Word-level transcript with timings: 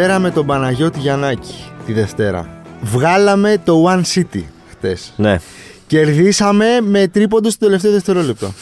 Φέραμε 0.00 0.30
τον 0.30 0.46
Παναγιώτη 0.46 0.98
Γιαννάκη 0.98 1.54
τη 1.86 1.92
Δευτέρα. 1.92 2.48
Βγάλαμε 2.82 3.56
το 3.64 3.84
One 3.88 4.02
City 4.14 4.42
χτες. 4.70 5.12
Ναι. 5.16 5.38
Κερδίσαμε 5.86 6.66
με 6.82 7.08
τρίποντο 7.08 7.50
στο 7.50 7.64
τελευταίο 7.66 7.92
δευτερόλεπτο. 7.92 8.52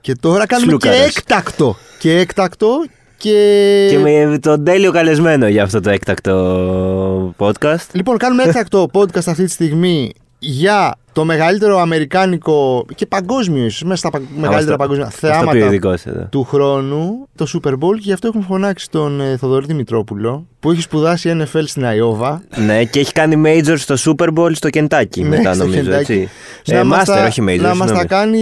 Και 0.00 0.14
τώρα 0.20 0.46
κάνουμε 0.46 0.68
Σλούκαρες. 0.70 0.98
και 0.98 1.04
έκτακτο. 1.18 1.76
Και 1.98 2.18
έκτακτο 2.18 2.68
και... 3.16 3.86
Και 3.90 3.98
με 3.98 4.38
τον 4.38 4.64
τέλειο 4.64 4.92
καλεσμένο 4.92 5.48
για 5.48 5.62
αυτό 5.62 5.80
το 5.80 5.90
έκτακτο 5.90 7.34
podcast. 7.38 7.86
Λοιπόν, 7.92 8.16
κάνουμε 8.16 8.42
έκτακτο 8.42 8.88
podcast 8.96 9.26
αυτή 9.26 9.44
τη 9.44 9.50
στιγμή 9.50 10.12
για 10.38 10.94
το 11.12 11.24
μεγαλύτερο 11.24 11.78
αμερικάνικο 11.78 12.86
και 12.94 13.06
παγκόσμιο 13.06 13.64
ίσως, 13.64 13.82
μέσα 13.82 13.96
στα 13.96 14.10
πα- 14.10 14.20
μεγαλύτερα 14.36 14.62
στο- 14.66 14.76
παγκόσμια 14.76 15.06
Αυτό 15.06 15.26
πει 15.26 15.32
ο 15.32 15.34
θεάματα 15.36 15.58
ειδικός 15.58 16.04
εδώ. 16.04 16.26
του 16.30 16.44
χρόνου, 16.44 17.28
το 17.34 17.46
Super 17.54 17.72
Bowl 17.72 17.94
και 17.94 18.00
γι' 18.02 18.12
αυτό 18.12 18.26
έχουμε 18.26 18.44
φωνάξει 18.48 18.90
τον 18.90 19.20
ε, 19.20 19.36
Θοδωρή 19.36 19.66
Δημητρόπουλο 19.66 20.46
που 20.62 20.70
έχει 20.70 20.80
σπουδάσει 20.80 21.36
NFL 21.42 21.62
στην 21.64 21.84
Αϊόβα. 21.86 22.42
Ναι, 22.66 22.84
και 22.84 22.98
έχει 23.00 23.12
κάνει 23.12 23.42
major 23.46 23.74
στο 23.76 23.94
Super 23.98 24.26
Bowl 24.38 24.50
στο 24.54 24.68
Kentucky 24.72 25.16
Ναι, 25.18 25.28
μετά 25.28 25.54
στο 25.54 25.64
νομίζω, 25.64 25.90
Kentucky. 25.90 25.98
έτσι. 25.98 26.28
να 26.66 26.78
Ε, 26.78 26.82
μας 26.84 27.00
master, 27.02 27.14
τα- 27.14 27.26
όχι 27.26 27.42
major. 27.48 27.60
Να 27.60 27.68
μας 27.68 27.76
συγγνώμη. 27.76 27.98
τα 27.98 28.04
κάνει 28.16 28.40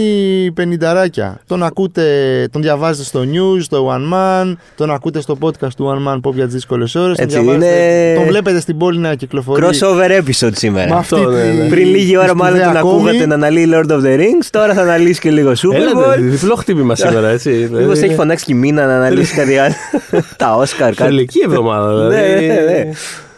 πενηνταράκια. 0.53 1.39
Τον 1.47 1.63
ακούτε, 1.63 2.03
τον 2.51 2.61
διαβάζετε 2.61 3.03
στο 3.05 3.19
news, 3.33 3.61
στο 3.61 3.87
One 3.95 4.13
Man, 4.13 4.53
τον 4.75 4.91
ακούτε 4.91 5.21
στο 5.21 5.37
podcast 5.41 5.73
του 5.77 5.85
One 6.05 6.11
Man 6.11 6.15
Pop 6.29 6.33
για 6.33 6.45
τις 6.45 6.53
δύσκολες 6.53 6.95
ώρες. 6.95 7.15
Τον, 7.17 7.25
Έτσι, 7.25 7.39
διαβάζετε- 7.39 7.65
είναι- 7.75 8.13
τον 8.15 8.25
βλέπετε 8.25 8.59
στην 8.59 8.77
πόλη 8.77 8.97
να 8.99 9.15
κυκλοφορεί. 9.15 9.65
Crossover 9.65 10.09
episode 10.21 10.55
σήμερα. 10.55 10.89
Με 10.89 10.95
αυτή 10.95 11.15
Αυτό, 11.15 11.29
ναι, 11.29 11.41
τη- 11.51 11.57
ναι. 11.57 11.67
Πριν 11.67 11.87
λίγη 11.87 12.17
ώρα 12.17 12.27
τη 12.29 12.35
μάλλον 12.35 12.59
τον 12.59 12.67
σπουδαία 12.67 12.81
ακούγατε 12.81 13.11
κόμη. 13.17 13.27
να 13.27 13.33
αναλύει 13.33 13.69
Lord 13.73 13.89
of 13.91 14.01
the 14.03 14.19
Rings, 14.19 14.45
τώρα 14.49 14.73
θα 14.73 14.81
αναλύσει 14.81 15.19
και 15.19 15.31
λίγο 15.31 15.51
Super 15.51 15.73
Έλατε, 15.75 15.97
Bowl. 15.97 16.17
διπλό 16.19 16.55
χτύπημα 16.55 16.95
σήμερα, 16.95 17.29
έτσι. 17.29 17.49
Μήπως 17.49 17.77
Δηλαδή, 17.77 18.03
έχει 18.03 18.13
φωνάξει 18.15 18.45
και 18.45 18.51
η 18.53 18.55
Μίνα 18.55 18.85
να 18.85 18.95
αναλύσει 18.95 19.35
κάτι 19.35 19.57
άλλο. 19.57 19.73
Τα 20.37 20.55
Όσκαρ, 20.55 20.93
κάτι. 20.93 21.09
Θελική 21.09 21.39
εβδομάδα, 21.45 22.07
Ναι, 22.07 22.10
δηλαδή. 22.11 22.45
ναι, 22.45 22.53
ναι. 22.53 22.91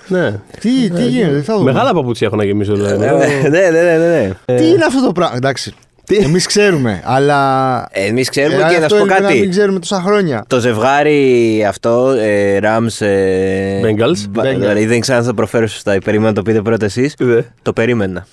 Ναι. 0.08 0.40
Τι, 0.60 0.90
τι 0.90 1.04
γίνεται, 1.08 1.42
θα 1.42 1.58
δούμε. 1.58 1.72
Μεγάλα 1.72 1.94
παπούτσια 1.94 2.28
έχω 2.28 2.36
να 2.36 2.46
γεμίσω, 2.46 2.74
δηλαδή. 2.76 2.98
Ναι, 2.98 3.12
ναι, 3.50 3.70
ναι, 3.70 3.82
ναι, 3.82 3.98
ναι. 4.46 4.56
Τι 4.58 4.68
είναι 4.70 4.86
αυτό 4.86 5.06
το 5.06 5.12
πράγμα. 5.12 5.36
Εντάξει. 5.36 5.74
Εμείς 6.10 6.46
ξέρουμε, 6.46 7.02
αλλά. 7.06 7.88
Εμείς 7.92 8.30
ξέρουμε 8.30 8.56
Ε, 8.56 8.58
και 8.74 8.78
να 8.78 8.86
αυτό 8.86 8.98
σου 8.98 9.06
πω 9.06 9.06
είναι 9.06 9.14
Να 9.20 9.28
μην 9.30 9.38
κάτι. 9.40 9.50
ξέρουμε 9.50 9.80
τόσα 9.80 10.02
χρόνια. 10.02 10.44
Το 10.48 10.60
ζευγάρι 10.60 11.66
αυτό, 11.68 12.10
ε, 12.10 12.60
Rams. 12.64 13.06
Ε, 13.06 13.80
Bengals. 13.82 14.26
μπα- 14.30 14.44
Bengals. 14.44 14.58
Δηλαδή 14.58 14.86
δεν 14.86 15.00
ξέρω 15.00 15.18
αν 15.18 15.24
θα 15.24 15.30
το 15.30 15.36
προφέρω 15.36 15.68
σωστά. 15.68 15.98
Περίμενα 16.06 16.30
να 16.30 16.36
το 16.36 16.42
πείτε 16.42 16.62
πρώτα 16.62 16.86
εσείς. 16.86 17.14
Ναι. 17.20 17.42
Το 17.62 17.74
περίμενα. 17.74 18.28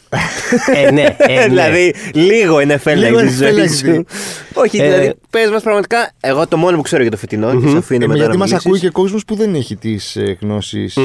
Ε, 0.75 0.91
ναι, 0.91 1.17
ε, 1.17 1.35
ναι. 1.35 1.47
δηλαδή 1.49 1.95
λίγο 2.15 2.57
NFL 2.57 2.95
Λίγο 2.97 3.19
έχει 3.19 3.27
της 3.29 3.37
NFL 3.39 3.43
ζωής 3.53 3.59
έχει 3.59 3.75
σου. 3.77 3.85
δει. 3.93 4.05
Όχι, 4.55 4.79
Ε, 4.81 4.85
δηλαδή 4.85 5.15
πες 5.31 5.51
μας 5.51 5.63
πραγματικά. 5.63 6.11
Εγώ 6.21 6.47
το 6.47 6.57
μόνο 6.57 6.77
που 6.77 6.83
ξέρω 6.83 7.03
για 7.03 7.11
το 7.11 7.17
φετινό 7.17 7.61
και 7.61 7.69
σε 7.69 7.77
αφήνω 7.77 8.05
Ε, 8.05 8.07
μετά 8.07 8.19
γιατί 8.19 8.33
να 8.33 8.39
μας 8.39 8.53
ακούει 8.53 8.63
μιλήσεις. 8.65 8.89
και 8.89 8.95
κόσμος 8.95 9.25
που 9.25 9.35
δεν 9.35 9.55
έχει 9.55 9.77
τις 9.77 10.17
γνώσεις. 10.41 10.97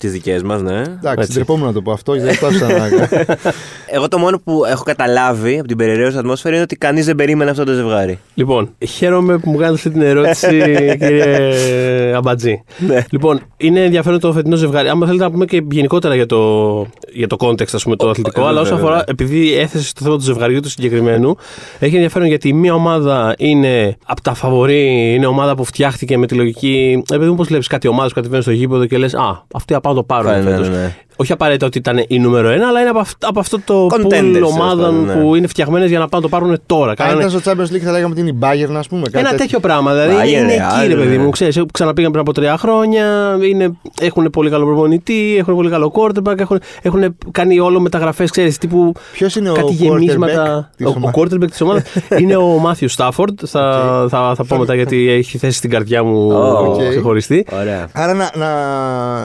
Μμμ. 0.00 0.10
Τις 0.10 0.12
δικές 0.12 0.42
μας, 0.42 0.62
ναι. 0.62 0.78
Εντάξει, 0.78 1.18
Έτσι. 1.18 1.32
ντρεπόμουν 1.32 1.66
να 1.66 1.72
το 1.72 1.82
πω 1.82 1.92
αυτό, 1.92 2.14
γιατί 2.14 2.28
δεν 2.28 2.38
το 2.38 2.46
άφησα 2.46 2.66
να. 2.66 3.08
Εγώ 3.92 4.08
το 4.08 4.18
μόνο 4.18 4.40
που 4.44 4.64
έχω 4.64 4.82
καταλάβει 4.82 5.58
από 5.58 5.68
την 5.68 5.76
περιραίωση 5.76 6.18
ατμόσφαιρας 6.18 6.56
είναι 6.56 6.64
ότι 6.64 6.76
κανείς 6.76 7.06
δεν 7.06 7.16
περίμενε 7.16 7.50
αυτό 7.50 7.64
το 7.64 7.72
ζευγάρι. 7.72 8.18
Λοιπόν, 8.34 8.70
χαίρομαι 8.88 9.38
που 9.38 9.50
μου 9.50 9.56
κάνετε 9.56 9.74
αυτή 9.74 9.90
την 9.90 10.02
ερώτηση, 10.02 10.48
κύριε 11.00 12.14
Αμπατζή. 12.14 12.62
Ναι. 12.78 13.04
Λοιπόν, 13.10 13.40
είναι 13.56 13.84
ενδιαφέρον 13.84 14.20
το 14.20 14.32
φετινό 14.32 14.56
ζευγάρι. 14.56 14.88
Άμα 14.88 15.06
θέλετε 15.06 15.24
να 15.24 15.30
πούμε 15.30 15.44
και 15.44 15.62
γενικότερα 15.70 16.14
για 16.14 16.26
το, 16.26 16.86
για 17.12 17.26
το 17.26 17.36
context, 17.40 17.72
ας 17.72 17.82
πούμε, 17.82 17.96
το 17.96 18.08
αθλητικό, 18.08 18.40
ε, 18.40 18.44
αλλά 18.44 18.62
βέβαια, 18.62 18.62
όσον 18.62 18.76
αφορά, 18.76 18.96
βέβαια. 18.96 19.08
επειδή 19.08 19.54
έθεσες 19.54 19.92
το 19.92 20.04
θέμα 20.04 20.16
του 20.16 20.22
ζευγαριού 20.22 20.60
του 20.60 20.68
συγκεκριμένου, 20.68 21.36
έχει 21.78 21.94
ενδιαφέρον 21.94 22.28
γιατί 22.28 22.48
η 22.48 22.52
μία 22.52 22.74
ομάδα 22.74 23.34
είναι 23.38 23.96
από 24.06 24.22
τα 24.22 24.34
φαβορή, 24.34 25.14
είναι 25.14 25.26
ομάδα 25.26 25.54
που 25.54 25.64
φτιάχτηκε 25.64 26.18
με 26.18 26.26
τη 26.26 26.34
λογική. 26.34 27.02
Επειδή 27.12 27.30
μου 27.30 27.36
πώς 27.36 27.46
βλέπεις 27.46 27.66
κάτι 27.66 27.88
ομάδα 27.88 28.08
που 28.08 28.14
κατεβαίνει 28.14 28.42
στο 28.42 28.52
γήπεδο 28.52 28.86
και 28.86 28.98
λες, 28.98 29.14
Α, 29.14 29.44
αυτή 29.52 29.74
απάνω 29.74 29.89
το 29.94 30.02
πάρουν 30.02 30.30
Ναι, 30.32 30.38
ναι, 30.38 30.50
φέτος». 30.50 30.68
ναι, 30.68 30.76
ναι. 30.76 30.96
Όχι 31.20 31.32
απαραίτητα 31.32 31.66
ότι 31.66 31.78
ήταν 31.78 32.04
η 32.08 32.18
νούμερο 32.18 32.48
ένα, 32.48 32.66
αλλά 32.66 32.80
είναι 32.80 32.88
από, 32.88 32.98
αυ- 32.98 33.24
από 33.24 33.40
αυτό 33.40 33.60
το 33.64 33.86
Contenders, 33.86 34.04
pool 34.04 34.08
τέλος 34.08 34.52
ομάδων 34.52 34.78
πάντων, 34.78 35.04
ναι. 35.04 35.12
που 35.22 35.34
είναι 35.34 35.46
φτιαγμένες 35.46 35.88
για 35.90 35.98
να 35.98 36.08
πάνε 36.08 36.22
το 36.22 36.28
πάρουν 36.28 36.58
τώρα. 36.66 36.90
Αν 36.90 36.96
Κάνανε- 36.96 37.18
ήταν 37.28 37.40
στο 37.40 37.50
Champions 37.50 37.74
League 37.76 37.78
θα 37.84 37.90
λέγαμε 37.90 38.10
ότι 38.12 38.20
είναι 38.20 38.30
η 38.30 38.38
Bayern, 38.40 38.74
ας 38.76 38.86
πούμε. 38.88 39.02
κάτι 39.02 39.18
ένα 39.28 39.34
τέτοιο 39.36 39.60
πράγμα. 39.60 39.92
Δηλαδή 39.94 40.14
Bayern, 40.16 40.40
είναι 40.42 40.54
Real, 40.70 40.78
εκεί, 40.80 40.88
ρε 40.88 40.94
παιδί 40.94 41.16
ναι. 41.16 41.22
μου. 41.22 41.30
Ξέρεις, 41.30 41.62
ξαναπήγαν 41.72 42.10
πριν 42.10 42.22
από 42.22 42.32
τρία 42.32 42.56
χρόνια. 42.56 43.36
Είναι, 43.48 43.72
έχουν 44.00 44.30
πολύ 44.30 44.50
καλό 44.50 44.64
προπονητή, 44.66 45.36
έχουν 45.38 45.54
πολύ 45.54 45.70
καλό 45.70 45.92
quarterback. 45.96 46.38
Έχουν, 46.38 46.60
έχουν 46.82 47.16
κάνει 47.30 47.58
όλο 47.60 47.80
μεταγραφές, 47.80 48.30
ξέρεις, 48.30 48.58
τύπου. 48.58 48.92
Ποιος 49.12 49.36
είναι 49.36 49.50
ο 49.50 49.52
κάτι 49.52 49.66
quarterback 49.80 49.98
γεμίσματα. 49.98 50.70
της 50.76 50.86
Ο, 50.86 50.88
ο 50.88 50.92
ομάδας; 50.96 51.14
quarterback 51.20 51.50
της 51.50 51.60
ομάδας 51.60 51.82
είναι 52.20 52.36
ο 52.36 52.46
Μάθιου 52.46 52.88
Στάφορντ. 52.88 53.38
Θα, 53.46 54.06
θα, 54.10 54.32
θα 54.36 54.44
πω 54.44 54.56
μετά 54.56 54.74
γιατί 54.74 55.10
έχει 55.10 55.38
θέση 55.38 55.56
στην 55.56 55.70
καρδιά 55.70 56.02
μου 56.04 56.30
Οκ. 56.32 56.88
ξεχωριστή. 56.90 57.46
Ωραία. 57.60 57.88
Άρα 57.92 58.14
να, 58.14 58.30
να, 58.34 58.48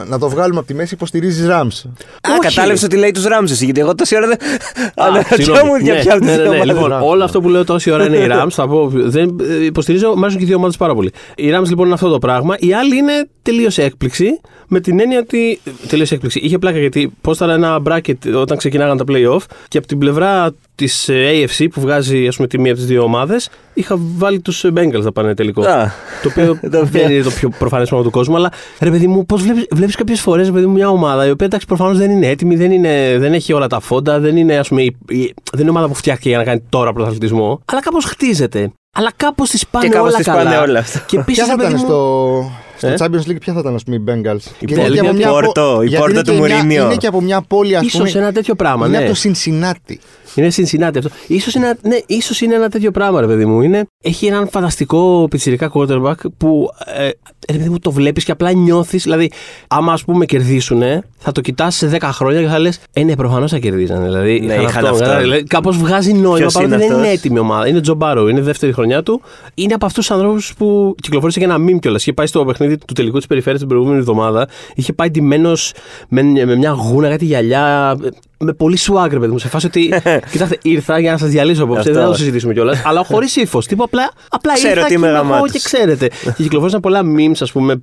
να 0.05 0.19
το 0.19 0.29
βγάλουμε 0.29 0.57
από 0.59 0.67
τη 0.67 0.73
μέση, 0.73 0.93
υποστηρίζει 0.93 1.47
Rams. 1.51 1.84
Α, 2.21 2.31
Όχι. 2.31 2.39
κατάλαβες 2.39 2.83
ότι 2.83 2.95
λέει 2.95 3.11
τους 3.11 3.23
Rams 3.25 3.49
εσύ, 3.49 3.65
γιατί 3.65 3.79
εγώ 3.79 3.95
τόση 3.95 4.15
ώρα 4.15 4.27
δεν. 4.27 4.37
Α, 4.41 4.91
Αναρωτιόμουν 4.95 5.45
συγγνώμη. 5.45 5.81
για 5.83 5.93
Ναι, 5.93 5.99
ποια 5.99 6.13
από 6.13 6.25
ναι, 6.25 6.31
τις 6.31 6.37
ναι, 6.37 6.43
ναι. 6.43 6.49
ομάδες. 6.49 6.65
Λοιπόν, 6.73 6.91
όλο 6.91 7.23
αυτό 7.23 7.41
που 7.41 7.49
λέω 7.49 7.63
τόση 7.63 7.91
ώρα 7.91 8.05
είναι 8.05 8.17
οι 8.17 8.27
Rams. 8.31 8.47
Θα 8.49 8.67
πω, 8.67 8.91
δεν, 8.93 9.37
ε, 9.49 9.65
υποστηρίζω, 9.65 10.15
μ' 10.15 10.19
αρέσουν 10.19 10.37
και 10.37 10.43
οι 10.43 10.47
δύο 10.47 10.57
ομάδες 10.57 10.77
πάρα 10.77 10.93
πολύ. 10.95 11.11
Οι 11.35 11.49
Rams 11.55 11.67
λοιπόν 11.67 11.85
είναι 11.85 11.93
αυτό 11.93 12.09
το 12.09 12.19
πράγμα. 12.19 12.55
Η 12.59 12.73
άλλη 12.73 12.97
είναι 12.97 13.27
τελείως 13.41 13.77
έκπληξη. 13.77 14.39
Με 14.67 14.79
την 14.79 14.99
έννοια 14.99 15.19
ότι. 15.19 15.59
Τελείως 15.87 16.11
έκπληξη. 16.11 16.39
Είχε 16.39 16.57
πλάκα 16.57 16.79
γιατί 16.79 17.13
πώ 17.21 17.31
ήταν 17.31 17.49
ένα 17.49 17.81
bracket 17.87 18.33
όταν 18.35 18.57
ξεκινάγαν 18.57 18.97
τα 18.97 19.03
playoff 19.07 19.39
και 19.67 19.77
από 19.77 19.87
την 19.87 19.97
πλευρά 19.97 20.51
της 20.75 21.09
AFC 21.09 21.67
που 21.73 21.81
βγάζει 21.81 22.27
ας 22.27 22.35
πούμε, 22.35 22.47
τη 22.47 22.59
μία 22.59 22.71
από 22.71 22.79
τις 22.79 22.89
δύο 22.89 23.03
ομάδες, 23.03 23.49
είχα 23.73 23.95
βάλει 23.99 24.39
τους 24.41 24.65
Bengals 24.75 25.01
να 25.01 25.11
πάνε 25.11 25.33
τελικό. 25.33 25.61
Α. 25.65 25.91
το 26.23 26.29
οποίο 26.29 26.45
Το 26.71 26.77
οποίο- 26.79 26.85
δεν 26.85 27.11
είναι 27.11 27.23
το 27.23 27.29
πιο 27.31 27.49
προφανέ 27.59 27.85
πράγμα 27.85 28.05
του 28.05 28.11
κόσμου, 28.11 28.35
αλλά 28.35 28.51
ρε 28.79 28.89
παιδί 28.91 29.07
μου, 29.07 29.25
πώς 29.25 29.41
βλέπεις 29.71 29.95
κάποιες 29.95 30.19
φορές 30.21 30.51
μια 30.51 30.89
ομάδα 30.89 31.27
η 31.27 31.29
οποία 31.29 31.45
εντάξει 31.45 31.67
προφανώς 31.67 31.97
δεν 31.97 32.11
είναι 32.11 32.27
έτοιμη, 32.27 32.55
δεν, 32.55 32.71
είναι, 32.71 33.15
δεν 33.17 33.33
έχει 33.33 33.53
όλα 33.53 33.67
τα 33.67 33.79
φόντα, 33.79 34.19
δεν 34.19 34.37
είναι, 34.37 34.57
ας 34.57 34.67
πούμε, 34.67 34.81
η, 34.81 34.95
η- 35.07 35.33
δεν 35.51 35.61
είναι 35.61 35.69
ομάδα 35.69 35.87
που 35.87 35.93
φτιάχτηκε 35.95 36.29
για 36.29 36.37
να 36.37 36.43
κάνει 36.43 36.63
τώρα 36.69 36.93
πρωταθλητισμό, 36.93 37.61
αλλά 37.65 37.81
κάπως 37.81 38.05
χτίζεται. 38.05 38.71
Αλλά 38.97 39.11
κάπως 39.15 39.49
τη 39.49 39.59
πάνε 39.71 39.87
κάπως 39.87 40.07
όλα 40.07 40.17
τις 40.17 40.25
καλά. 40.25 40.43
πάνε 40.43 40.57
όλα 40.57 40.79
αυτά. 40.79 41.03
Και 41.07 41.17
επίσης, 41.17 41.43
Ποια 41.43 41.55
θα 41.55 41.63
ήταν 41.67 41.79
στο, 41.79 42.51
στο 42.77 42.87
Ε; 42.87 42.95
Champions 42.99 43.29
League, 43.31 43.39
ποια 43.39 43.53
θα 43.53 43.59
ήταν, 43.59 43.75
ας 43.75 43.83
πούμε, 43.83 43.95
οι 43.95 44.03
Bengals; 44.07 44.45
Η 44.59 44.65
Γιατί 44.73 44.81
Bengals, 44.93 44.97
από 44.99 45.09
η 45.09 45.13
μια 45.17 45.27
πο- 45.27 45.33
Πόρτο, 45.33 45.79
η 45.83 45.87
γιατί 45.87 46.01
Πόρτο 46.03 46.11
είναι 46.19 46.23
του 46.23 46.31
και 46.31 46.39
μια- 46.47 46.55
Μουρίνιο. 46.55 46.85
Είναι 46.85 46.95
και 46.95 47.07
από 47.07 47.21
μια 47.21 47.41
πόλη, 47.41 47.75
ας 47.75 47.85
πούμε. 47.91 48.07
ίσω 48.09 48.19
ένα 48.19 48.31
τέτοιο 48.31 48.55
πράγμα. 48.55 48.87
είναι 48.87 48.97
ναι. 48.97 49.03
από 49.05 49.13
το 49.13 49.19
Cincinnati. 49.23 49.95
Είναι 50.35 50.47
Cincinnati 50.55 50.97
αυτό. 50.97 51.09
Ίσως 51.27 51.53
είναι, 51.53 51.77
ναι, 51.81 51.97
ίσως 52.05 52.41
είναι 52.41 52.55
ένα 52.55 52.69
τέτοιο 52.69 52.91
πράγμα, 52.91 53.21
ρε 53.21 53.27
παιδί 53.27 53.45
μου. 53.45 53.61
Είναι, 53.61 53.85
έχει 54.01 54.25
έναν 54.25 54.47
φανταστικό 54.49 55.27
πιτσιρικά 55.29 55.71
quarterback 55.73 56.13
που 56.37 56.69
ε, 56.97 57.09
ρε 57.51 57.57
παιδί 57.57 57.69
μου 57.69 57.79
το 57.79 57.91
βλέπεις 57.91 58.23
και 58.23 58.31
απλά 58.31 58.51
νιώθεις. 58.51 59.03
Δηλαδή, 59.03 59.31
άμα 59.67 59.93
ας 59.93 60.03
πούμε 60.03 60.25
κερδίσουν, 60.25 60.81
θα 61.17 61.31
το 61.31 61.41
κοιτάς 61.41 61.75
σε 61.75 61.87
10 61.87 61.97
χρόνια 62.01 62.41
και 62.41 62.47
θα 62.47 62.59
λες: 62.59 62.79
Ε, 62.93 63.03
ναι, 63.03 63.15
προφανώς 63.15 63.51
θα 63.51 63.57
κερδίζανε. 63.59 64.05
Δηλαδή, 64.05 64.39
Ναι, 64.39 64.53
είχαν 64.53 64.85
αυτό. 64.85 65.17
Δηλαδή, 65.19 65.43
Κάπως 65.43 65.77
βγάζει 65.77 66.13
νόημα 66.13 66.35
Ποιος 66.37 66.53
παρότι 66.53 66.73
είναι 66.73 66.81
δεν 66.83 66.91
είναι 66.91 67.01
αυτός; 67.01 67.17
έτοιμη 67.17 67.39
ομάδα. 67.39 67.67
Είναι 67.67 67.81
Τζομπάρο, 67.81 68.27
είναι 68.27 68.41
δεύτερη 68.41 68.73
χρονιά 68.73 69.03
του. 69.03 69.21
Είναι 69.53 69.73
από 69.73 69.85
αυτούς 69.85 70.07
τους 70.07 70.15
ανθρώπους 70.15 70.53
που 70.57 70.95
κυκλοφόρησε 71.01 71.39
και 71.39 71.45
ένα 71.45 71.55
meme 71.57 71.79
κιόλας. 71.79 72.01
Είχε 72.01 72.13
πάει 72.13 72.27
στο 72.27 72.45
παιχνίδι 72.45 72.64
του 72.67 72.93
τελικού 72.93 73.17
της 73.17 73.27
περιφέρειας 73.27 73.59
την 73.59 73.69
προηγούμενη 73.69 73.99
εβδομάδα. 73.99 74.47
Είχε 74.75 74.93
πάει 74.93 75.09
ντυμένος 75.09 75.73
με, 76.09 76.21
με 76.23 76.55
μια 76.55 76.71
γούνα, 76.71 77.09
κάτι 77.09 77.25
γυαλιά. 77.25 77.97
Με 78.39 78.53
πολύ 78.53 78.77
swag, 78.79 79.07
ρε 79.11 79.19
παιδί 79.19 79.31
μου. 79.31 79.37
Σε 79.39 79.47
φάση 79.47 79.65
ότι. 79.65 79.93
Κοιτάξτε, 80.31 80.57
ήρθα 80.61 80.99
για 80.99 81.11
να 81.11 81.17
σας 81.17 81.29
διαλύσω 81.29 81.63
απόψε. 81.63 81.79
Αυτό. 81.79 81.93
Δεν 81.93 82.01
θα 82.03 82.07
το 82.09 82.15
συζητήσουμε 82.15 82.53
κιόλας. 82.53 82.81
αλλά 82.85 83.03
χωρίς 83.11 83.35
ύφος. 83.35 83.65
Τύπου 83.67 83.83
απλά, 83.83 84.11
απλά 84.29 84.53
Ξέρω 84.53 84.69
ήρθα 84.69 84.81
ότι 84.81 84.89
και 84.89 84.97
είμαι 84.97 85.07
είμαι 85.07 85.17
εγώ 85.17 85.27
γαμάτος. 85.27 85.51
και 85.51 85.59
ξέρετε. 85.63 86.07
και 86.35 86.43
κυκλοφόρησαν 86.43 86.79
πολλά 86.79 87.01
memes, 87.17 87.37
ας 87.39 87.51
πούμε, 87.51 87.81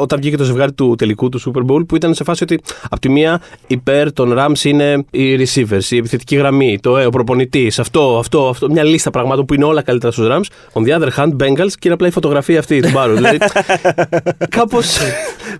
όταν 0.00 0.18
βγήκε 0.20 0.36
το 0.36 0.44
ζευγάρι 0.44 0.72
του 0.72 0.94
τελικού 0.98 1.28
του 1.28 1.40
Super 1.40 1.70
Bowl, 1.70 1.86
που 1.88 1.96
ήταν 1.96 2.14
σε 2.14 2.24
φάση 2.24 2.42
ότι 2.42 2.60
από 2.90 3.00
τη 3.00 3.08
μία 3.08 3.40
υπέρ 3.66 4.12
των 4.12 4.34
Rams 4.38 4.64
είναι 4.64 5.04
οι 5.10 5.36
receivers, 5.36 5.84
η 5.90 5.96
επιθετική 5.96 6.36
γραμμή, 6.36 6.78
το, 6.82 6.96
ε, 6.96 7.06
ο 7.06 7.10
προπονητής, 7.10 7.78
αυτό, 7.78 8.18
αυτό, 8.18 8.48
αυτό. 8.48 8.70
Μια 8.70 8.84
λίστα 8.84 9.10
πραγμάτων 9.10 9.44
που 9.44 9.54
είναι 9.54 9.64
όλα 9.64 9.82
καλύτερα 9.82 10.12
στους 10.12 10.26
Rams. 10.30 10.80
On 10.82 10.86
the 10.86 11.00
other 11.00 11.08
hand, 11.16 11.28
Bengals 11.28 11.70
και 11.70 11.78
είναι 11.84 11.94
απλά 11.94 12.06
η 12.06 12.10
φωτογραφία 12.10 12.58
αυτή 12.58 12.80
του 12.80 12.90
Μπάρου. 12.92 13.14
δηλαδή, 13.14 13.38
κάπω. 14.48 14.78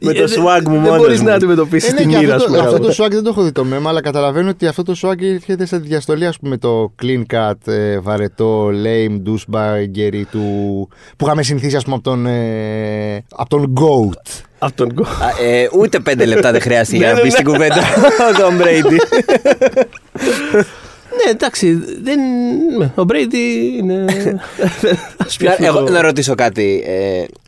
Με 0.00 0.12
το 0.12 0.22
swag 0.22 0.62
μου 0.64 0.70
Δεν 0.72 0.80
μόνος 0.80 0.96
μπορείς 0.96 1.20
μου. 1.20 1.26
να 1.28 1.34
αντιμετωπίσεις 1.34 1.88
Ε, 1.90 1.92
ναι, 1.92 2.00
τη 2.00 2.06
και 2.06 2.16
μοίρα, 2.18 2.34
αυτό, 2.34 2.52
α 2.52 2.54
το, 2.56 2.60
αυτό 2.62 2.76
πούμε. 2.78 2.92
το 2.94 3.04
swag 3.04 3.10
δεν 3.10 3.22
το 3.22 3.28
έχω 3.28 3.42
δει 3.42 3.52
το 3.52 3.64
μέμα, 3.64 3.90
αλλά 3.90 4.00
καταλαβαίνω 4.00 4.48
ότι 4.48 4.66
αυτό 4.66 4.82
το 4.82 4.94
swag 5.02 5.22
έρχεται 5.22 5.66
σε 5.66 5.76
διαστολή, 5.76 6.26
ας 6.26 6.38
πούμε, 6.38 6.56
το 6.56 6.92
clean 7.02 7.22
cut, 7.36 7.72
ε, 7.72 7.98
βαρετό, 7.98 8.66
lame, 8.68 9.28
douchebaggery 9.28 10.22
του. 10.30 10.40
που 11.16 11.24
είχαμε 11.26 11.42
συνηθίσει, 11.42 11.76
ας 11.76 11.84
πούμε, 11.84 11.94
από 11.94 12.04
τον, 12.04 12.26
ε, 12.26 13.24
από 13.36 13.48
τον 13.48 13.72
GOAT. 13.80 14.42
Από 14.58 14.76
τον 14.76 14.92
γκολ. 14.92 15.04
Α, 15.04 15.42
ε, 15.46 15.68
ούτε 15.78 15.98
πέντε 16.00 16.24
λεπτά 16.24 16.52
δεν 16.52 16.60
χρειάστηκε 16.60 16.98
Ναι, 16.98 17.04
για 17.04 17.12
να 17.14 17.14
ναι, 17.14 17.20
πει 17.22 17.26
ναι. 17.28 17.32
στην 17.34 17.44
κουβέντα 17.44 17.76
ο 18.36 18.40
Τον 18.40 18.56
Μπρέιντι. 18.56 18.96
Ναι, 21.24 21.30
εντάξει. 21.30 21.74
Δεν... 22.02 22.18
Ο 22.94 23.04
Μπρέιντι 23.04 23.38
είναι. 23.78 24.04
Ας 25.16 25.36
πει 25.36 25.46
αυτό 25.46 25.64
Εγώ 25.64 25.82
το- 25.84 25.92
να 25.92 26.00
ρωτήσω 26.02 26.34
κάτι. 26.34 26.84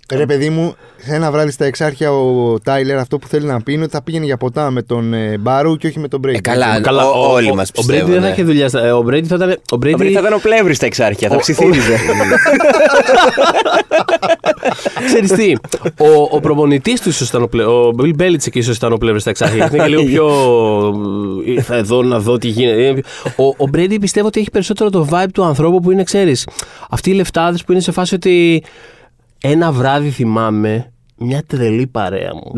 Ε, 0.08 0.16
Ρε 0.16 0.26
παιδί 0.26 0.50
μου, 0.50 0.74
σε 0.96 1.14
ένα 1.14 1.30
βράδυ 1.30 1.50
στα 1.50 1.64
εξάρχεια 1.64 2.12
ο 2.12 2.58
Τάιλερ 2.60 2.98
αυτό 2.98 3.18
που 3.18 3.26
θέλει 3.28 3.46
να 3.46 3.60
πει 3.62 3.72
είναι 3.72 3.82
ότι 3.82 3.92
θα 3.92 4.02
πήγαινε 4.02 4.24
για 4.24 4.36
ποτά 4.36 4.70
με 4.70 4.82
τον 4.82 5.14
ε, 5.14 5.38
Μπάρου 5.38 5.76
και 5.76 5.86
όχι 5.86 5.98
με 5.98 6.08
τον 6.08 6.20
Brady. 6.26 6.34
Ε, 6.34 6.40
καλά, 6.40 6.80
Καλά, 6.80 7.06
ο- 7.10 7.32
όλοι 7.32 7.54
μας 7.54 7.68
Ο 7.68 7.72
Brady 7.72 7.86
πιστεύουν. 7.86 8.10
δεν 8.10 8.20
θα 8.20 8.26
ναι. 8.26 8.32
είχε 8.32 8.42
δουλειά. 8.42 8.68
στα- 8.68 8.84
ε, 8.86 8.90
Ο 8.92 9.04
Brady 9.06 9.24
θα 9.24 9.34
ήταν. 9.34 9.50
Ο 9.50 9.54
Ο 9.74 9.78
Brady, 9.82 9.94
Brady 9.94 10.10
θα 10.12 10.20
ήταν 10.20 10.32
ο 10.32 10.38
πλεύρης 10.42 10.76
στα 10.76 10.86
εξάρχεια, 10.86 11.28
θα 11.28 11.34
Ο- 11.34 11.38
ψιθύριζε. 11.38 11.96
Ξέρεις 15.06 15.30
τι, 15.32 15.52
ο, 15.98 16.22
ο 16.30 16.40
προπονητής 16.40 17.00
του 17.00 17.08
ίσως 17.08 17.28
ήταν 17.28 17.42
ο 17.42 17.46
πλεύρη. 17.46 17.72
Ο 17.72 17.94
Bill 17.98 18.12
Belichick 18.20 18.54
ίσως 18.54 18.76
ήταν 18.76 18.92
ο 18.92 18.96
πλεύρης 18.96 19.20
στα 19.22 19.30
εξάρχεια. 19.30 19.68
Είναι 19.72 19.82
και 19.82 19.88
λίγο 19.88 20.04
πιο. 20.04 20.28
Ήρθα 21.54 21.74
εδώ 21.74 22.02
να 22.02 22.18
δω 22.18 22.38
τι 22.38 22.48
γίνεται. 22.48 22.82
Είναι 22.82 22.92
πιο- 23.00 23.32
Ο, 23.36 23.64
ο 23.64 23.68
Brady 23.74 23.96
πιστεύω 24.00 24.26
ότι 24.26 24.40
έχει 24.40 24.50
περισσότερο 24.50 24.90
το 24.90 25.08
vibe 25.10 25.26
του 25.32 25.44
ανθρώπου 25.44 25.80
που 25.80 25.90
είναι, 25.90 26.02
ξέρεις, 26.02 26.46
αυτοί 26.90 27.10
οι 27.10 27.14
λεφτάδες 27.14 27.64
που 27.64 27.72
είναι 27.72 27.80
σε 27.80 27.92
φάση 27.92 28.14
ότι 28.14 28.62
ένα 29.46 29.72
βράδυ 29.72 30.10
θυμάμαι 30.10 30.92
μια 31.16 31.42
τρελή 31.46 31.86
παρέα 31.86 32.30
μου. 32.34 32.52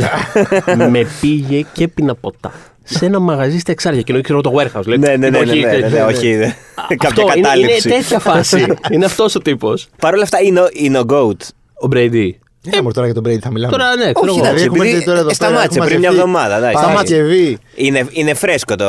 με 0.90 1.06
πήγε 1.20 1.64
και 1.72 1.84
έπινα 1.84 2.14
ποτά. 2.14 2.52
Σε 2.88 3.06
ένα 3.06 3.18
μαγαζί 3.18 3.58
στα 3.58 3.72
εξάρχεια. 3.72 4.00
Και 4.02 4.06
εννοεί 4.12 4.22
ξέρω 4.24 4.40
το 4.40 4.52
warehouse. 4.56 4.84
λέει. 4.86 4.98
Ναι, 4.98 5.16
ναι, 5.16 5.30
ναι, 5.30 5.38
Όχι, 5.38 5.60
ναι, 5.60 5.70
ναι, 5.70 5.76
ναι, 5.76 5.88
τε- 5.88 6.06
όχι. 6.08 6.28
ναι. 6.34 6.54
Κάποια 6.96 7.08
Αυτό 7.08 7.20
είναι, 7.22 7.32
είναι 7.36 7.42
κατάληψη. 7.42 7.88
τέτοια 7.88 8.18
φάση. 8.28 8.66
είναι 8.90 9.04
αυτός 9.04 9.34
ο 9.34 9.38
τύπος. 9.38 9.88
Παρ' 10.00 10.14
όλα 10.14 10.22
αυτά 10.22 10.40
είναι 10.42 10.60
ο- 10.60 10.68
είναι 10.72 10.98
ο 10.98 11.04
GOAT. 11.08 11.40
Ο 11.84 11.88
Brady. 11.92 12.30
Ε, 12.72 12.80
μωρέ, 12.80 12.92
τώρα 12.94 13.06
για 13.06 13.14
τον 13.14 13.24
Brady 13.26 13.38
θα 13.40 13.50
μιλάμε. 13.50 13.72
Τώρα 13.72 13.96
ναι, 13.96 14.12
ξέρω 14.12 14.30
Όχι, 14.32 14.38
εγώ. 14.38 14.46
εντάξει. 14.46 14.64
έχουμε 14.64 14.84
επειδή 14.84 14.98
δει 14.98 15.04
τώρα 15.04 15.18
εδώ 15.18 15.26
πέρα, 15.28 15.34
σταμάτησε 15.34 15.78
έχουμε 15.78 15.86
πριν 15.86 15.98
μια 16.00 16.10
μαζευτεί. 16.10 16.30
εβδομάδα, 16.30 16.56
εντάξει. 16.56 16.84
Παρασκευή. 16.84 17.58
Είναι, 17.74 18.06
είναι 18.10 18.34
φρέσκο 18.34 18.76
το. 18.76 18.84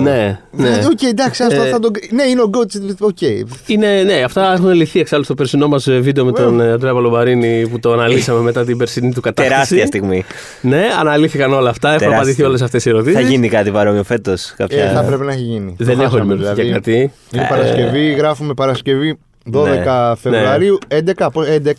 Ναι, 0.00 0.38
ναι. 0.50 0.68
Ε, 0.68 0.84
Οκ, 0.90 1.02
εντάξει, 1.02 1.42
άστο, 1.42 1.62
Ε, 1.62 1.68
θα 1.68 1.78
τον... 1.78 1.90
Ναι, 2.10 2.22
είναι 2.22 2.40
ο 2.42 2.50
GOAT. 2.54 2.94
OK. 3.00 3.20
Είναι, 3.66 4.02
ναι, 4.02 4.22
αυτά 4.24 4.52
έχουν 4.52 4.70
λυθεί 4.70 5.00
εξάλλου 5.00 5.24
στο 5.24 5.34
περσινό 5.34 5.68
μας 5.68 5.88
βίντεο 5.90 6.24
με 6.24 6.32
τον 6.32 6.60
ε, 6.60 6.72
Αντρέα 6.72 6.92
Παλοβαρίνη 6.92 7.68
που 7.68 7.78
το 7.78 7.92
αναλύσαμε 7.92 8.40
μετά 8.40 8.64
την 8.64 8.76
περσινή 8.76 9.12
του 9.12 9.20
κατάσταση. 9.20 9.48
Τεράστια 9.54 9.86
στιγμή. 9.86 10.24
Ναι, 10.60 10.82
αναλύθηκαν 11.00 11.52
όλα 11.52 11.70
αυτά. 11.70 11.88
Έχουν 11.88 11.98
Τεράστια. 11.98 12.20
απαντηθεί 12.22 12.42
όλες 12.42 12.62
αυτές 12.62 12.84
οι 12.84 12.88
ερωτήσεις. 12.88 13.14
Θα 13.20 13.28
γίνει 13.28 13.48
κάτι 13.48 13.70
παρόμοιο 13.70 14.02
φέτος. 14.04 14.48
Ε, 14.48 14.54
Κάποια... 14.56 14.92
θα 14.94 15.02
πρέπει 15.02 15.24
να 15.24 15.32
έχει 15.32 15.42
γίνει. 15.42 15.74
Δεν 15.78 15.86
Το 15.96 16.02
έχω 16.02 16.10
χάσαμε, 16.10 16.32
ενημερωθεί 16.34 16.62
δηλαδή. 16.62 16.62
για 16.62 16.72
κάτι. 16.74 17.12
Είναι 17.32 17.42
Ε, 17.42 17.46
Παρασκευή, 17.48 18.12
γράφουμε 18.12 18.54
Παρασκευή 18.54 19.18
12 19.52 19.62
Ναι. 19.64 19.82
Φεβρουαρίου, 20.20 20.78
11, 20.88 20.98
από 21.18 21.42
11, 21.64 21.72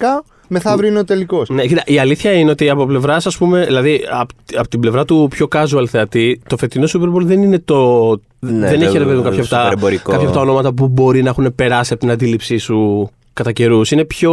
μεθαύριο 0.52 0.90
είναι 0.90 1.00
ο 1.00 1.04
τελικός. 1.06 1.50
Ναι, 1.50 1.66
κοίτα, 1.66 1.84
η 1.86 2.00
αλήθεια 2.00 2.32
είναι 2.32 2.52
ότι 2.52 2.70
από 2.70 2.86
πλευράς, 2.86 3.26
ας 3.26 3.38
πούμε, 3.38 3.66
δηλαδή 3.66 4.02
από, 4.12 4.34
από 4.56 4.68
την 4.68 4.80
πλευρά 4.80 5.06
του 5.06 5.28
πιο 5.30 5.48
casual 5.56 5.86
θεατή, 5.90 6.42
το 6.50 6.58
φετινό 6.58 6.88
Super 6.94 7.14
Bowl 7.16 7.22
δεν 7.24 7.44
είναι 7.44 7.60
το. 7.60 8.10
Ναι, 8.40 8.68
δεν 8.70 8.80
το- 8.80 8.86
έχει 8.86 8.98
ρε 8.98 9.04
παιδί 9.04 9.16
μου 9.16 9.22
το 9.24 9.30
κάποια, 9.30 9.42
από 9.42 9.50
τα, 9.50 9.70
super 9.70 9.72
εμπορικό. 9.72 10.12
κάποια 10.12 10.26
από 10.28 10.36
τα 10.36 10.42
ονόματα 10.42 10.74
που 10.74 10.88
μπορεί 10.88 11.24
να 11.24 11.30
έχουν 11.30 11.56
περάσει 11.56 11.94
από 11.94 12.02
την 12.02 12.12
αντίληψή 12.12 12.58
σου 12.58 13.10
κατά 13.34 13.52
καιρούς. 13.52 13.92
Είναι 13.92 14.06
πιο, 14.06 14.32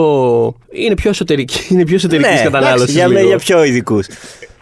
είναι 0.72 0.94
πιο 0.94 1.10
εσωτερική, 1.10 1.58
είναι 1.74 1.84
πιο 1.84 1.94
εσωτερικής 1.94 2.32
Ναι, 2.34 2.42
κατανάλωσης. 2.42 2.80
εντάξει, 2.82 2.92
για, 2.94 3.06
λίγο. 3.08 3.28
για 3.28 3.38
πιο 3.38 3.64
ειδικούς. 3.64 4.06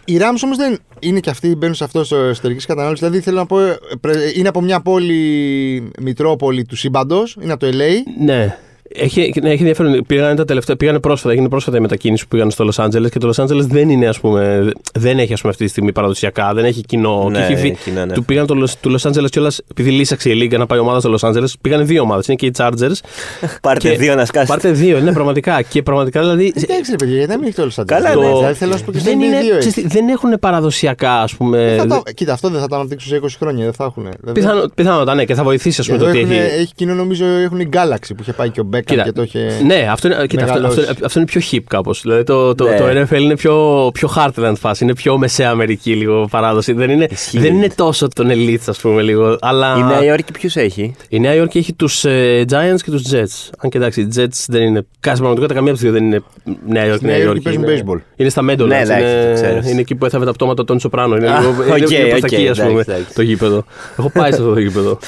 Οι 0.04 0.16
Rams 0.20 0.40
όμως 0.44 0.56
δεν 0.56 0.78
είναι 0.98 1.20
και 1.20 1.30
αυτοί 1.30 1.56
μπαίνουν 1.56 1.74
σε 1.74 1.84
αυτό 1.84 2.04
στο 2.04 2.16
εσωτερικής 2.16 2.66
κατανάλωσης. 2.66 3.00
Δηλαδή 3.00 3.20
θέλω 3.24 3.36
να 3.36 3.46
πω, 3.46 3.60
ε, 3.60 3.78
πρε- 4.00 4.36
είναι 4.36 4.48
από 4.48 4.60
μια 4.60 4.80
πόλη 4.80 5.90
μητρόπολη 6.00 6.64
του 6.64 6.76
σύμπαντος, 6.76 7.36
είναι 7.42 7.52
από 7.52 7.66
το 7.66 7.72
LA. 7.72 8.24
Ναι. 8.24 8.56
Έχει, 8.98 9.32
ναι, 9.42 9.50
έχει 9.50 9.58
ενδιαφέρον. 9.60 10.04
Πήγανε, 10.06 10.34
τα 10.34 10.44
τελευταία, 10.44 10.76
πήγανε 10.76 10.98
πρόσφατα, 10.98 11.32
έγινε 11.32 11.48
πρόσφατα 11.48 11.76
η 11.76 11.80
μετακίνηση 11.80 12.22
που 12.22 12.28
πήγαν 12.28 12.50
στο 12.50 12.64
Λος 12.64 12.78
Άντζελες 12.78 13.10
και 13.10 13.18
το 13.18 13.26
Λος 13.26 13.38
Άντζελες 13.38 13.66
δεν 13.66 13.88
είναι, 13.90 14.06
ας 14.08 14.20
πούμε, 14.20 14.70
δεν 14.94 15.18
έχει 15.18 15.32
ας 15.32 15.40
πούμε, 15.40 15.52
αυτή 15.52 15.64
τη 15.64 15.70
στιγμή 15.70 15.92
παραδοσιακά, 15.92 16.54
δεν 16.54 16.64
έχει 16.64 16.80
κοινό. 16.80 17.28
Ναι, 17.30 17.38
και 17.38 17.52
έχει 17.52 17.62
βγει- 17.62 17.76
κοινό, 17.84 18.04
ναι. 18.04 18.12
Του 18.12 18.24
πήγαν 18.24 18.46
το, 18.46 18.54
Los- 18.64 18.74
του 18.80 18.90
Λος 18.90 19.06
Άντζελες 19.06 19.30
κιόλας, 19.30 19.60
επειδή 19.70 19.90
λύσαξε 19.90 20.30
η 20.30 20.34
Λίγκα 20.34 20.58
να 20.58 20.66
πάει 20.66 20.78
ομάδα 20.78 21.00
στο 21.00 21.08
Λος 21.08 21.24
Άντζελες, 21.24 21.56
πήγανε 21.60 21.84
δύο 21.84 22.02
ομάδες. 22.02 22.26
Είναι 22.26 22.36
και 22.36 22.46
οι 22.46 22.52
Chargers. 22.58 22.92
Πάρτε 23.62 23.88
και- 23.90 23.96
δύο 23.96 24.14
να 24.14 24.24
σκάσετε. 24.24 24.52
Πάρτε 24.52 24.70
δύο, 24.70 25.00
ναι, 25.00 25.12
πραγματικά. 25.12 25.62
Και 25.62 25.82
πραγματικά 25.82 26.20
δηλαδή. 26.20 26.52
Εντάξει, 26.56 26.90
ρε 26.90 26.96
παιδιά, 26.96 27.14
γιατί 27.16 27.30
δεν 27.30 27.38
μην 27.38 27.48
έχει 27.48 27.56
το 27.56 27.68
Los 27.70 27.80
Angeles. 27.80 27.86
Καλά, 27.86 28.12
το- 28.12 28.20
ναι. 28.20 28.32
Δηλαδή 28.34 28.54
θέλω 28.54 28.70
να 28.70 28.76
σου 28.76 28.84
πω 28.84 28.92
και 28.92 28.98
δεν, 28.98 29.06
στην 29.14 29.20
είναι, 29.26 29.36
NBA 29.40 29.42
ξέρεις 29.58 29.66
έχει. 29.66 29.82
τι, 29.82 29.88
δεν 29.88 30.08
έχουν 30.08 30.38
παραδοσιακά, 30.40 31.12
ας 31.20 31.34
πούμε. 31.34 31.74
Θα 31.76 31.82
δε- 31.82 31.88
τα- 31.88 32.02
Κοίτα, 32.14 32.32
αυτό 32.32 32.48
δεν 32.48 32.60
θα 32.60 32.66
το 32.68 32.74
αναπτύξουν 32.74 33.10
σε 33.10 33.16
20 33.16 33.36
χρόνια, 33.38 33.64
δεν 33.64 33.72
θα 33.72 33.84
έχουν. 33.84 34.08
πιθανό- 34.32 34.74
Πιθανότατα, 34.74 35.14
ναι, 35.14 35.24
και 35.24 35.34
θα 35.34 35.42
βοηθήσει, 35.42 35.80
ας 35.80 35.86
πούμε, 35.86 35.98
Εδώ 35.98 36.06
το 36.06 36.10
ότι 36.12 36.20
έχουν, 36.20 36.32
έχει. 36.32 36.60
έχει 36.60 36.72
κοινό, 36.74 36.94
νομίζω, 36.94 37.24
έχουν 37.26 37.60
η 37.60 37.68
Galaxy 37.72 38.08
που 38.08 38.16
είχε 38.20 38.32
πάει 38.32 38.50
και 38.50 38.60
ο 38.60 38.68
Beckham 38.72 38.80
Κοίτα, 38.86 39.02
και 39.02 39.12
το 39.12 39.22
είχε. 39.22 39.60
Ναι, 39.66 39.88
αυτό 39.90 40.06
είναι, 40.08 40.26
κοίτα, 40.26 40.42
αυτό, 40.44 40.54
μεγαλώσει. 40.54 40.80
αυτό, 40.90 41.06
αυτό 41.06 41.18
είναι 41.18 41.28
πιο 41.28 41.40
hip 41.50 41.62
κάπως. 41.68 42.00
Δηλαδή 42.02 42.22
το, 42.22 42.54
το, 42.54 42.64
Ναι. 42.68 42.76
το 42.76 42.84
NFL 43.00 43.20
είναι 43.20 43.36
πιο, 43.36 43.90
πιο 43.92 44.10
heartland 44.16 44.52
φάση. 44.58 44.84
Είναι 44.84 44.94
πιο 44.94 45.18
μεσαία 45.18 45.50
Αμερική 45.50 45.92
λίγο 45.94 46.28
παράδοση. 46.30 46.72
Δεν 46.72 46.90
είναι, 46.90 47.06
Ισχύει. 47.10 47.38
δεν 47.38 47.54
είναι 47.54 47.68
τόσο 47.74 48.08
των 48.08 48.28
elite, 48.30 48.56
ας 48.66 48.78
πούμε 48.80 49.02
λίγο. 49.02 49.36
Αλλά 49.40 49.76
Η 49.78 49.82
Νέα 49.82 50.04
Υόρκη 50.04 50.32
ποιους 50.32 50.56
έχει; 50.56 50.94
η 51.08 51.20
Νέα 51.20 51.34
Υόρκη 51.34 51.58
έχει 51.58 51.72
τους 51.72 52.04
Giants 52.50 52.80
και 52.84 52.90
τους 52.90 53.02
Jets. 53.12 53.50
Αν 53.58 53.70
και 53.70 53.78
εντάξει, 53.78 54.00
οι 54.00 54.08
Jets 54.16 54.44
δεν 54.48 54.62
είναι. 54.62 54.86
Κάθε 55.00 55.16
πραγματικότητα 55.16 55.54
καμία 55.54 55.72
από 55.72 55.80
τις 55.80 55.90
δύο 55.90 55.92
δεν 55.92 56.04
είναι 56.04 56.22
Νέα 56.68 56.84
Υόρκη. 56.84 56.96
Στη 56.96 57.06
Νέα 57.06 57.16
Νέα 57.16 57.24
Υόρκη 57.26 57.48
Υόρκη. 57.48 57.58
παίζουν 57.60 57.62
είναι, 57.86 58.00
baseball. 58.00 58.12
είναι 58.16 58.28
στα 58.28 58.42
Meadowlands. 58.42 58.66
Ναι, 58.66 58.80
εντάξει, 58.80 59.02
το 59.02 59.08
είναι, 59.08 59.32
ξέρεις. 59.34 59.70
είναι 59.70 59.80
εκεί 59.80 59.94
που 59.94 60.04
έθαβε 60.04 60.24
τα 60.24 60.32
πτώματα 60.32 60.64
των 60.64 60.78
Σοπράνο. 60.80 61.16
Είναι 61.16 61.30
Α, 61.30 61.40
λίγο, 61.40 61.52
είναι 61.64 61.72
οκ, 61.84 61.90
λίγο 61.90 62.08
προς 62.08 62.20
τα 62.20 62.26
οκ, 62.26 62.32
εκεί, 62.32 62.48
ας 62.48 62.58
πούμε, 62.58 62.70
εντάξει, 62.70 62.90
εντάξει. 62.90 63.14
το 63.14 63.22
γήπεδο. 63.22 63.64
Έχω 63.98 64.10
πάει 64.10 64.32
σε 64.32 64.38
αυτό 64.40 64.52
το 64.54 64.60
γήπεδο. 64.60 64.98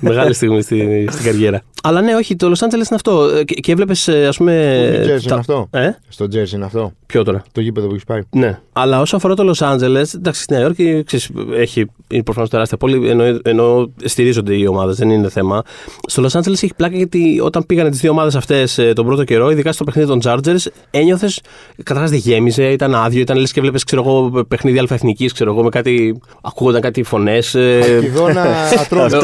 Μεγάλη 0.00 0.34
στιγμή 0.34 0.62
στη, 0.62 1.06
στην 1.10 1.24
καριέρα. 1.24 1.62
Αλλά 1.82 2.00
ναι, 2.00 2.14
όχι, 2.14 2.36
το 2.36 2.46
Los 2.50 2.64
Angeles 2.64 2.72
είναι 2.74 2.86
αυτό. 2.90 3.22
Ε, 3.24 3.44
Και, 3.44 3.54
και 3.54 3.72
έβλεπες, 3.72 4.08
ας 4.08 4.36
πούμε. 4.36 4.90
Στο 4.92 5.02
Jersey 5.02 5.06
τα- 5.06 5.24
είναι 5.30 5.34
αυτό; 5.38 5.68
Ε, 5.70 5.88
Στο 6.08 6.24
Jersey 6.24 6.50
είναι 6.54 6.64
αυτό; 6.64 6.92
ποιο 7.06 7.22
τώρα; 7.24 7.42
Το 7.52 7.60
γήπεδο 7.60 7.86
που 7.86 7.92
έχεις 7.92 8.04
πάει; 8.04 8.20
Ναι. 8.30 8.58
Αλλά 8.72 9.00
όσο 9.00 9.16
αφορά 9.16 9.34
το 9.34 9.52
Los 9.54 9.72
Angeles, 9.72 10.14
εντάξει, 10.14 10.42
στη 10.42 10.52
Νέα 10.52 10.62
Υόρκη 10.62 11.02
ξέρεις, 11.06 11.30
έχει, 11.54 11.84
είναι 12.08 12.22
προφανώς 12.22 12.50
τεράστια 12.50 12.76
πόλη, 12.76 13.08
ενώ, 13.08 13.24
ενώ 13.42 13.90
στηρίζονται 14.04 14.54
οι 14.54 14.66
ομάδες, 14.66 14.96
δεν 14.96 15.10
είναι 15.10 15.28
θέμα. 15.28 15.62
Στο 16.06 16.22
Los 16.22 16.38
Angeles 16.40 16.52
έχει 16.52 16.72
πλάκα 16.76 16.96
γιατί 16.96 17.40
όταν 17.42 17.66
πήγανε 17.66 17.90
τις 17.90 18.00
δύο 18.00 18.10
ομάδες 18.10 18.34
αυτές 18.34 18.80
τον 18.94 19.06
πρώτο 19.06 19.24
καιρό, 19.24 19.50
ειδικά 19.50 19.72
στο 19.72 19.84
παιχνίδι 19.84 20.08
των 20.08 20.20
Chargers, 20.24 20.66
ένιωθες. 20.90 21.40
Καταρχάς 21.82 22.10
δεν 22.10 22.18
γέμιζε, 22.18 22.64
ήταν 22.64 22.94
άδειο, 22.94 23.20
ήταν 23.20 23.38
λες 23.38 23.52
και 23.52 23.60
βλέπεις 23.60 23.84
παιχνίδι 24.48 24.78
αλφαεθνικής, 24.78 25.32
ξέρω 25.32 25.52
εγώ, 25.52 25.62
με 25.62 25.68
κάτι. 25.68 26.20
ακούγονταν 26.42 26.80
κάτι 26.80 27.02
φωνές. 27.02 27.54
Αχκιδόνα 27.54 28.42
Ατρόμητο. 28.80 29.18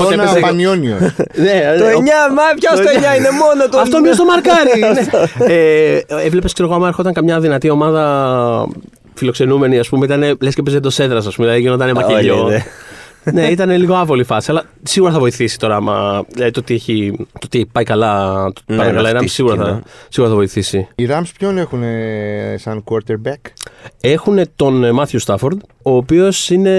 Όποτε- 0.00 0.18
όποτε 0.18 0.22
Αχκιδόνα 0.22 0.22
έπαιζε- 0.22 0.40
Πανιόνιο. 0.46 0.96
ναι, 1.46 1.60
Το 1.78 1.84
9, 1.84 2.34
μα 2.34 2.42
ποιος 2.58 2.80
το 2.80 2.90
9 3.14 3.18
είναι 3.18 3.30
μόνο 3.30 3.68
το. 3.70 3.78
Αυτό 3.78 4.00
μείωσε 4.00 4.18
το 4.18 4.24
μαρκάρι. 4.24 4.80
ναι. 5.38 5.54
ε, 5.54 6.02
Έβλεπες, 6.24 6.52
ξέρω 6.52 6.68
εγώ, 6.68 6.76
άμα 6.76 6.86
έρχονταν 6.88 7.12
καμιά 7.12 7.40
δυνατή 7.40 7.70
ομάδα 7.70 8.66
φιλοξενούμενη, 9.14 9.78
ας 9.78 9.88
πούμε, 9.88 10.04
ήταν 10.04 10.36
λες 10.40 10.54
και 10.54 10.62
παίζε 10.62 10.80
το 10.80 10.90
σέντρα, 10.90 11.18
ας 11.18 11.34
πούμε, 11.34 11.46
δηλαδή 11.46 11.60
γινόταν 11.60 11.90
μακελιό. 11.94 12.44
Όλοι, 12.44 12.52
ναι. 13.24 13.32
ναι, 13.32 13.46
ήταν 13.56 13.70
λίγο 13.70 13.94
άβολη 13.94 14.24
φάση, 14.24 14.50
αλλά 14.50 14.62
σίγουρα 14.82 15.12
θα 15.12 15.18
βοηθήσει 15.18 15.58
τώρα. 15.58 15.76
Άμα, 15.76 16.24
δηλαδή, 16.28 16.50
το, 16.50 16.60
ότι 16.60 16.74
έχει, 16.74 17.12
το 17.16 17.38
ότι 17.44 17.68
πάει 17.72 17.84
καλά, 17.84 18.32
το 18.34 18.42
ότι 18.44 18.62
Ναι, 18.66 18.76
πάει 18.76 18.86
να 18.88 18.92
καλά, 18.94 19.08
η 19.08 19.12
Rams 19.12 19.16
χτίσει 19.16 19.34
σίγουρα, 19.34 19.56
θα, 19.56 19.62
κοινό. 19.64 19.82
σίγουρα 20.08 20.30
θα 20.32 20.36
βοηθήσει. 20.38 20.88
Οι 20.94 21.06
Rams 21.10 21.30
ποιον 21.38 21.58
έχουν 21.58 21.82
σαν 22.56 22.84
quarterback; 22.90 23.50
Έχουν 24.00 24.40
τον 24.56 24.90
Μάθιου 24.94 25.18
Στάφορντ, 25.18 25.60
ο 25.82 25.96
οποίος 25.96 26.50
είναι. 26.50 26.70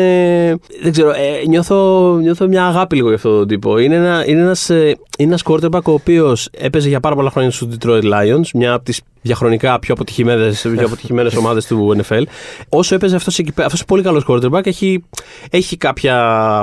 Δεν 0.82 0.92
ξέρω, 0.92 1.10
ε, 1.10 1.48
νιώθω, 1.48 2.12
νιώθω 2.22 2.48
μια 2.48 2.66
αγάπη 2.66 2.96
λίγο 2.96 3.08
για 3.08 3.16
αυτόν 3.16 3.32
τον 3.38 3.48
τύπο. 3.48 3.78
Είναι 3.78 3.96
ένα 3.96 4.24
είναι 4.28 4.42
ένας, 4.42 4.70
ε, 4.70 4.98
είναι 5.18 5.30
ένας 5.30 5.42
quarterback 5.46 5.84
ο 5.84 5.92
οποίος 5.92 6.50
έπαιζε 6.52 6.90
για 6.90 7.00
πάρα 7.00 7.16
πολλά 7.16 7.30
χρόνια 7.30 7.52
στους 7.52 7.68
Detroit 7.80 8.04
Lions, 8.04 8.46
μια 8.54 8.74
από 8.74 8.84
τις 8.86 9.02
διαχρονικά 9.22 9.80
πιο 9.80 9.94
αποτυχημένες, 9.94 10.62
πιο 10.62 10.86
αποτυχημένες 10.86 11.36
ομάδες 11.36 11.66
του 11.66 11.96
NFL. 11.98 12.22
Όσο 12.70 12.96
έπαιζε 12.96 13.16
αυτός, 13.16 13.40
εκεί 13.40 13.52
πέρα- 13.52 13.66
αυτός 13.66 13.80
είναι 13.80 13.88
πολύ 13.88 14.04
καλός 14.04 14.26
quarterback, 14.28 14.68
έχει, 14.68 15.04
έχει 15.52 15.78
κάποια 15.78 16.16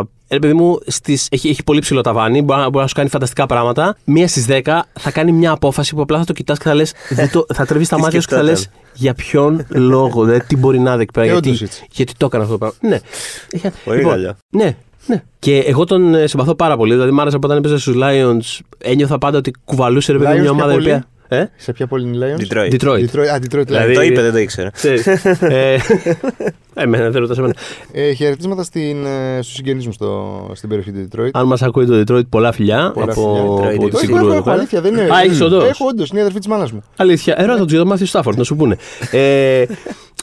ε, 0.03 0.09
Ρε 0.31 0.39
παιδί 0.39 0.53
μου, 0.53 0.79
στις, 0.87 1.27
έχει, 1.31 1.49
έχει 1.49 1.63
πολύ 1.65 1.81
ψηλό 1.81 2.01
ταβάνι, 2.01 2.43
μπορεί, 2.43 2.61
να- 2.61 2.69
μπορεί 2.71 2.83
να 2.83 2.87
σου 2.87 2.95
κάνει 2.95 3.09
φανταστικά 3.09 3.47
πράγματα. 3.47 3.97
Μία 4.05 4.29
στις 4.29 4.47
10 4.49 4.61
θα 4.93 5.11
κάνει 5.11 5.33
μια 5.33 5.51
απόφαση 5.51 5.95
που 5.95 6.01
απλά 6.01 6.19
θα 6.19 6.25
το 6.25 6.33
κοιτάς 6.33 6.59
και 6.59 6.65
θα 6.65 6.75
λες. 6.75 6.93
Θα 7.55 7.67
τρεβεί 7.67 7.87
τα 7.87 7.97
Τι 7.97 8.03
μάτια 8.03 8.21
σου 8.21 8.29
και 8.29 8.35
θα 8.35 8.43
λες 8.43 8.59
σκεφτόταν. 8.61 8.91
για 8.95 9.15
ποιον 9.15 9.67
λόγο, 9.69 10.25
δηλαδή 10.25 10.45
τι 10.47 10.57
μπορεί 10.57 10.79
να 10.79 10.97
δει 10.97 11.03
εκεί 11.03 11.13
πέρα, 11.13 11.27
Ε, 11.27 11.31
γιατί, 11.33 11.49
όντως 11.49 11.63
έτσι. 11.63 11.87
γιατί 11.91 12.13
το 12.17 12.27
έκανα 12.27 12.45
αυτό 12.45 12.59
το 12.59 12.59
πράγμα. 12.59 12.77
Ναι. 12.97 13.01
Είχε- 13.51 13.73
Πολύ 13.85 14.03
καλό. 14.03 14.37
Ναι, 14.51 14.77
ναι. 15.07 15.23
Και 15.39 15.59
εγώ 15.59 15.85
τον 15.85 16.15
ε, 16.15 16.27
συμπαθώ 16.27 16.55
πάρα 16.55 16.77
πολύ. 16.77 16.93
Δηλαδή, 16.93 17.11
μ' 17.11 17.21
άρεσε 17.21 17.37
από 17.37 17.47
όταν 17.47 17.59
έπαιζε 17.59 17.79
στους 17.79 17.95
Lions, 18.03 18.59
ένιωθα 18.79 19.19
πάντα 19.19 19.39
ότι 19.39 19.51
κουβαλούσε 19.65 20.13
ρε 20.13 20.19
παιδί 20.19 20.31
μου, 20.31 20.37
Lions 20.37 20.41
μια 20.43 20.53
ποια 20.53 20.63
ομάδα 20.63 20.73
η 20.73 20.77
πόλη; 20.77 20.87
οποία. 20.91 21.05
Ε; 21.29 21.45
Σε 21.57 21.73
ποια 21.73 21.87
πόλη 21.87 22.07
είναι 22.09 22.27
οι 22.27 22.35
Lions; 22.37 22.43
Detroit. 22.55 22.73
Detroit. 22.73 23.05
Detroit. 23.11 23.27
Α, 23.27 23.37
Detroit. 23.43 23.67
Δηλαδή- 23.67 23.93
Lions. 23.93 23.95
Το 23.95 24.03
είπε, 24.03 24.23
δεν 24.23 24.33
το 24.33 24.39
ήξερα. 24.39 24.71
Ξέρεις. 24.71 25.07
ε, 25.41 25.77
Εμένα, 26.75 27.11
δεν 27.11 27.21
ρωτάς 27.21 27.39
εμένα. 27.39 27.55
Ε, 27.93 28.13
χαιρετίσματα 28.13 28.63
στην, 28.63 29.07
ε, 29.07 29.39
στους 29.43 29.55
συγγενείς 29.55 29.87
μου 29.87 29.93
στο, 29.93 30.51
στην 30.55 30.69
περιοχή 30.69 30.93
του 30.93 31.09
Detroit. 31.13 31.29
Αν 31.33 31.47
μας 31.47 31.63
ακούει 31.63 31.87
το 31.87 32.03
Detroit, 32.07 32.29
πολλά 32.29 32.53
φιλιά 32.53 32.91
Πολλά 32.95 33.13
από, 33.13 33.23
φιλιά, 33.23 33.43
Detroit, 33.43 33.75
από 33.75 33.85
Detroit. 33.85 33.91
τη 33.91 33.91
Το 33.91 33.97
έχω, 33.97 33.99
συγκρού 33.99 34.17
έχω, 34.17 34.25
εδώ 34.27 34.35
έχω, 34.35 34.43
πέρα. 34.43 34.57
αλήθεια, 34.57 34.81
δεν 34.81 34.93
είναι. 34.93 35.03
Α, 35.03 35.21
έχεις 35.25 35.41
όντως; 35.41 35.69
Έχω 35.69 35.87
όντως, 35.87 36.09
είναι 36.09 36.19
η 36.19 36.21
αδερφή 36.21 36.39
της 36.39 36.49
μάνας 36.49 36.73
μου. 36.73 36.83
Αλήθεια. 36.97 37.35
Ερώτα 37.39 37.63
τους 37.63 37.71
για 37.71 37.81
το 37.81 37.87
Μάθιο 37.87 38.07
Στάφορντ, 38.07 38.39
να 38.39 38.45
σου 38.45 38.57
πούνε. 38.57 38.77
ε, 39.11 39.65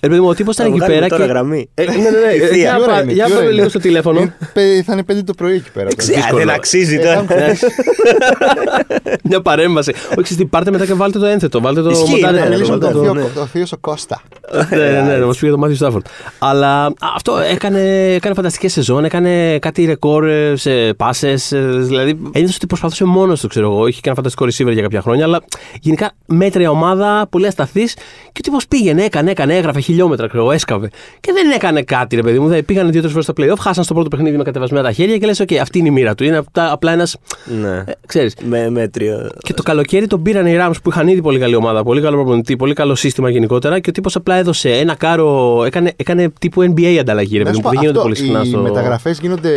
Ρε 0.01 0.07
παιδί 0.09 0.19
μου, 0.21 0.27
ο 0.27 0.33
τύπος 0.33 0.53
ήταν 0.55 0.65
Θα 0.65 0.71
εκεί 0.71 0.79
βγάλουμε 0.79 0.99
πέρα 1.07 1.15
τώρα 1.17 1.25
και. 1.25 1.31
γραμμή. 1.31 1.69
Ε, 1.73 1.83
ναι, 1.83 1.91
ναι, 1.95 2.09
ναι. 2.09 2.27
Ευθεία. 2.43 2.55
Για 2.57 2.75
Τι 2.75 2.81
ώρα 2.81 2.91
πά- 2.93 3.03
είναι, 3.03 3.11
Για 3.13 3.25
τι 3.25 3.31
ώρα 3.31 3.39
πάμε 3.39 3.45
είναι. 3.49 3.57
λίγο 3.57 3.69
στο 3.69 3.79
τηλέφωνο. 3.79 4.19
Είναι 4.19 4.35
πέ- 4.53 4.83
Θα 4.85 4.93
είναι 4.93 5.03
πέντε 5.03 5.23
το 5.23 5.33
πρωί 5.33 5.55
εκεί 5.55 5.71
πέρα. 5.71 5.89
Ξέ- 5.95 6.15
δύσκολο. 6.15 6.37
Δεν 6.39 6.49
αξίζει 6.49 6.95
Ε, 6.95 6.99
τώρα. 6.99 7.23
θα- 7.27 7.35
Μια 9.29 9.41
παρέμβαση. 9.41 9.93
Όχι, 10.17 10.35
τι 10.35 10.45
πάρτε 10.45 10.71
μετά 10.71 10.85
και 10.85 10.93
βάλτε 10.93 11.19
το 11.19 11.25
ένθετο. 11.25 11.61
Βάλτε 11.61 11.81
το 11.81 11.89
Ισχύει, 11.89 12.09
μοντάρι. 12.11 12.33
ναι, 12.33 12.39
Θα 12.39 12.45
ναι, 12.45 12.51
μιλήσουμε 12.55 12.77
με 12.77 12.85
ναι, 12.87 12.91
τον 12.93 13.01
ναι. 13.15 13.21
θείο- 13.21 13.31
τον 13.35 13.47
θείο 13.47 13.65
σου 13.65 13.79
Κώστα. 13.79 14.21
Ναι, 14.69 14.77
ναι, 14.77 15.01
ναι, 15.01 15.17
να 15.17 15.25
μας 15.25 15.37
πει 15.37 15.41
για 15.45 15.51
τον 15.51 15.59
Μάθιο 15.59 15.75
Στάφορντ. 15.75 16.05
Αλλά 16.39 16.85
α, 16.85 16.91
αυτό 17.15 17.37
έκανε, 17.37 17.79
έκανε 18.13 18.35
φανταστικές 18.35 18.71
σεζόν, 18.71 19.05
έκανε 19.05 19.59
κάτι 19.59 19.85
ρεκόρ 19.85 20.27
ε, 20.27 20.53
σε 20.55 20.93
πάσες. 20.93 21.47
Δηλαδή, 21.75 22.19
ένιωσε 22.31 22.53
ότι 22.55 22.67
προσπαθούσε 22.67 23.05
μόνος 23.05 23.41
του, 23.41 23.47
ξέρω 23.47 23.71
εγώ. 23.71 23.87
Είχε 23.87 23.99
και 24.01 24.07
ένα 24.09 24.15
φανταστικό 24.15 24.45
receiver 24.45 24.73
για 24.73 24.81
κάποια 24.81 25.01
χρόνια, 25.01 25.23
αλλά 25.25 25.43
γενικά 25.81 26.11
μέτρια 26.25 26.69
ομάδα, 26.69 27.27
πολύ 27.29 27.47
ασταθής. 27.47 27.93
Και 28.31 28.37
ο 28.37 28.41
τύπος 28.41 28.67
πήγαινε, 28.67 29.03
έκανε, 29.03 29.31
έκανε, 29.31 29.55
έγραφε 29.57 29.79
χιλιόμετρα, 29.86 30.27
ξέρω 30.27 30.44
εγώ, 30.44 30.51
έσκαβε. 30.51 30.89
Και 31.20 31.32
δεν 31.34 31.51
έκανε 31.51 31.82
κάτι, 31.82 32.15
ρε 32.15 32.22
παιδί 32.22 32.39
μου. 32.39 32.48
Δεν 32.48 32.65
πήγανε 32.65 32.89
δύο-τρεις 32.89 33.12
φορές 33.12 33.25
στα 33.25 33.34
playoff, 33.38 33.58
χάσαν 33.60 33.84
στο 33.84 33.94
πρώτο 33.94 34.10
παιχνίδι 34.10 34.38
με 34.38 34.44
κατεβασμένα 34.44 34.84
τα 34.84 34.92
χέρια 34.92 35.18
και 35.18 35.25
λες: 35.25 35.42
OK, 35.42 35.54
αυτή 35.56 35.80
είναι 35.80 35.88
η 35.88 35.92
μοίρα 35.92 36.15
του. 36.15 36.24
Είναι 36.24 36.38
απλά, 36.38 36.72
απλά 36.72 36.92
ένας. 36.92 37.18
Ναι. 37.62 37.77
Ε, 37.77 37.84
ξέρεις, 38.08 38.36
Με 38.44 38.70
μέτριο. 38.70 39.30
και 39.39 39.54
το 39.54 39.63
καλοκαίρι 39.63 40.08
τον 40.08 40.22
πήραν 40.22 40.46
οι 40.46 40.56
Rams 40.60 40.74
που 40.84 40.89
είχαν 40.89 41.08
ήδη 41.08 41.22
πολύ 41.22 41.39
καλή 41.39 41.56
ομάδα, 41.56 41.84
πολύ 41.84 42.01
καλό 42.01 42.15
προπονητή, 42.15 42.56
πολύ 42.56 42.74
καλό 42.74 42.96
σύστημα 42.96 43.30
γενικότερα 43.30 43.80
και 43.80 43.89
ο 43.89 43.94
τύπος 43.94 44.15
απλά 44.15 44.36
έδωσε 44.36 44.70
ένα 44.72 44.96
κάρο. 44.96 45.63
Έκανε, 45.65 45.94
έκανε 45.96 46.30
τύπου 46.39 46.62
NBA 46.75 46.98
ανταλλαγή, 47.00 47.38
ρε 47.38 47.44
Να 47.44 47.50
παιδί 47.50 47.56
σου 47.56 47.62
μου, 47.68 47.70
πω, 47.70 47.70
που 47.70 47.75
δεν 47.75 47.80
γίνονται 47.80 48.00
αυτό, 48.00 48.01
πολύ 48.01 48.15
συχνά 48.15 48.42
Οι 48.44 48.48
στο. 48.48 48.62
μεταγραφές 48.62 49.20
γίνονται 49.20 49.51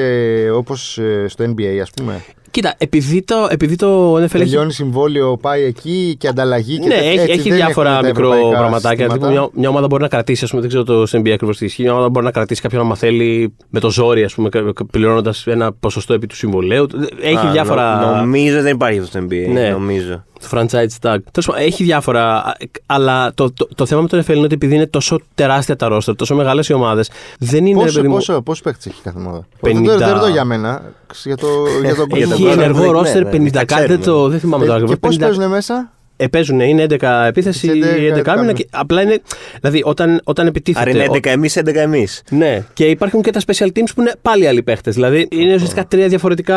όπως 0.51 0.99
στο 1.27 1.45
NBA, 1.45 1.79
ας 1.83 1.91
πούμε. 1.91 2.23
Κοίτα, 2.51 2.75
επειδή 2.79 3.23
το, 3.23 3.49
επειδή 3.51 3.77
το 3.77 4.15
NFL 4.15 4.21
έχει. 4.23 4.29
Τελειώνει 4.39 4.73
συμβόλαιο, 4.73 5.37
πάει 5.37 5.63
εκεί 5.65 6.17
και 6.19 6.29
ανταλλαγή. 6.29 6.79
Και 6.79 6.87
Ναι, 6.89 6.95
τέτοια. 6.95 7.09
έχει, 7.11 7.19
Έτσι 7.21 7.33
έχει 7.33 7.49
δεν 7.49 7.57
διάφορα 7.59 7.91
έχουν 7.91 8.03
τα 8.03 8.07
μικρό 8.09 8.27
ευρωπαϊκά 8.33 8.59
πραγματάκια. 8.59 9.05
συστήματα. 9.05 9.27
Τύπου 9.27 9.33
μια, 9.41 9.61
μια 9.61 9.69
ομάδα 9.69 9.87
μπορεί 9.87 10.03
να 10.03 10.09
κρατήσει, 10.09 10.45
ας 10.45 10.51
πούμε, 10.51 10.61
δεν 10.61 10.71
ξέρω 10.71 10.85
το 10.85 11.07
στο 11.07 11.19
NBA 11.19 11.31
ακριβώς 11.31 11.57
τι 11.59 11.65
ισχύει. 11.65 11.83
Μια 11.83 11.93
ομάδα 11.93 12.09
μπορεί 12.09 12.25
να 12.25 12.31
κρατήσει 12.33 12.61
κάποιον 12.61 12.81
άμα 12.81 12.95
θέλει 12.95 13.55
με 13.69 13.81
το 13.81 13.91
ζόρι, 13.91 14.25
ας 14.25 14.35
πούμε, 14.35 14.49
πληρώνοντας 14.91 15.47
ένα 15.47 15.73
ποσοστό 15.73 16.15
επί 16.15 16.27
του 16.27 16.37
συμβολέου. 16.37 16.87
Έχει 17.23 17.47
Α, 17.47 17.51
διάφορα. 17.53 18.01
νο- 18.07 18.17
Νομίζω 18.17 18.63
δεν 18.63 18.75
υπάρχει 18.75 18.99
αυτό 18.99 19.11
στο 19.11 19.27
NBA. 19.31 19.53
Ναι. 19.53 19.69
Νομίζω. 19.71 20.25
Το 20.41 20.47
franchise 20.51 20.67
tag. 21.03 21.17
Τέλος 21.31 21.47
πάντων, 21.47 21.63
έχει 21.63 21.85
διάφορα. 21.85 22.53
Αλλά 22.87 23.33
το, 23.35 23.53
το, 23.53 23.69
το 23.75 23.87
θέμα 23.87 24.01
με 24.01 24.09
τον 24.09 24.21
NFL 24.23 24.29
είναι 24.35 24.45
ότι 24.45 24.55
επειδή 24.55 24.75
είναι 24.75 24.87
τόσο 24.87 25.21
τεράστια 25.35 25.77
τα 25.77 25.89
roster, 25.93 26.17
τόσο 26.17 26.35
μεγάλες 26.35 26.69
οι 26.69 26.73
ομάδες, 26.73 27.11
δεν 27.39 27.67
είναι. 27.67 27.79
ρε 27.79 27.85
Πόσο, 27.85 27.97
παιδί 27.97 28.09
μου, 28.09 28.15
πόσο, 28.15 28.43
πόσο 28.43 28.63
παίκτη 28.63 28.91
έχει 28.93 29.03
κάθε 29.03 29.19
ομάδα; 29.19 29.39
50. 29.39 29.73
Δεν 29.73 29.85
το- 29.85 29.97
δεν 29.99 30.13
ρωτώ 30.13 30.27
για 30.29 30.45
μένα. 30.45 30.83
Για, 31.25 31.37
το, 31.37 31.47
για 31.83 31.95
τον 31.95 32.07
Για 32.09 32.25
τον 32.27 32.33
Έχει 32.33 32.43
κόσμο. 32.43 32.63
ενεργό 32.63 32.81
Ναι, 33.03 33.11
roster 33.11 33.23
ναι, 33.23 33.31
50 33.31 33.51
τα 33.53 33.65
κάτι. 33.65 33.87
Δεν, 33.87 33.97
το, 33.97 34.03
ξέρουμε. 34.03 34.29
δεν 34.29 34.41
θυμάμαι 34.41 34.65
το 34.67 34.73
Ε, 34.73 34.75
ακριβώ. 34.75 34.93
και 34.93 34.99
πώς 34.99 35.17
παίζουν 35.17 35.49
μέσα; 35.49 35.93
Ε, 36.21 36.27
παίζουν, 36.27 36.61
είναι 36.61 36.87
11 36.91 37.25
επίθεση, 37.29 37.69
11 37.73 38.21
11 38.21 38.23
άμυνα. 38.33 38.53
και 38.53 38.67
Απλά 38.71 39.03
είναι. 39.03 39.19
Δηλαδή, 39.61 39.81
όταν, 39.85 40.21
όταν 40.25 40.47
επιτίθεται. 40.47 40.91
Άρα 40.91 40.99
είναι 40.99 41.09
ο- 41.11 41.15
11 41.15 41.27
εμείς, 41.31 41.57
11 41.57 41.81
εμείς. 41.81 42.23
Ναι, 42.31 42.65
και 42.73 42.85
υπάρχουν 42.85 43.23
και 43.23 43.31
τα 43.31 43.41
special 43.47 43.67
teams 43.67 43.89
που 43.95 44.01
είναι 44.01 44.13
πάλι 44.23 44.47
άλλοι 44.47 44.63
παίχτες. 44.63 44.95
Δηλαδή 44.95 45.29
είναι 45.31 45.55
ουσιαστικά 45.55 45.87
τρία 45.87 46.09
διαφορετικά, 46.09 46.57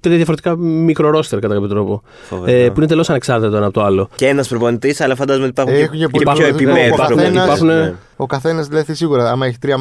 τρία 0.00 0.16
διαφορετικά 0.16 0.56
μικρό 0.56 1.10
roster 1.18 1.38
κατά 1.40 1.54
κάποιο 1.54 1.68
τρόπο. 1.68 2.02
Φοβερό. 2.28 2.58
Ε, 2.58 2.66
που 2.68 2.74
είναι 2.76 2.86
τελώς 2.86 3.10
ανεξάρτητα 3.10 3.50
το 3.50 3.56
ένα 3.56 3.64
από 3.66 3.74
το 3.74 3.84
άλλο. 3.84 4.08
Και 4.14 4.26
ένας 4.28 4.48
προπονητής, 4.48 5.00
αλλά 5.00 5.14
φαντάζομαι 5.14 5.46
ότι 5.46 5.60
υπάρχουν 5.60 5.82
Έχουν 5.82 5.90
και, 5.98 6.04
και 6.04 6.04
και 6.04 6.24
πολλοί 6.24 6.24
πιο 6.24 6.34
προπονητές. 6.34 6.60
επιμέρους 6.60 6.98
Ο 6.98 7.02
καθένας- 7.02 7.14
προπονητές. 7.30 7.44
υπάρχουν- 7.44 7.68
Ναι. 7.90 7.94
Ο 8.16 8.26
καθένας 8.26 8.66
δηλαδή 8.66 8.94
σίγουρα, 8.94 9.30
άμα 9.30 9.46
έχει 9.46 9.58
τρία 9.58 9.76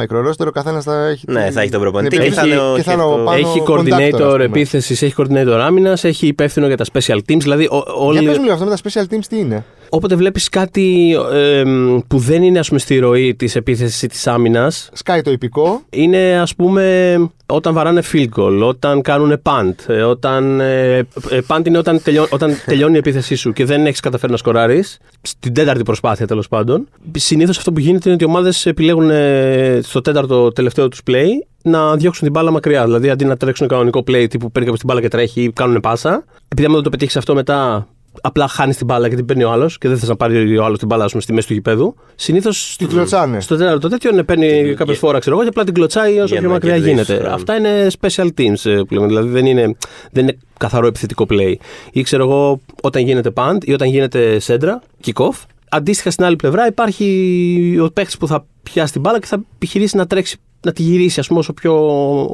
μικρό 0.00 0.28
roster, 0.28 0.46
ο 0.46 0.50
καθένας 0.50 0.84
θα 0.84 1.06
έχει. 1.08 1.24
Ναι, 1.28 1.42
την- 1.42 1.52
θα 1.52 1.60
έχει 1.60 1.70
τον 1.70 1.80
την 1.80 1.90
προπονητή 1.90 2.16
επιλογή 2.16 2.34
και 2.34 2.40
θα 2.40 2.46
είναι 2.46 2.60
ο 2.60 2.74
και 2.76 2.82
θα 2.82 2.92
είναι 2.92 3.02
ο 3.02 3.16
χef- 3.16 3.24
πάνω 3.24 3.36
έχει 3.38 3.62
conductor, 3.66 3.78
ας 3.78 4.10
coordinator 4.20 4.30
πούμε. 4.32 4.44
επίθεσης, 4.44 5.02
έχει 5.02 5.14
coordinator 5.16 5.58
άμυνας, 5.62 6.04
έχει 6.04 6.26
υπεύθυνο 6.26 6.66
για 6.66 6.76
τα 6.76 6.84
special 6.92 7.16
teams. 7.16 7.38
Δηλαδή, 7.38 7.68
ο- 8.08 8.12
Για 8.12 8.20
όλοι, 8.20 8.28
πες 8.28 8.36
μου 8.36 8.42
λίγο 8.42 8.54
αυτό 8.54 8.64
με 8.66 8.76
τα 8.76 8.78
special 9.06 9.14
teams 9.14 9.24
τι 9.28 9.38
είναι; 9.38 9.64
όποτε 9.88 10.14
βλέπεις 10.14 10.48
κάτι 10.48 11.16
ε, 11.32 11.62
που 12.06 12.18
δεν 12.18 12.42
είναι 12.42 12.58
ας 12.58 12.68
πούμε, 12.68 12.80
στη 12.80 12.98
ροή 12.98 13.34
της 13.34 13.56
επίθεσης 13.56 14.02
ή 14.02 14.06
της 14.08 14.26
άμυνας, 14.26 14.88
Σκάει 14.92 15.20
το 15.22 15.30
υπηκό. 15.30 15.80
είναι 15.90 16.38
ας 16.40 16.54
πούμε 16.54 17.16
όταν 17.46 17.74
βαράνε 17.74 18.02
field 18.12 18.28
goal, 18.36 18.60
όταν 18.62 19.02
κάνουν 19.02 19.40
punt, 19.42 19.74
ε, 19.86 20.02
όταν. 20.02 20.60
Ε, 20.60 20.96
ε, 20.96 21.04
punt 21.46 21.66
είναι 21.66 21.78
όταν, 21.78 22.02
τελειώ, 22.02 22.26
όταν 22.30 22.52
τελειώνει 22.66 22.94
η 22.94 22.98
επίθεσή 22.98 23.34
σου 23.34 23.52
και 23.52 23.64
δεν 23.64 23.86
έχεις 23.86 24.00
καταφέρει 24.00 24.32
να 24.32 24.38
σκοράρει. 24.38 24.84
Στην 25.22 25.54
τέταρτη 25.54 25.82
προσπάθεια 25.82 26.26
τέλος 26.26 26.48
πάντων. 26.48 26.88
Συνήθως 27.12 27.58
αυτό 27.58 27.72
που 27.72 27.78
γίνεται 27.78 28.00
είναι 28.04 28.14
ότι 28.14 28.24
οι 28.24 28.26
ομάδες 28.26 28.66
επιλέγουν 28.66 29.10
ε, 29.10 29.80
στο 29.82 30.00
τέταρτο 30.00 30.52
τελευταίο 30.52 30.88
τους 30.88 31.00
play 31.06 31.26
να 31.62 31.96
διώξουν 31.96 32.22
την 32.22 32.32
μπάλα 32.32 32.50
μακριά. 32.50 32.84
Δηλαδή 32.84 33.10
αντί 33.10 33.24
να 33.24 33.36
τρέξουν 33.36 33.68
κανονικό 33.68 34.00
play 34.00 34.26
τύπου 34.30 34.50
παίρνει 34.50 34.68
κάποιος 34.68 34.78
την 34.78 34.86
μπάλα 34.88 35.00
και 35.00 35.08
τρέχει 35.08 35.42
ή 35.42 35.52
κάνουν 35.52 35.80
πάσα. 35.80 36.24
Επειδή 36.44 36.64
άμα 36.64 36.74
δεν 36.74 36.82
το 36.84 36.90
πετύχεις 36.90 37.16
αυτό 37.16 37.34
μετά, 37.34 37.88
απλά 38.20 38.48
χάνεις 38.48 38.76
την 38.76 38.86
μπάλα 38.86 39.08
και 39.08 39.14
την 39.14 39.24
παίρνει 39.24 39.44
ο 39.44 39.50
άλλος 39.50 39.78
και 39.78 39.88
δεν 39.88 39.98
θες 39.98 40.08
να 40.08 40.16
πάρει 40.16 40.58
ο 40.58 40.64
άλλος 40.64 40.78
την 40.78 40.86
μπάλα 40.86 41.04
ας 41.04 41.10
πούμε, 41.10 41.22
στη 41.22 41.32
μέση 41.32 41.46
του 41.46 41.52
γηπέδου. 41.52 41.94
Συνήθως. 42.14 42.74
Την 42.78 42.88
κλωτσάνε. 42.88 43.40
Στο 43.40 43.56
τέταρτο 43.56 43.88
τέτοιο 43.88 44.10
ναι, 44.12 44.22
παίρνει 44.22 44.74
κάποια 44.74 44.94
φορά, 44.94 45.18
ξέρω 45.18 45.34
εγώ, 45.34 45.44
και 45.44 45.50
απλά 45.50 45.64
την 45.64 45.74
κλωτσάει 45.74 46.18
όσο 46.18 46.26
Για 46.26 46.38
πιο 46.38 46.48
να 46.48 46.54
μακριά 46.54 46.72
κερδίσει 46.72 46.94
γίνεται. 46.94 47.16
χρόνο. 47.16 47.34
Αυτά 47.34 47.56
είναι 47.56 47.86
special 48.00 48.26
teams 48.38 48.70
ε, 48.70 48.80
που 48.88 48.94
λέμε. 48.94 49.06
Δηλαδή 49.06 49.28
δεν 49.28 49.46
είναι, 49.46 49.76
δεν 50.12 50.22
είναι 50.22 50.38
καθαρό 50.58 50.86
επιθετικό 50.86 51.26
play. 51.30 51.54
Ή 51.92 52.02
ξέρω 52.02 52.22
εγώ, 52.24 52.60
όταν 52.82 53.02
γίνεται 53.02 53.32
punt 53.34 53.58
ή 53.64 53.72
όταν 53.72 53.88
γίνεται 53.88 54.38
σέντρα, 54.38 54.82
kick-off. 55.04 55.44
Αντίστοιχα 55.70 56.10
στην 56.10 56.24
άλλη 56.24 56.36
πλευρά 56.36 56.66
υπάρχει 56.66 57.78
ο 57.82 57.90
παίχτη 57.92 58.16
που 58.18 58.26
θα 58.26 58.46
πιάσει 58.62 58.92
την 58.92 59.00
μπάλα 59.00 59.18
και 59.20 59.26
θα 59.26 59.42
επιχειρήσει 59.54 59.96
να 59.96 60.06
τρέξει, 60.06 60.36
να 60.64 60.72
τη 60.72 60.82
γυρίσει 60.82 61.20
ας 61.20 61.26
πούμε, 61.26 61.38
όσο 61.38 61.52
πιο 61.52 61.74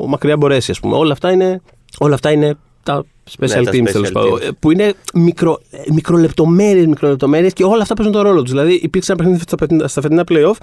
μακριά 0.09 0.37
μπορέσει. 0.37 0.71
Ας 0.71 0.81
πούμε. 0.81 0.97
Όλα 0.97 1.13
αυτά 1.13 1.31
είναι, 1.33 1.61
όλα 1.99 2.15
αυτά 2.15 2.31
είναι 2.31 2.55
τα 2.83 3.05
special 3.31 3.49
Ναι, 3.57 3.63
τα 3.63 3.71
teams 3.73 3.75
special 3.75 3.93
τέλος 3.93 4.11
πάντων. 4.13 4.33
teams. 4.39 4.43
Ε, 4.43 4.49
Που 4.59 4.71
είναι 4.71 4.93
μικρο, 5.15 5.59
ε, 5.71 5.79
μικρολεπτομέρειες, 5.93 6.87
μικρολεπτομέρειες 6.87 7.53
και 7.53 7.65
όλα 7.65 7.83
αυτά 7.83 7.95
παίζουν 7.95 8.15
τον 8.15 8.23
ρόλο 8.23 8.43
τους. 8.43 8.51
Δηλαδή 8.51 8.75
υπήρξε 8.83 9.13
ένα 9.13 9.23
παιχνίδι 9.23 9.43
στα 9.47 9.57
φετινά- 9.59 9.89
στα 9.89 10.01
φετινά 10.01 10.25
playoff 10.29 10.55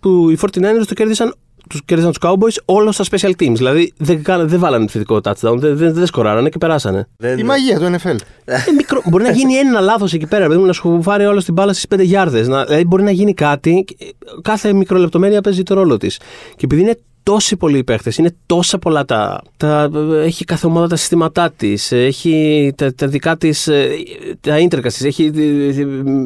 που 0.00 0.30
οι 0.30 0.36
49ers 0.40 0.84
το 0.86 0.94
κέρδισαν 0.94 1.34
τους 1.68 1.82
κέρδισαν 1.84 2.12
τους 2.12 2.30
Cowboys 2.30 2.62
όλο 2.64 2.92
στα 2.92 3.04
special 3.10 3.30
teams. 3.30 3.54
Δηλαδή 3.54 3.92
δεν, 3.96 4.22
κάνα- 4.22 4.44
δεν 4.44 4.58
βάλανε 4.58 4.82
επιθετικό 4.82 5.20
touchdown, 5.22 5.54
δεν, 5.56 5.76
δεν, 5.76 5.94
δεν 5.94 6.06
σκοράρανε 6.06 6.48
και 6.48 6.58
περάσανε. 6.58 7.08
Δεν- 7.16 7.38
Η 7.38 7.42
μαγεία 7.42 7.78
του 7.78 7.84
NFL. 7.84 8.16
Ε, 8.44 8.56
μικρό, 8.76 9.02
μπορεί 9.04 9.24
να 9.24 9.30
γίνει 9.30 9.54
ένα 9.54 9.80
λάθος 9.80 10.12
εκεί 10.12 10.26
πέρα, 10.26 10.46
παιδί 10.46 10.58
μου, 10.58 10.66
να 10.66 10.72
σου 10.72 11.00
πάρει 11.04 11.24
όλο 11.26 11.42
την 11.42 11.54
μπάλα 11.54 11.72
στις 11.72 11.86
5 11.88 12.02
γιάρδες. 12.02 12.46
Δηλαδή 12.46 12.84
μπορεί 12.84 13.02
να 13.02 13.10
γίνει 13.10 13.34
κάτι. 13.34 13.84
και 13.86 14.14
Κάθε 14.42 14.72
μικρολεπτομέρεια 14.72 15.40
παίζει 15.40 15.62
το 15.62 15.74
ρόλο 15.74 15.96
της. 15.96 16.16
Και 16.56 16.64
επειδή 16.64 16.80
είναι 16.80 16.98
τόσοι 17.22 17.56
πολλοί 17.56 17.78
οι 17.78 17.84
παίχτες, 17.84 18.16
είναι 18.16 18.36
τόσα 18.46 18.78
πολλά 18.78 19.04
τα, 19.04 19.42
τα. 19.56 19.90
Έχει 20.24 20.44
κάθε 20.44 20.66
ομάδα 20.66 20.86
τα 20.86 20.96
συστήματά 20.96 21.50
της, 21.50 21.92
έχει 21.92 22.72
τα, 22.76 22.94
τα 22.94 23.06
δικά 23.06 23.36
της. 23.36 23.68
τα 24.40 24.58
ίντερκα 24.58 24.90
τη, 24.90 25.06
έχει 25.06 25.32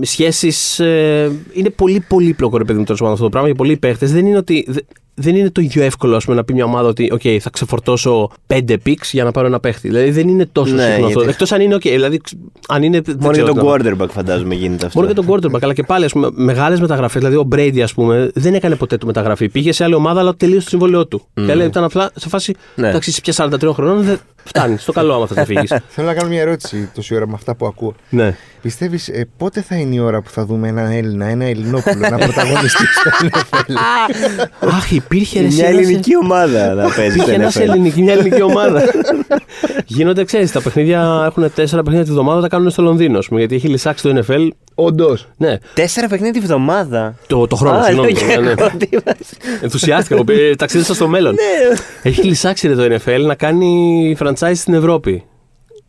σχέσεις. 0.00 0.78
Είναι 1.52 1.70
πολύ 1.76 2.04
πολύπλοκο, 2.08 2.56
ρε 2.58 2.64
παιδί 2.64 2.78
μου, 2.78 2.84
τέλος 2.84 3.00
πάντων 3.00 3.14
αυτό 3.14 3.24
το 3.24 3.30
πράγμα 3.30 3.48
για 3.48 3.58
πολλοί 3.58 3.76
παίχτες. 3.76 4.12
Δεν 4.12 4.26
είναι 4.26 4.36
ότι. 4.36 4.66
Δε- 5.14 5.22
δεν 5.30 5.36
είναι 5.36 5.50
το 5.50 5.60
ίδιο 5.60 5.82
εύκολο 5.82 6.16
ας 6.16 6.24
πούμε, 6.24 6.36
να 6.36 6.44
πει 6.44 6.52
μια 6.52 6.64
ομάδα 6.64 6.88
ότι 6.88 7.12
okay, 7.14 7.36
θα 7.40 7.50
ξεφορτώσω 7.50 8.30
5 8.46 8.76
picks 8.86 9.08
για 9.12 9.24
να 9.24 9.30
πάρω 9.30 9.46
ένα 9.46 9.60
παίχτη. 9.60 9.88
Δηλαδή 9.88 10.10
δεν 10.10 10.28
είναι 10.28 10.46
τόσο 10.52 10.74
Ναι, 10.74 10.82
συχνό 10.82 10.94
αυτό. 11.06 11.08
γιατί- 11.08 11.28
Εκτός 11.28 11.52
αν 11.52 11.60
είναι 11.60 11.74
OK. 11.74 11.80
Δηλαδή, 11.82 12.20
αν 12.68 12.82
είναι, 12.82 13.00
δεν 13.00 13.16
Μόνο 13.20 13.30
ξέρω 13.32 13.46
για 13.46 13.54
τον 13.54 13.64
τι 13.78 13.86
να 13.88 13.92
πω. 13.94 14.04
quarterback 14.04 14.08
φαντάζομαι 14.10 14.54
γίνεται 14.54 14.86
αυτό. 14.86 15.00
Μόνο 15.00 15.12
για 15.12 15.22
τον 15.22 15.34
quarterback. 15.52 15.62
αλλά 15.62 15.72
και 15.74 15.82
πάλι 15.82 16.04
ας 16.04 16.12
πούμε, 16.12 16.28
μεγάλες 16.32 16.80
μεταγραφές. 16.80 17.20
Δηλαδή 17.22 17.36
ο 17.36 17.48
Brady, 17.54 17.80
ας 17.80 17.94
πούμε, 17.94 18.30
δεν 18.34 18.54
έκανε 18.54 18.74
ποτέ 18.76 18.96
του 18.96 19.06
μεταγραφή. 19.06 19.48
Πήγε 19.48 19.72
σε 19.72 19.84
άλλη 19.84 19.94
ομάδα, 19.94 20.20
αλλά 20.20 20.34
τελείωσε 20.36 20.62
το 20.64 20.68
συμβόλαιό 20.68 21.06
του. 21.06 21.22
Και 21.46 21.54
λέει, 21.54 21.66
ήταν 21.66 21.84
απλά 21.84 22.10
σε 22.14 22.28
φάση. 22.28 22.54
Ναι. 22.74 22.88
Εντάξει, 22.88 23.10
είσαι 23.10 23.20
πια 23.20 23.32
43 23.32 23.72
χρονών, 23.72 24.02
δεν 24.02 24.18
φτάνεις. 24.44 24.82
Στο 24.82 24.92
καλό, 24.92 25.14
άμα 25.14 25.26
θα 25.26 25.34
τα 25.34 25.44
φύγεις. 25.44 25.72
Θέλω 25.94 26.06
να 26.06 26.14
κάνω 26.14 26.28
μια 26.28 26.40
ερώτηση 26.40 26.90
τόση 26.94 27.14
ώρα 27.14 27.26
με 27.26 27.32
αυτά 27.34 27.54
που 27.54 27.66
ακούω. 27.66 27.94
ναι. 28.10 28.36
Πιστεύεις 28.62 29.10
πότε 29.36 29.60
θα 29.62 29.76
είναι 29.76 29.94
η 29.94 29.98
ώρα 29.98 30.20
που 30.22 30.30
θα 30.30 30.44
δούμε 30.44 30.68
έναν 30.68 30.90
Έλληνα, 30.90 31.26
ένα 31.26 31.44
Ελληνόπουλο 31.44 32.08
να 32.08 32.16
πρωταγωνιστεί 32.18 32.84
στο 32.86 33.10
NFL. 33.28 33.72
Αχ, 34.68 34.90
υπήρχε 34.92 35.40
ρε, 35.40 35.46
Μια 35.46 35.66
ένας- 35.68 35.80
ελληνική 35.80 36.16
ομάδα 36.16 36.74
να 36.74 36.82
παίζει. 36.88 37.00
Υπήρχε 37.18 37.22
στο 37.22 37.32
ένας 37.32 37.56
NFL. 37.56 37.60
ελληνική, 37.60 38.02
μια 38.02 38.12
ελληνική 38.12 38.42
ομάδα. 38.52 38.82
Γίνονται, 39.86 40.24
ξέρεις, 40.24 40.52
τα 40.52 40.62
παιχνίδια 40.62 41.22
έχουν 41.26 41.52
τέσσερα 41.54 41.82
παιχνίδια 41.82 42.06
τη 42.06 42.12
βδομάδα, 42.12 42.40
τα 42.40 42.48
κάνουν 42.48 42.70
στο 42.70 42.82
Λονδίνο. 42.82 43.18
ας 43.18 43.26
πούμε, 43.26 43.38
γιατί 43.40 43.54
έχει 43.54 43.68
λησάξει 43.68 44.02
το 44.02 44.22
NFL. 44.26 44.48
Όντως. 44.74 45.28
Ναι, 45.36 45.58
Τέσσερα 45.74 46.08
παιχνίδια 46.08 46.40
τη 46.40 46.46
βδομάδα. 46.46 47.14
το, 47.26 47.46
το 47.46 47.56
χρόνο, 47.56 47.78
Α, 47.78 47.84
συγγνώμη. 47.84 48.12
λέω 48.12 48.20
και 48.20 48.26
ναι, 48.26 48.36
ναι. 48.40 48.50
εγώ 48.50 48.70
τι 48.78 48.86
είπα. 48.90 49.16
Ενθουσιάστηκα. 49.62 50.14
εγώ, 50.14 50.24
ε, 50.42 50.54
Ταξίδεσα 50.54 50.94
στο 50.94 51.08
μέλλον. 51.08 51.34
Ναι. 51.34 51.76
Έχει 52.02 52.22
λησάξει 52.22 52.68
ρε, 52.68 52.74
το 52.74 52.82
NFL 52.94 53.20
να 53.26 53.34
κάνει 53.34 54.16
franchise 54.20 54.52
στην 54.54 54.74
Ευρώπη. 54.74 55.24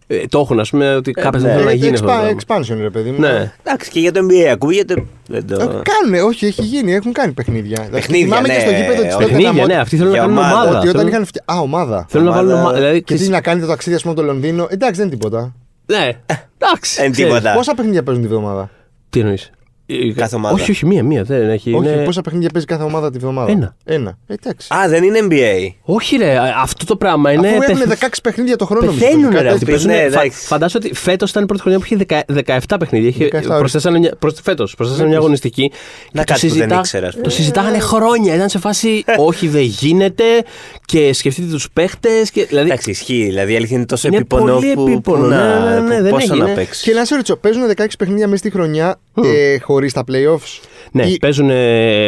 Ε, 0.07 0.25
το 0.29 0.39
έχουν, 0.39 0.59
ας 0.59 0.69
πούμε, 0.69 0.95
ότι 0.95 1.11
κάποια 1.11 1.39
στιγμή 1.39 1.47
ναι. 1.47 1.53
θέλουν 1.61 1.65
να 1.65 1.73
γίνει 1.85 1.93
αυτό. 1.93 2.05
το 2.05 2.11
πράγμα. 2.11 2.37
Expansion, 2.75 2.77
ρε 2.81 2.89
παιδί 2.89 3.09
μου. 3.09 3.19
Ναι. 3.19 3.51
Εντάξει, 3.63 3.89
και 3.91 3.99
για 3.99 4.11
το 4.11 4.19
NBA 4.29 4.45
ακούγεται. 4.51 5.05
Δεν 5.27 5.47
το... 5.47 5.53
Ε, 5.53 5.57
Κάνουν, 5.65 6.27
όχι, 6.27 6.45
έχει 6.45 6.61
γίνει, 6.61 6.93
έχουν 6.93 7.11
κάνει 7.13 7.31
παιχνίδια. 7.31 7.75
Δηλαδή, 7.75 7.91
Παιχνίδια, 7.91 8.25
θυμάμαι 8.25 8.47
ναι, 8.47 8.53
και 8.53 8.59
στο 8.59 8.69
γήπεδο 8.71 9.01
της 9.01 9.15
όχι. 9.15 9.25
Παιχνίδια, 9.27 9.65
ναι, 9.65 9.75
αυτοί 9.75 9.95
θέλουν 9.97 10.11
να 10.11 10.17
Για 10.17 10.25
κάνουν 10.25 10.37
ομάδα, 10.43 10.55
ομάδα. 10.61 10.69
Ότι 10.77 10.87
όταν 10.87 10.91
Θέλουν- 11.01 11.07
είχαν 11.13 11.25
φτιάξει. 11.25 11.51
Α, 11.53 11.59
ομάδα. 11.61 12.05
Θέλουν 12.09 12.25
να 12.25 12.31
ομάδα- 12.31 12.47
βάλουν 12.47 12.61
ομάδα. 12.61 12.77
Δηλαδή, 12.79 13.03
Και 13.03 13.15
τι 13.15 13.27
να 13.27 13.41
κάνει 13.41 13.61
το 13.61 13.67
ταξίδι, 13.67 13.95
ας 13.95 14.01
πούμε, 14.01 14.13
το 14.15 14.23
Λονδίνο. 14.23 14.67
Εντάξει, 14.69 14.95
δεν 14.99 15.07
είναι 15.07 15.15
τίποτα. 15.15 15.53
Ναι, 15.85 16.09
εντάξει. 16.57 17.01
Εν 17.03 17.11
ξέρεις. 17.11 17.33
τίποτα. 17.33 17.53
Πόσα 17.53 17.73
παιχνίδια 17.73 18.03
παίζουν 18.03 18.23
τη 18.23 18.29
βδομάδα; 18.29 18.69
Τι 19.09 19.19
εννοείς; 19.19 19.49
η- 19.85 20.13
Κάθε 20.13 20.35
ομάδα. 20.35 20.53
Όχι, 20.55 20.71
όχι, 20.71 20.85
μία, 20.85 21.03
μία. 21.03 21.23
Δεν 21.23 21.49
έχει. 21.49 21.73
Όχι, 21.73 21.87
είναι- 21.89 22.03
πόσα 22.03 22.21
παιχνίδια 22.21 22.49
παίζει 22.49 22.67
κάθε 22.67 22.83
ομάδα 22.83 23.11
τη 23.11 23.17
βδομάδα; 23.17 23.51
Ένα. 23.51 23.75
Ένα. 23.85 24.17
Ε, 24.27 24.33
Εντάξει. 24.33 24.73
Α, 24.73 24.87
δεν 24.89 25.03
είναι 25.03 25.19
NBA. 25.29 25.73
Όχι, 25.81 26.15
ρε, 26.17 26.37
αυτό 26.61 26.85
το 26.85 26.95
πράγμα 26.95 27.31
είναι. 27.31 27.47
Αφού 27.47 27.61
έχουν 27.61 27.77
πεθ- 27.77 27.89
16 28.03 28.07
παιχνίδια 28.23 28.55
το 28.55 28.65
χρόνο. 28.65 28.85
Πεθαίνουν, 28.91 29.19
νομίζω, 29.21 29.29
ρε. 29.31 29.35
κάτι 29.37 29.47
Αυτοί 29.47 29.59
τέτοιο. 29.65 29.73
παίζουν, 29.87 29.91
Ναι, 29.91 30.09
φα, 30.11 30.19
εντάξει. 30.21 30.45
φαντάζομαι 30.47 30.85
ότι 30.85 30.95
φέτος 30.95 31.29
ήταν 31.29 31.43
η 31.43 31.45
πρώτη 31.45 31.61
χρονιά 31.61 31.79
που 31.79 31.85
είχε 31.85 31.95
δεκα- 31.95 32.25
17 32.27 32.75
παιχνίδια. 32.79 33.07
Είχε, 33.09 33.25
17 33.25 33.57
προσθέσανε 33.57 33.99
μια, 33.99 34.13
προς, 34.19 34.33
φέτος, 34.43 34.75
προσθέσανε 34.75 35.07
μια 35.07 35.17
αγωνιστική. 35.17 35.71
Να 36.11 36.23
και 36.23 36.33
το, 36.33 36.33
κάτι 36.33 36.47
που 36.47 36.47
δεν 36.47 36.49
συζητά- 36.49 36.77
ήξερα, 36.79 37.07
ας 37.07 37.11
πούμε. 37.13 37.23
το 37.23 37.29
συζητάγανε 37.29 37.79
χρόνια. 37.79 38.35
Ήταν 38.35 38.49
σε 38.49 38.59
φάση 38.59 39.03
όχι, 39.27 39.47
δεν 39.47 39.61
γίνεται. 39.63 40.23
Και 40.85 41.13
σκεφτείτε 41.13 41.47
τους 41.51 41.69
παίχτες. 41.73 42.29
Δηλαδή, 42.49 42.67
Εντάξει, 42.69 42.89
ισχύει. 42.89 43.23
Δηλαδή 43.25 43.53
η 43.53 43.55
αλήθεια 43.55 43.77
είναι 43.77 43.85
τόσο 43.85 44.07
Είναι 44.07 44.17
επίπονο 44.17 44.53
πολύ 44.53 44.73
που. 44.73 44.87
επίπονο, 44.87 45.21
που 45.23 45.27
ναι, 45.29 45.35
να, 45.35 45.69
ναι, 45.69 45.79
ναι, 45.79 45.97
που 45.97 46.03
δεν 46.03 46.11
πόσο 46.11 46.33
έχει, 46.33 46.41
να 46.41 46.47
ναι. 46.47 46.53
παίξεις. 46.53 46.83
Και 46.83 46.93
να 46.93 47.05
σε 47.05 47.15
ρωτήσω, 47.15 47.35
παίζουν 47.35 47.61
16 47.75 47.85
παιχνίδια 47.97 48.25
μέσα 48.27 48.37
στη 48.37 48.49
χρονιά 48.49 48.99
ε, 49.23 49.57
χωρίς 49.59 49.93
τα 49.93 50.03
playoffs; 50.11 50.59
ναι, 50.91 51.05
Ή- 51.05 51.17
παίζουν, 51.19 51.49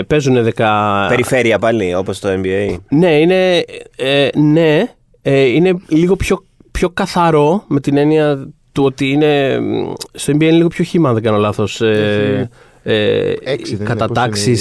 παίζουν 0.08 0.52
10. 0.56 1.06
Περιφέρεια 1.10 1.60
πάλι, 1.60 1.96
όπως 1.96 2.20
το 2.20 2.30
NBA. 2.30 2.78
Ναι, 2.90 3.20
είναι, 3.20 3.64
ε, 3.96 4.28
ναι, 4.36 4.84
ε, 5.22 5.42
είναι 5.42 5.74
λίγο 5.88 6.16
πιο, 6.16 6.44
πιο 6.72 6.90
καθαρό 6.90 7.64
με 7.68 7.80
την 7.80 7.98
έννοια 7.98 8.48
του 8.72 8.84
ότι 8.84 9.10
είναι. 9.10 9.60
μ, 9.60 9.94
Στο 10.14 10.34
NBA 10.34 10.42
είναι 10.42 10.52
λίγο 10.52 10.68
πιο 10.68 10.84
χύμα, 10.84 11.08
αν 11.08 11.14
δεν 11.14 11.24
κάνω 11.24 11.38
λάθος. 11.38 11.82
Ε, 11.82 12.50
ε, 12.84 13.34
Έξι 13.44 13.76
δεν 13.76 13.86
κατατάξει. 13.88 14.56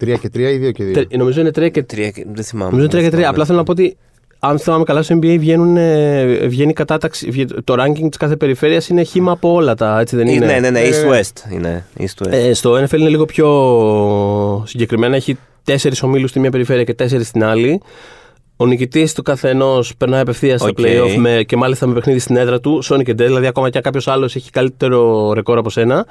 Είναι. 0.00 0.16
πώς 0.16 0.22
είναι 0.22 0.30
τα 0.30 0.30
divisions. 0.30 0.30
Τρία 0.30 0.30
και 0.30 0.30
τρία 0.30 0.50
ή 0.50 0.56
δύο 0.58 0.70
και 0.70 0.84
δύο; 0.84 1.04
νομίζω 1.16 1.40
είναι 1.40 1.50
3 1.50 1.70
και 1.70 1.80
3. 1.80 1.86
Τρία, 1.86 2.10
και- 2.10 2.26
δεν 2.34 2.44
θυμάμαι. 2.44 2.70
Νομίζω 2.70 2.88
είναι 2.92 2.98
3 2.98 3.02
και 3.02 3.16
3. 3.16 3.20
Δεν 3.20 3.28
Απλά 3.28 3.44
θέλω 3.44 3.58
να 3.58 3.64
πω 3.64 3.72
ότι 3.72 3.96
αν 4.38 4.58
θυμάμαι 4.58 4.84
καλά, 4.84 5.02
στο 5.02 5.18
NBA 5.22 5.36
βγαίνουν, 5.38 5.76
ε, 5.76 6.24
βγαίνει 6.46 6.70
η 6.70 6.72
κατάταξη. 6.72 7.30
βγαίνει- 7.30 7.54
Το 7.64 7.74
ranking 7.78 8.08
της 8.08 8.16
κάθε 8.18 8.36
περιφέρειας 8.36 8.88
είναι 8.88 9.02
χύμα 9.02 9.32
από 9.32 9.52
όλα 9.52 9.74
τα. 9.74 10.00
Έτσι 10.00 10.16
δεν 10.16 10.26
είναι; 10.26 10.46
Ναι, 10.46 10.58
ναι, 10.58 10.70
ναι, 10.70 10.80
Ε, 10.80 10.90
East-West 10.90 11.52
είναι. 11.52 11.84
East-West. 11.98 12.30
Ε, 12.32 12.52
στο 12.54 12.74
NFL 12.76 12.98
είναι 12.98 13.08
λίγο 13.08 13.24
πιο 13.24 13.46
συγκεκριμένα. 14.66 15.16
Έχει 15.16 15.38
τέσσερις 15.64 16.02
ομίλους 16.02 16.30
στη 16.30 16.40
μία 16.40 16.50
περιφέρεια 16.50 16.84
και 16.84 16.94
τέσσερις 16.94 17.26
στην 17.28 17.44
άλλη. 17.44 17.80
Ο 18.56 18.66
νικητής 18.66 19.12
του 19.14 19.22
καθενός 19.22 19.96
περνάει 19.96 20.20
απευθείας 20.20 20.60
στα 20.60 20.68
OK. 20.68 20.78
playoff 20.80 21.14
με, 21.16 21.42
και 21.46 21.56
μάλιστα 21.56 21.86
με 21.86 21.94
παιχνίδι 21.94 22.18
στην 22.18 22.36
έδρα 22.36 22.60
του. 22.60 22.82
Σώνει 22.84 22.96
και 23.06 23.10
ντε, 23.10 23.14
δηλαδή 23.16 23.46
ακόμα 23.46 23.70
και 23.70 23.76
αν 23.76 23.82
κάποιος 23.82 24.08
άλλος 24.08 24.36
έχει 24.36 24.50
καλύτερο 24.50 25.32
ρεκόρ 25.32 25.58
από 25.58 25.70
σένα, 25.70 26.06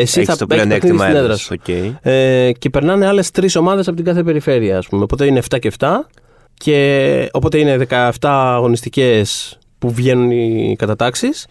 εσύ 0.00 0.20
Έχεις 0.20 0.32
θα 0.32 0.36
το 0.36 0.46
παίξεις 0.46 0.68
παιχνίδι 0.68 0.80
πλεονέκτημα 0.80 1.04
στην 1.04 1.16
έδρα 1.16 1.22
έδρας, 1.22 1.40
σου. 1.40 1.56
οκ. 1.60 2.08
Ε, 2.12 2.52
και 2.58 2.70
περνάνε 2.70 3.06
άλλες 3.06 3.30
τρεις 3.30 3.56
ομάδες 3.56 3.86
από 3.86 3.96
την 3.96 4.04
κάθε 4.04 4.22
περιφέρεια, 4.22 4.78
ας 4.78 4.86
πούμε. 4.88 5.02
Οπότε 5.02 5.26
είναι 5.26 5.38
7 5.50 5.58
και 5.58 5.72
7. 5.78 5.88
Και 6.54 7.28
οπότε 7.32 7.58
είναι 7.58 7.76
17 7.76 8.08
αγωνιστικές 8.20 9.58
που 9.78 9.90
βγαίνουν 9.92 10.30
οι 10.30 10.76
κατατάξεις. 10.78 11.46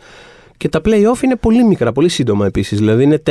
Και 0.58 0.70
τα 0.70 0.82
play-off 0.86 1.22
είναι 1.24 1.36
πολύ 1.36 1.63
μικρά, 1.63 1.91
πολύ 1.91 2.10
σύντομα 2.10 2.46
επίσης. 2.46 2.77
Δηλαδή 2.77 3.03
είναι 3.03 3.22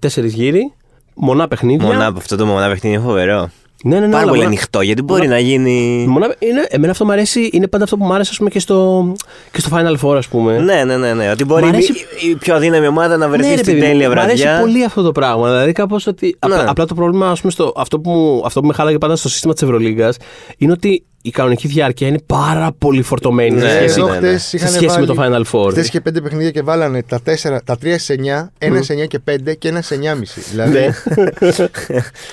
4 0.00 0.24
γύρι, 0.24 0.72
μονά 1.14 1.48
παιχνίδια. 1.48 1.86
Μονά 1.86 2.06
από 2.06 2.18
αυτό 2.18 2.36
το 2.36 2.46
μονά 2.46 2.68
παιχνίδι 2.68 2.96
είναι 2.96 3.04
φοβερό. 3.04 3.50
Ναι, 3.84 3.98
ναι, 3.98 4.06
ναι, 4.06 4.12
Πάρα 4.12 4.16
όλα 4.22 4.24
πολύ 4.26 4.36
μονά- 4.36 4.46
ανοιχτό 4.46 4.80
γιατί 4.80 5.02
μπορεί 5.02 5.20
μονά- 5.20 5.32
να 5.34 5.38
γίνει. 5.40 6.04
Μονά, 6.08 6.34
είναι, 6.38 6.66
εμένα 6.68 6.92
αυτό 6.92 7.04
μου 7.04 7.12
αρέσει, 7.12 7.48
είναι 7.52 7.68
πάντα 7.68 7.84
αυτό 7.84 7.96
που 7.96 8.04
μου 8.04 8.12
άρεσε 8.12 8.28
ας 8.32 8.36
πούμε, 8.38 8.50
και, 8.50 8.58
στο, 8.60 9.12
και 9.52 9.60
στο 9.60 9.70
Final 9.76 9.96
Four, 10.06 10.16
ας 10.16 10.28
πούμε. 10.28 10.58
Ναι, 10.58 10.84
ναι, 10.84 10.96
ναι, 10.96 11.14
ναι. 11.14 11.30
Ότι 11.30 11.44
μπορεί 11.44 11.64
Μ' 11.64 11.68
αρέσει- 11.68 12.06
η, 12.20 12.28
η 12.30 12.34
πιο 12.34 12.54
αδύναμη 12.54 12.86
ομάδα 12.86 13.16
να 13.16 13.28
βρεθεί 13.28 13.48
Ναι, 13.48 13.54
ρε 13.54 13.62
στην 13.62 13.72
παιδί 13.74 13.86
μου, 13.86 13.92
τέλεια 13.92 14.08
Μ' 14.08 14.18
αρέσει 14.18 14.42
βραδιά. 14.42 14.60
πολύ 14.60 14.84
αυτό 14.84 15.02
το 15.02 15.12
πράγμα. 15.12 15.48
Δηλαδή, 15.48 15.72
κάπως 15.72 16.06
ότι. 16.06 16.24
Ναι. 16.26 16.54
Απλά, 16.54 16.70
απλά 16.70 16.84
το 16.86 16.94
πρόβλημα, 16.94 17.30
ας 17.30 17.40
πούμε, 17.40 17.52
στο, 17.52 17.72
αυτό, 17.76 18.00
που, 18.00 18.10
μου- 18.10 18.42
αυτό 18.44 18.60
που 18.60 18.66
με 18.66 18.72
χάλαγε 18.72 18.98
πάντα 18.98 19.16
στο 19.16 19.28
σύστημα 19.28 19.52
της 19.52 19.62
Ευρωλίγα 19.62 20.12
είναι 20.56 20.72
ότι 20.72 21.04
η 21.22 21.30
κανονική 21.30 21.68
διάρκεια 21.68 22.06
είναι 22.08 22.18
πάρα 22.26 22.72
πολύ 22.78 23.02
φορτωμένη 23.02 23.54
Ναι, 23.54 23.60
σε 23.60 23.68
σχέση, 23.76 23.98
Εδώ 24.00 24.08
ναι, 24.08 24.18
ναι. 24.18 24.26
χτες 24.28 24.42
σε 24.42 24.56
είχαν 24.56 24.68
σχέση 24.70 25.00
με 25.00 25.06
το 25.06 25.14
βάλει- 25.14 25.46
Final 25.46 25.50
Four. 25.52 25.70
Χθες 25.70 25.86
είχε 25.86 26.00
πέντε 26.00 26.20
παιχνίδια 26.20 26.50
και 26.50 26.62
βάλανε 26.62 27.02
τα, 27.02 27.20
τέσσερα, 27.20 27.62
τα 27.62 27.76
3 27.82 27.94
σε 27.98 28.12
9, 28.12 28.50
ένα 28.58 28.82
σε 28.82 28.92
9 28.94 29.06
και 29.06 29.18
5 29.30 29.54
και 29.58 29.68
ένα 29.68 29.82
σε 29.82 29.94
9,5. 29.94 30.42
Δηλαδή 30.50 30.78
Ναι. 30.78 30.90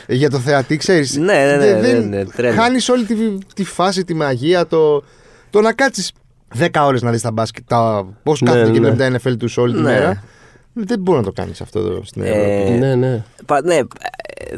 για 0.08 0.30
το 0.30 0.38
θεατή, 0.40 0.78
ξέρεις. 0.78 1.16
Ναι, 1.18 1.26
ναι, 1.26 1.56
ναι, 1.56 1.92
ναι, 1.92 2.00
ναι, 2.00 2.26
τρέλο. 2.26 2.56
Χάνεις 2.62 2.90
όλη 2.90 3.06
τη, 3.06 3.16
τη 3.56 3.64
φάση, 3.64 4.04
τη 4.04 4.14
μαγεία, 4.14 4.68
το, 4.68 5.04
το 5.50 5.62
να 5.62 5.74
κάτσεις 5.74 6.12
10 6.60 6.68
ώρες 6.86 7.02
να 7.02 7.12
δεις 7.12 7.22
τα 7.22 7.32
μπάσκετ, 7.32 7.64
τα, 7.68 8.08
πώς 8.24 8.42
Ναι, 8.42 8.50
κάθονται 8.52 8.72
και 8.72 8.80
ναι. 8.80 8.90
βλέπει 8.92 9.20
τα 9.20 9.32
NFL 9.32 9.38
τους 9.38 9.58
όλη 9.58 9.74
τη 9.74 9.82
Ναι. 9.82 9.92
μέρα. 9.92 10.24
Δεν 10.74 11.00
μπορεί 11.00 11.18
να 11.18 11.24
το 11.24 11.32
κάνεις 11.32 11.62
αυτό 11.62 11.80
εδώ 11.80 12.02
στην 12.06 12.22
Ε, 12.22 12.30
Ευρώπη. 12.30 12.80
Ναι, 12.80 12.96
ναι. 12.96 13.24
Πα- 13.46 13.62
ναι, 13.64 13.76
ε, 13.76 13.84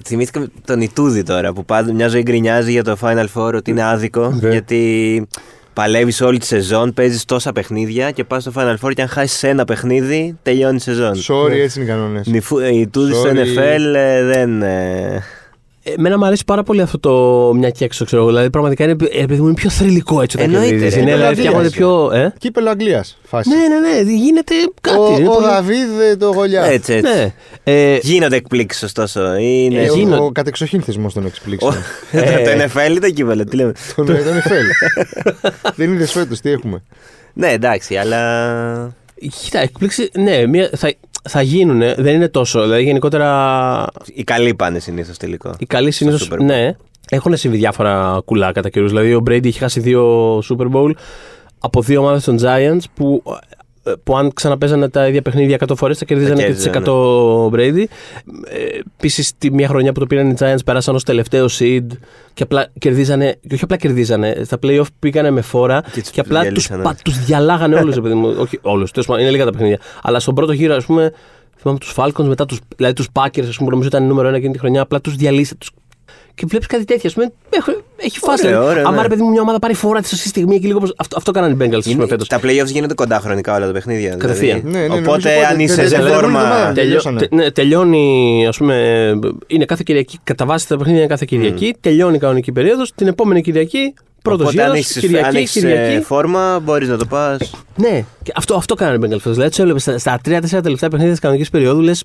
θυμήθηκα 0.05 0.47
τον 0.65 0.81
Ιτούδη 0.81 1.23
τώρα 1.23 1.53
που 1.53 1.65
πάντα 1.65 1.93
μια 1.93 2.07
ζωή 2.07 2.21
γκρινιάζει 2.21 2.71
για 2.71 2.83
το 2.83 2.97
Final 3.01 3.25
Four 3.33 3.53
ότι 3.55 3.71
είναι 3.71 3.83
άδικο 3.83 4.37
Ναι. 4.41 4.49
γιατί 4.49 5.27
παλεύεις 5.73 6.21
όλη 6.21 6.37
τη 6.37 6.45
σεζόν, 6.45 6.93
παίζεις 6.93 7.25
τόσα 7.25 7.51
παιχνίδια 7.51 8.11
και 8.11 8.23
πας 8.23 8.41
στο 8.43 8.51
Final 8.55 8.75
Four 8.81 8.91
και 8.93 9.01
αν 9.01 9.07
χάσεις 9.07 9.43
ένα 9.43 9.65
παιχνίδι 9.65 10.37
τελειώνει 10.43 10.75
η 10.75 10.79
σεζόν. 10.79 11.13
Sorry, 11.27 11.51
έτσι 11.51 11.79
είναι 11.81 11.89
οι 11.89 11.91
κανόνες. 11.93 12.27
Νιφου- 12.27 12.59
ε, 12.61 12.73
Η 12.73 12.79
Ιτούδη 12.79 13.13
στο 13.13 13.29
Sorry. 13.29 13.33
NFL 13.35 13.95
ε, 13.95 14.23
δεν. 14.23 14.63
Ε, 15.89 15.93
Εμένα 15.97 16.17
μου 16.17 16.25
αρέσει 16.25 16.43
πάρα 16.45 16.63
πολύ 16.63 16.81
αυτό 16.81 16.99
το 16.99 17.11
μια 17.55 17.69
και 17.69 17.85
έξω, 17.85 18.05
ξέρω 18.05 18.21
εγώ. 18.21 18.31
Δηλαδή, 18.31 18.49
πραγματικά 18.49 18.83
είναι, 18.83 18.95
ε, 19.11 19.25
παιδί 19.25 19.39
μου, 19.39 19.45
είναι 19.45 19.53
πιο 19.53 19.69
θρηλυκό 19.69 20.21
έτσι 20.21 20.37
όταν 20.37 20.49
Εννοείται, 20.49 20.69
κερδίζεις. 20.69 20.93
ρε. 20.95 21.01
Είναι, 21.01 21.09
Είναι 21.09 21.19
δηλαδή, 21.19 21.39
φτιάχνονται 21.39 21.69
πιο. 21.69 22.11
Ε; 22.13 22.33
Κύπελο 22.37 22.69
Αγγλίας. 22.69 23.17
Φάση. 23.23 23.49
Ναι, 23.49 23.55
ναι, 23.55 24.03
ναι, 24.03 24.11
γίνεται 24.11 24.53
κάτι. 24.81 24.97
Ο, 24.97 25.15
είναι 25.19 25.27
ο 25.27 25.31
πολύ- 25.31 25.45
Δαβίδ 25.45 25.99
ε, 26.11 26.15
το 26.15 26.31
γολιά. 26.31 26.63
Έτσι, 26.63 26.93
έτσι. 26.93 27.13
Ναι. 27.13 27.33
Ε, 27.63 27.97
Γίνονται 28.01 28.35
εκπλήξεις, 28.35 28.83
ωστόσο. 28.83 29.35
Είναι. 29.35 29.81
Ε, 29.81 29.89
ο, 29.89 29.95
γίνονται. 29.95 30.21
ο 30.23 30.31
κατεξοχήν 30.31 30.81
θεσμός 30.81 31.13
των 31.13 31.23
Ο- 31.23 31.27
εξπλήξεων. 31.27 31.73
το 32.45 32.51
NFL 32.63 32.95
ή 32.95 32.99
το 32.99 33.09
κύπελο, 33.09 33.43
τι 33.43 33.55
λέμε; 33.55 33.71
τον 33.95 34.05
τον 34.05 34.15
NFL. 34.15 34.91
Δεν 35.75 35.93
είδες 35.93 36.11
φέτος, 36.11 36.39
τι 36.39 36.49
έχουμε; 36.51 36.83
Ναι, 37.33 37.47
εντάξει, 37.51 37.95
αλλά. 37.95 38.93
Κοίτα, 39.43 39.59
εκπλήξη. 39.59 40.09
Ναι, 40.13 40.45
μια, 40.47 40.69
θα, 40.75 40.93
θα 41.23 41.41
γίνουν. 41.41 41.79
Δεν 41.79 42.13
είναι 42.13 42.27
τόσο. 42.27 42.61
Δηλαδή, 42.61 42.83
γενικότερα 42.83 43.87
Οι 44.05 44.23
καλοί 44.23 44.55
πάνε 44.55 44.79
συνήθως 44.79 45.17
τελικό. 45.17 45.53
οι 45.59 45.65
καλοί 45.65 45.91
Στο 45.91 46.03
συνήθως. 46.03 46.29
Super 46.31 46.35
Bowl. 46.41 46.45
Ναι, 46.45 46.71
έχουν 47.09 47.37
συμβεί 47.37 47.57
διάφορα 47.57 48.21
κουλά 48.25 48.51
κατά 48.51 48.69
καιρούς. 48.69 48.89
Δηλαδή, 48.89 49.13
ο 49.13 49.23
Brady 49.27 49.45
έχει 49.45 49.59
χάσει 49.59 49.79
δύο 49.79 50.37
Super 50.37 50.67
Bowl 50.73 50.91
από 51.59 51.81
δύο 51.81 51.99
ομάδες 52.01 52.23
των 52.23 52.37
Giants 52.41 52.83
που, 52.93 53.23
ε, 53.27 53.31
που 54.03 54.17
αν 54.17 54.33
ξαναπέζανε 54.33 54.89
τα 54.89 55.07
ίδια 55.07 55.21
παιχνίδια 55.21 55.57
100 55.67 55.75
φορές 55.75 55.97
θα 55.97 56.05
κερδίζανε 56.05 56.43
και 56.43 56.53
τις 56.53 56.63
κέρδιζαν, 56.63 56.83
100 56.87 57.49
Brady. 57.53 57.83
Ε, 58.47 58.79
Επίσης, 58.97 59.33
τη 59.37 59.51
μία 59.51 59.67
χρονιά 59.67 59.91
που 59.91 59.99
το 59.99 60.05
πήραν 60.05 60.29
οι 60.29 60.33
Giants 60.39 60.63
πέρασαν 60.65 60.95
ως 60.95 61.03
τελευταίο 61.03 61.45
seed 61.59 61.85
και 62.33 62.43
απλά 62.43 62.67
κερδίζανε. 62.79 63.35
Και 63.47 63.53
όχι 63.53 63.63
απλά 63.63 63.77
κερδίζανε, 63.77 64.41
στα 64.45 64.57
playoff 64.63 64.85
πήγανε 64.99 65.29
με 65.29 65.41
φόρα 65.41 65.81
Και 65.81 66.01
και, 66.01 66.01
τους 66.01 66.19
απλά 66.19 66.51
τους 66.51 66.67
διαλύσανε 66.67 66.83
όλους. 66.85 67.01
τους 67.01 67.25
διαλάγανε 67.25 67.75
όλους. 67.75 67.97
όχι 68.43 68.59
όλους, 68.61 68.91
είναι 69.07 69.29
λίγα 69.29 69.45
τα 69.45 69.51
παιχνίδια. 69.51 69.79
Αλλά 70.01 70.19
στον 70.19 70.35
πρώτο 70.35 70.51
γύρο, 70.51 70.75
ας 70.75 70.85
πούμε, 70.85 71.13
θυμάμαι 71.57 71.79
τους 71.79 71.93
Falcons, 71.95 72.23
μετά 72.25 72.45
τους 72.45 72.59
δηλαδή 72.75 72.95
τους 72.95 73.07
Packers, 73.13 73.45
ας 73.47 73.55
πούμε, 73.55 73.55
που 73.57 73.69
νομίζω 73.69 73.87
ήταν 73.87 74.07
νούμερο 74.07 74.27
ένα 74.27 74.37
εκείνη 74.37 74.53
τη 74.53 74.59
χρονιά, 74.59 74.81
απλά 74.81 75.01
τους 75.01 75.15
διαλύσατε. 75.15 75.57
Τους... 75.59 75.69
Και 76.39 76.45
βλέπεις 76.49 76.67
κάτι 76.67 76.85
τέτοιο. 76.85 77.01
ας 77.09 77.13
πούμε, 77.13 77.31
έχω- 77.49 77.81
Έχει 77.97 78.19
φάσει. 78.19 78.45
Ωραίο, 78.47 78.59
δηλαδή, 78.59 78.71
ωραίο, 78.77 78.87
άμα 78.87 78.95
ναι. 78.95 79.01
ρε 79.01 79.07
παιδί 79.07 79.21
μου 79.21 79.29
μια 79.29 79.41
ομάδα 79.41 79.59
πάρει 79.59 79.73
φόρα 79.73 79.99
της 79.99 80.09
σωστή 80.09 80.27
στιγμή 80.27 80.59
και 80.59 80.67
λίγο 80.67 80.77
όπως- 80.77 80.93
αυτό, 80.97 81.17
αυτό 81.17 81.31
κάνανε 81.31 81.53
οι 81.53 81.57
Bengals 81.59 81.77
ας 81.77 81.83
πούμε, 81.83 81.95
Είναι- 81.95 82.07
φέτος. 82.07 82.27
τα 82.27 82.39
playoffs 82.43 82.65
γίνονται 82.71 82.93
κοντά 82.93 83.19
χρονικά 83.19 83.55
όλα 83.55 83.65
τα 83.65 83.71
παιχνίδια. 83.71 84.15
Κατευθείαν. 84.15 84.57
δηλαδή. 84.59 84.77
Ναι, 84.77 84.81
ναι, 84.81 84.87
νομίζω 84.87 85.09
Οπότε 85.11 85.33
πότε- 85.33 85.45
αν 85.45 85.59
είσαι 85.59 85.75
δεν- 85.75 85.87
σε 85.87 85.95
δεν- 85.95 86.03
δεν- 86.05 86.11
δεν- 86.13 86.19
φόρμα. 86.21 86.41
δεν- 86.43 86.51
Τελειώ- 86.51 86.73
τελειώσανε. 86.75 87.19
τε- 87.19 87.31
ναι, 87.33 87.51
τελειώνει, 87.51 88.45
ας 88.47 88.57
πούμε, 88.57 88.75
είναι 89.47 89.65
κάθε 89.65 89.81
Κυριακή, 89.85 90.19
κατά 90.23 90.45
βάση 90.45 90.67
τα 90.67 90.77
παιχνίδια 90.77 90.99
είναι 91.01 91.09
κάθε 91.09 91.25
Κυριακή, 91.27 91.75
τελειώνει 91.81 92.15
η 92.15 92.19
κανονική 92.19 92.51
περίοδος, 92.51 92.91
την 92.95 93.07
επόμενη 93.07 93.41
Κυριακή, 93.41 93.93
πρώτος 94.21 94.47
Οπότε 94.47 94.61
αν 94.63 94.69
γύρος, 94.71 94.79
έχεις- 94.85 94.95
αν 94.95 95.01
Κυριακή, 95.01 95.37
έχεις, 95.37 95.55
ε, 95.55 95.59
Κυριακή. 95.59 96.03
φόρμα, 96.03 96.59
μπορείς 96.63 96.87
να 96.87 96.97
το 96.97 97.05
πας. 97.05 97.51
Ναι, 97.75 98.03
και 98.23 98.31
αυτό, 98.35 98.55
αυτό 98.55 98.75
κάνανε 98.75 98.95
οι 98.97 98.99
Bengals 99.09 99.17
φέτος. 99.17 99.31
Δηλαδή, 99.33 99.49
τους 99.49 99.59
έβλεπες 99.59 99.81
στα, 99.81 99.97
στα 99.97 100.19
τρία-τέσσερα 100.23 100.61
τελευταία 100.61 100.89
παιχνίδια 100.89 101.13
της 101.13 101.21
κανονικής 101.21 101.49
περίοδου, 101.49 101.81
λες 101.81 102.03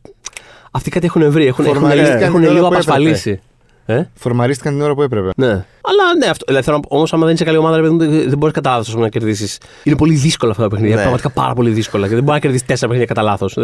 αυτοί 0.70 0.90
κάτι 0.90 1.06
έχουν 1.06 1.30
βρει, 1.30 1.46
έχουν, 1.46 1.64
έχουν, 1.64 1.76
Φορμαρίστηκαν 1.76 2.22
έχουν 2.22 2.34
την 2.40 2.44
ώρα 2.44 2.52
λίγο 2.52 2.68
που 2.68 2.74
έπρεπε. 2.74 2.90
απασφαλίσει. 2.90 3.40
Ε; 3.86 4.02
Φορμαρίστηκαν 4.14 4.72
την 4.72 4.82
ώρα 4.82 4.94
που 4.94 5.02
έπρεπε. 5.02 5.30
Ναι. 5.36 5.46
Αλλά 5.86 6.02
ναι, 6.18 6.26
αυτό. 6.26 6.44
Δηλαδή, 6.48 6.82
Όμως, 6.88 7.12
άμα 7.12 7.24
δεν 7.24 7.34
είσαι 7.34 7.44
καλή 7.44 7.56
ομάδα, 7.56 7.76
ρε 7.76 7.82
παιδί 7.82 7.94
μου, 7.94 7.98
δεν- 7.98 8.28
δεν 8.28 8.38
μπορείς 8.38 8.54
κατά 8.54 8.70
λάθος 8.76 8.94
να 8.94 9.08
κερδίσεις. 9.08 9.58
Είναι 9.82 9.96
πολύ 9.96 10.14
δύσκολα 10.14 10.50
αυτά 10.50 10.62
τα 10.62 10.68
παιχνίδια. 10.68 10.94
Ναι. 10.94 11.00
Πραγματικά 11.00 11.30
πάρα 11.30 11.54
πολύ 11.54 11.70
δύσκολα. 11.70 12.08
Και 12.08 12.14
δεν 12.14 12.22
μπορεί 12.22 12.34
να 12.34 12.38
κερδίσεις 12.38 12.66
τέσσερα 12.66 12.90
παιχνίδια 12.92 13.14
κατά 13.14 13.22
λάθος. 13.30 13.56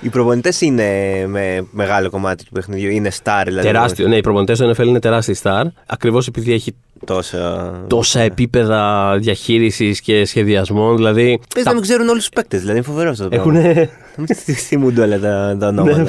Οι 0.00 0.08
προπονητές 0.08 0.60
είναι 0.60 0.86
με 1.26 1.66
μεγάλο 1.70 2.10
κομμάτι 2.10 2.44
του 2.44 2.50
παιχνιδιού. 2.52 2.90
Είναι 2.90 3.10
star 3.22 3.42
δηλαδή. 3.44 3.66
Τεράστιο. 3.66 4.08
Ναι, 4.08 4.16
οι 4.16 4.20
προπονητές 4.20 4.58
του 4.58 4.74
NFL 4.74 4.86
είναι 4.86 4.98
τεράστιοι 4.98 5.34
στάρ. 5.34 5.66
Ακριβώς 5.86 6.26
επειδή 6.26 6.52
έχει 6.52 6.74
Τόσο. 7.04 7.38
τόσα 7.86 8.20
επίπεδα 8.20 9.12
διαχείρισης 9.20 10.00
και 10.00 10.24
σχεδιασμών. 10.24 10.96
Δηλαδή. 10.96 11.40
Πες 11.54 11.64
να 11.64 11.72
μην 11.72 11.82
ξέρουν 11.82 12.08
όλους 12.08 12.18
τους 12.20 12.28
παίκτες. 12.34 12.60
Δηλαδή 12.60 12.78
είναι 12.78 12.86
φοβερό 12.86 13.10
αυτό 13.10 13.28
το 13.28 13.34
Έχουν. 13.36 13.52
πράγμα. 13.52 13.72
Να 14.16 14.24
μην 14.46 14.56
θυμούνται 14.56 15.00
όλα 15.02 15.18
τα, 15.18 15.56
τα 15.60 15.66
ονόματα. 15.66 16.06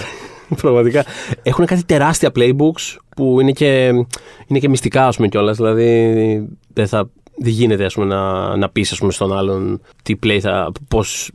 Ναι, 0.54 0.62
Πραγματικά. 0.62 1.06
Έχουν 1.44 1.66
κάτι 1.66 1.84
τεράστια 1.86 2.32
playbooks 2.36 2.98
που 3.16 3.42
είναι 3.42 3.52
και, 3.52 3.86
είναι 4.48 4.60
και 4.60 4.70
μυστικά, 4.70 5.08
ας 5.08 5.16
πούμε 5.16 5.28
κιόλας. 5.28 5.58
Δηλαδή 5.58 6.48
δεν, 6.74 6.88
θα, 6.88 7.10
δεν 7.38 7.52
γίνεται 7.52 7.86
ας 7.86 7.94
πούμε, 7.94 8.06
να, 8.06 8.56
να 8.58 8.70
πεις 8.70 9.02
στον 9.10 9.38
άλλον 9.38 9.82
τι 10.04 10.16
play 10.26 10.40
θα. 10.40 10.72
Πώς, 10.88 11.32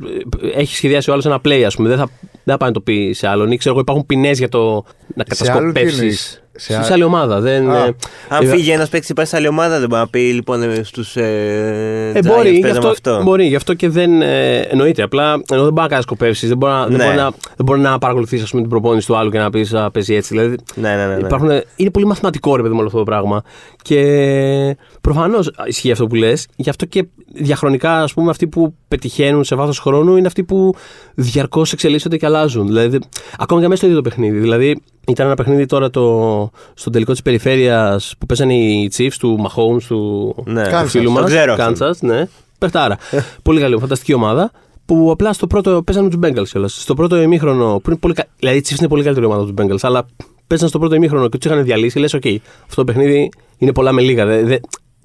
έχει 0.55 0.75
σχεδιάσει 0.75 1.11
ο 1.11 1.13
άλλος 1.13 1.27
ένα 1.27 1.41
play, 1.45 1.63
ας 1.67 1.77
πούμε. 1.77 1.89
Δεν 1.89 1.99
θα, 1.99 2.09
δεν 2.21 2.41
θα 2.45 2.57
πάει 2.57 2.69
να 2.69 2.75
το 2.75 2.81
πει 2.81 3.13
σε 3.13 3.29
άλλον. 3.29 3.51
Ή 3.53 3.57
ξέρω 3.57 3.75
εγώ, 3.75 3.83
υπάρχουν 3.83 4.07
ποινές 4.07 4.39
για 4.39 4.49
το 4.49 4.85
να 5.15 5.25
Σε 5.29 5.53
άλλον 5.53 5.73
τι 5.73 5.81
κατασκοπεύσεις. 5.81 6.43
Εννοείς; 6.59 6.65
Σε 6.65 6.73
σε 6.87 6.93
α- 6.93 6.95
άλλη 6.95 7.03
ομάδα. 7.03 7.41
Δεν, 7.41 7.71
Α. 7.71 7.77
ε, 7.77 7.95
Αν 8.29 8.47
ε, 8.47 8.49
φύγει 8.51 8.71
ένας 8.71 8.89
παίκτης 8.89 9.13
πάει 9.13 9.27
σε 9.27 9.37
άλλη 9.37 9.49
ομάδα, 9.49 9.79
δεν 9.79 9.89
μπορεί 9.89 10.01
να 10.01 10.09
πει 10.09 10.19
λοιπόν 10.19 10.85
στους. 10.85 11.17
Ε, 11.17 12.13
Ε, 12.15 12.19
Giants 12.19 12.25
μπορεί, 12.27 12.51
γι' 12.51 12.61
παίζαμε 12.61 12.89
αυτό, 12.89 13.11
αυτό. 13.11 13.23
μπορεί, 13.23 13.47
γι' 13.47 13.57
αυτό 13.57 13.75
και 13.75 13.89
δεν 13.89 14.23
ε, 14.23 14.59
εννοείται. 14.61 15.03
Απλά 15.03 15.33
ενώ 15.33 15.63
δεν 15.65 15.73
μπορεί 15.73 15.81
να 15.81 15.89
κάνει 15.89 16.03
σκοπεύσεις, 16.03 16.49
δεν 16.49 16.57
μπορεί 16.57 16.73
να, 16.73 16.87
δεν 16.87 16.97
Ναι. 16.97 17.05
μπορεί 17.05 17.17
να, 17.17 17.31
δεν 17.31 17.65
μπορεί 17.65 17.81
να 17.81 17.99
παρακολουθείς 17.99 18.45
την 18.51 18.69
προπόνηση 18.69 19.07
του 19.07 19.17
άλλου 19.17 19.31
και 19.31 19.39
να 19.39 19.51
πεις 19.51 19.75
Α, 19.75 19.91
παίζει 19.91 20.15
έτσι. 20.15 20.35
Δηλαδή, 20.37 20.57
Ναι, 20.75 20.95
ναι, 20.97 21.07
ναι. 21.07 21.15
ναι. 21.15 21.27
Υπάρχουν, 21.27 21.51
είναι 21.77 21.91
πολύ 21.91 22.07
μαθηματικό 22.07 22.57
ρε 22.57 22.63
παιδί 22.63 22.73
μου 22.75 22.79
όλο 22.79 22.87
αυτό 22.89 22.99
το 22.99 23.05
πράγμα. 23.05 23.43
Και 23.83 24.77
προφανώς 25.01 25.51
ισχύει 25.67 25.91
αυτό 25.91 26.07
που 26.07 26.15
λες. 26.15 26.47
Γι' 26.57 26.71
αυτό 26.71 26.85
και 26.87 27.07
διαχρονικά, 27.35 28.03
ας 28.03 28.13
πούμε, 28.15 28.31
αυτοί 28.31 28.47
που 28.47 28.75
πετυχαίνουν 28.89 29.45
σε 29.45 29.55
βάθος 29.55 29.79
χρόνου 29.79 30.17
είναι 30.17 30.27
αυτοί 30.27 30.45
που 30.45 30.75
διαρκώς 31.15 31.73
εξελίσσονται 31.73 32.17
και 32.17 32.27
αλλάζουν. 32.27 32.67
Δηλαδή, 32.67 32.99
ακόμα 33.39 33.61
και 33.61 33.67
μέσα 33.69 33.77
στο 33.77 33.87
ίδιο 33.87 34.03
το 34.03 34.09
παιχνίδι. 34.09 34.39
Δηλαδή, 34.39 34.83
ήταν 35.09 35.27
ένα 35.27 35.35
παιχνίδι 35.35 35.67
τώρα 35.67 35.91
το, 35.91 36.51
στον 36.75 36.93
τελικό 36.93 37.13
της 37.13 37.23
περιφέρειας 37.23 38.15
που 38.19 38.27
παίζανε 38.27 38.55
οι 38.55 38.91
Chiefs 38.97 39.13
του 39.19 39.39
Mahomes, 39.47 39.83
του, 39.89 40.35
Ναι. 40.47 40.63
του 40.65 40.71
Kansas. 40.75 40.85
φίλου 40.87 41.05
Το 41.05 41.11
μας. 41.11 41.25
ξέρω 41.25 41.53
αυτόν. 41.59 41.75
Kansas, 41.89 41.95
ναι. 42.01 42.29
Παιχτάρα. 42.59 42.97
πολύ 43.43 43.61
καλή, 43.61 43.79
φανταστική 43.79 44.15
ομάδα. 44.15 44.51
Που 44.87 45.11
απλά 45.13 45.33
στο 45.33 45.47
πρώτο 45.47 45.83
παίζανε 45.83 46.09
τους 46.09 46.19
Bengals 46.23 46.49
κιόλας. 46.49 46.81
Στο 46.81 46.95
πρώτο 46.95 47.23
ημίχρονο. 47.23 47.81
Που 47.83 47.91
είναι 47.91 47.99
πολύ, 47.99 48.15
κα- 48.15 48.27
δηλαδή 48.39 48.59
οι 48.59 48.63
Chiefs 48.69 48.79
είναι 48.79 48.89
πολύ 48.89 49.03
καλύτερη 49.03 49.27
ομάδα 49.27 49.43
τους 49.43 49.53
Bengals, 49.57 49.79
αλλά 49.81 50.07
παίζανε 50.47 50.69
στο 50.69 50.79
πρώτο 50.79 50.95
ημίχρονο 50.95 51.29
και 51.29 51.39
τους 51.39 51.51
είχαν 51.51 51.65
διαλύσει. 51.65 51.99
Λες, 51.99 52.15
οκ, 52.15 52.23
αυτό 52.63 52.75
το 52.75 52.85
παιχνίδι 52.85 53.29
είναι 53.59 53.73
πολλά 53.73 53.93
με 53.93 54.03
λίγα. 54.03 54.27
Δεν 54.27 54.47
δε, 54.47 54.57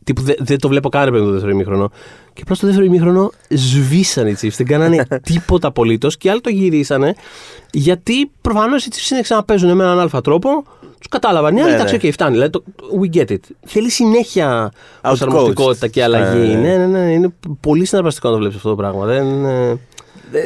τύπου 0.04 0.22
δε, 0.22 0.34
δεν 0.40 0.60
το 0.60 0.68
βλέπω 0.68 0.90
καν 0.90 1.04
ρε 1.04 1.10
παιδί 1.10 1.22
μου, 1.22 1.28
το 1.28 1.34
δεύτερο 1.34 1.54
ημίχρονο. 1.54 1.92
Και 2.34 2.42
απλά 2.42 2.56
στο 2.56 2.66
δεύτερο 2.66 2.86
ημίχρονο 2.88 3.32
σβήσαν 3.50 4.28
οι 4.28 4.36
Chiefs. 4.42 4.56
Δεν 4.58 4.66
κάνανε 4.66 5.08
τίποτα 5.32 5.68
απολύτως 5.68 6.18
και 6.18 6.28
οι 6.28 6.32
άλλοι 6.32 6.42
το 6.42 6.50
γυρίσανε. 6.50 7.16
Γιατί 7.72 8.32
προφανώς 8.42 8.86
οι 8.86 8.90
Chiefs 8.94 9.12
είναι 9.12 9.22
ξαναπαίζουν 9.22 9.76
με 9.76 9.84
έναν 9.84 10.00
άλφα 10.00 10.22
τρόπο. 10.22 10.64
Τους 11.00 11.08
κατάλαβαν. 11.10 11.56
Οι 11.56 11.62
άλλοι, 11.62 11.70
Ναι, 11.70 11.76
εντάξει, 11.76 11.98
ναι. 12.02 12.08
οκ, 12.08 12.14
φτάνει. 12.14 12.32
Δηλαδή, 12.32 12.50
το, 12.50 12.64
we 13.02 13.16
get 13.18 13.30
it. 13.32 13.38
Θέλει 13.66 13.90
συνέχεια 13.90 14.72
προσαρμοστικότητα 15.02 15.88
και 15.88 16.04
αλλαγή. 16.04 16.52
Ε, 16.52 16.56
Ναι, 16.56 16.78
ναι, 16.78 16.86
ναι. 16.86 17.12
Είναι 17.12 17.34
πολύ 17.60 17.86
συναρπαστικό 17.86 18.28
να 18.28 18.34
το 18.34 18.40
βλέπεις 18.40 18.58
αυτό 18.58 18.70
το 18.70 18.76
πράγμα. 18.76 19.06
Δεν, 19.06 19.46
ε, 19.46 19.70
Ε, 19.70 19.78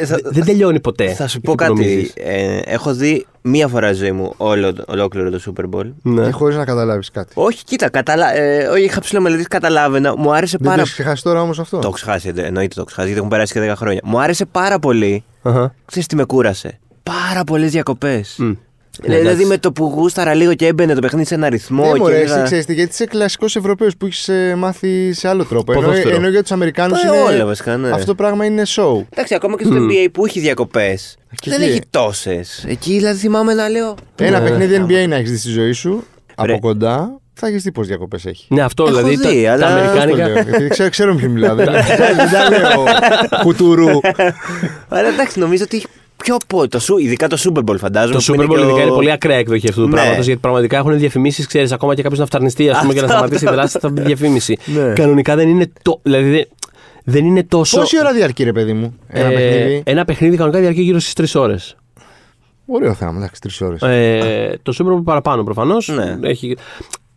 θα- 0.06 0.20
δεν 0.24 0.46
τελειώνει 0.46 0.80
ποτέ. 0.80 1.14
Θα 1.14 1.28
σου 1.28 1.38
εκεί 1.38 1.46
πω 1.46 1.52
που 1.52 1.58
κάτι. 1.58 1.72
νομίζεις. 1.74 2.14
Ε, 2.16 2.60
έχω 2.66 2.94
δει 2.94 3.26
μία 3.42 3.68
φορά 3.68 3.88
στη 3.88 3.96
ζωή 3.96 4.12
μου 4.12 4.34
όλο, 4.38 4.76
ολόκληρο 4.88 5.30
το 5.30 5.40
Super 5.46 5.76
Bowl. 5.76 5.92
Ναι. 6.02 6.26
Και 6.26 6.32
χωρίς 6.32 6.56
να 6.56 6.66
καταλάβεις 6.66 7.12
κάτι. 7.12 7.32
Όχι, 7.36 7.64
κοίτα, 7.64 7.90
καταλα... 7.90 8.36
ε, 8.36 8.68
όχι, 8.68 8.84
είχα 8.84 9.00
ψηλομελετήσει, 9.00 9.48
καταλάβαινα. 9.48 10.18
Μου 10.18 10.34
άρεσε 10.34 10.52
Δεν 10.58 10.66
το 10.66 10.70
πάρα 10.70 10.82
έχεις 10.82 10.94
ξεχάσει 10.94 11.24
τώρα 11.24 11.42
όμως 11.42 11.60
αυτό; 11.60 11.78
Το 11.78 11.88
έχω 11.88 11.96
ξεχάσει, 11.96 12.28
εννοείται 12.28 12.48
εννοείται 12.48 12.74
το 12.74 12.80
έχω 12.80 12.86
ξεχάσει, 12.86 13.08
γιατί 13.08 13.20
έχουν 13.20 13.30
περάσει 13.32 13.54
και 13.54 13.72
10 13.72 13.76
χρόνια. 13.78 14.02
Μου 14.04 14.20
άρεσε 14.22 14.46
πάρα 14.46 14.80
πολύ. 14.80 15.24
Αχα. 15.42 15.74
Ξέρεις 15.86 16.08
τι 16.08 16.16
με 16.16 16.24
κούρασε; 16.26 16.80
Πάρα 17.04 17.44
πολλές 17.44 17.72
διακοπές. 17.72 18.40
Μμ. 19.00 19.06
Δηλαδή 19.06 19.28
εντάξει. 19.28 19.46
με 19.46 19.58
το 19.58 19.72
που 19.72 19.84
γούσταρα 19.96 20.34
λίγο 20.34 20.54
και 20.54 20.66
έμπαινε 20.68 20.94
το 20.94 21.00
παιχνίδι 21.02 21.26
σε 21.28 21.34
ένα 21.36 21.50
ρυθμό. 21.50 21.86
Ναι, 21.86 21.92
και 21.92 21.98
μωρέ, 22.00 22.16
έλεγα- 22.16 22.36
εσύ 22.36 22.44
ξέρεις 22.44 22.66
τι, 22.66 22.74
γιατί 22.74 22.92
είσαι 22.92 23.06
κλασικός 23.06 23.56
Ευρωπαίος 23.56 23.98
που 23.98 24.06
έχεις 24.06 24.30
μάθει 24.58 25.14
σε 25.14 25.28
άλλο 25.28 25.46
τρόπο. 25.46 25.72
Ενώ, 25.72 25.82
Ποδόσφαιρο. 25.82 26.16
ενώ 26.16 26.28
για 26.28 26.42
τους 26.42 26.52
Αμερικάνους 26.52 27.04
Ε, 27.04 27.08
είναι. 27.08 27.18
όλα 27.22 27.46
βασικά, 27.46 27.78
ναι. 27.78 27.90
Αυτό 27.90 28.06
το 28.06 28.16
πράγμα 28.16 28.46
είναι 28.46 28.64
show. 28.68 29.02
Εντάξει, 29.10 29.36
ακόμα 29.36 29.58
και 29.58 29.64
στο 29.64 29.76
NBA 29.76 30.08
που 30.14 30.26
έχει 30.26 30.40
διακοπές. 30.40 31.18
Και 31.36 31.50
Δεν 31.50 31.62
εκεί. 31.62 31.72
έχει 31.72 31.82
τόσες. 31.90 32.66
Εκεί 32.68 32.94
δηλαδή 32.94 33.20
θυμάμαι 33.20 33.54
να 33.54 33.70
λέω. 33.70 33.96
Ένα 34.16 34.40
Ναι. 34.40 34.50
παιχνίδι 34.50 34.86
NBA 34.88 35.08
να 35.08 35.16
έχεις 35.16 35.32
δει 35.32 35.38
στη 35.38 35.50
ζωή 35.50 35.72
σου 35.72 36.04
Ρε. 36.44 36.54
από 36.54 36.60
κοντά, 36.60 37.20
θα 37.34 37.48
έχεις 37.48 37.64
δει 37.64 37.72
πόσες 37.72 37.90
διακοπές 37.90 38.26
έχει. 38.26 38.46
Ναι, 38.54 38.62
αυτό 38.62 38.84
Έχω 38.84 38.92
δηλαδή. 38.96 39.16
δει, 39.16 39.44
τα, 39.44 39.52
αλλά- 39.52 39.68
τα 39.68 39.76
Αυτό 39.76 39.84
λέω. 39.94 40.02
αμερικάνικα. 40.02 40.40
Επειδή 40.40 40.68
ξέρω, 40.68 40.90
ξέρω 40.90 41.14
με 41.14 41.20
ποιον 41.20 41.32
μιλάω. 41.32 41.56
Δεν 41.56 41.66
δεν 42.18 42.30
τα 42.32 42.50
λέω 42.50 42.84
κουτουρού. 43.44 44.00
Αλλά 44.88 45.08
εντάξει, 45.08 45.40
νομίζω 45.40 45.64
ότι 45.64 45.78
έχει 45.78 45.88
πιο 46.18 46.38
πω. 46.48 46.68
Το, 46.68 46.80
σου- 46.80 46.98
ειδικά 46.98 47.28
το 47.28 47.38
Super 47.40 47.64
Bowl 47.72 47.78
φαντάζομαι. 47.78 48.20
Το 48.20 48.24
που 48.26 48.34
Super 48.34 48.36
είναι 48.36 48.46
Bowl 48.46 48.58
και 48.58 48.64
ο- 48.64 48.68
ειδικά 48.68 48.82
είναι 48.82 48.92
πολύ 48.92 49.12
ακραία 49.12 49.38
εκδοχή 49.38 49.68
αυτού 49.70 49.82
του 49.82 49.88
Ναι. 49.88 49.94
πράγματος. 49.96 50.26
Γιατί 50.26 50.40
πραγματικά 50.42 50.78
έχουν 50.78 50.98
διαφημίσεις, 50.98 51.48
ξέρεις, 51.48 51.72
ακόμα 51.72 51.96
και 51.96 52.02
κάποιος 52.02 52.20
να 52.20 52.26
φταρνιστεί, 52.26 52.70
ας 52.70 52.80
πούμε, 52.80 52.94
για 52.94 53.02
να 53.02 53.08
Αυτό, 53.08 53.18
σταματήσει 53.18 53.44
η 53.44 53.48
αυτό, 53.48 53.60
δράση, 53.60 53.80
θα 53.80 53.90
μπει 53.90 54.02
διαφήμιση. 54.02 54.58
Ναι. 54.66 54.94
Κανονικά 54.94 55.36
δεν 55.36 55.50
είναι. 55.50 55.72
Το, 55.82 56.00
δηλαδή 56.04 56.30
δεν, 56.30 56.46
δεν 57.04 57.26
είναι 57.26 57.44
τόσο. 57.44 57.80
Πόση 57.80 58.00
ώρα 58.00 58.14
διαρκεί, 58.14 58.44
ρε 58.44 58.52
παιδί 58.52 58.74
μου, 58.74 58.96
ένα 59.08 59.28
ε, 59.30 59.34
παιχνίδι; 59.34 59.82
Ένα 59.86 60.06
παιχνίδι 60.06 60.36
κανονικά 60.36 60.60
διαρκεί 60.62 60.82
γύρω 60.82 61.00
στις 61.00 61.34
3 61.36 61.42
ώρες. 61.42 61.76
Ωραίο 62.66 62.94
θέμα, 62.94 63.18
εντάξει, 63.18 63.42
τρεις 63.42 63.62
ώρες. 63.62 63.82
Ε, 63.82 64.60
το 64.64 64.74
Super 64.78 64.98
Bowl 65.00 65.04
παραπάνω 65.04 65.44
προφανώς. 65.44 65.88
Ναι. 65.88 66.18
Έχει... 66.30 66.58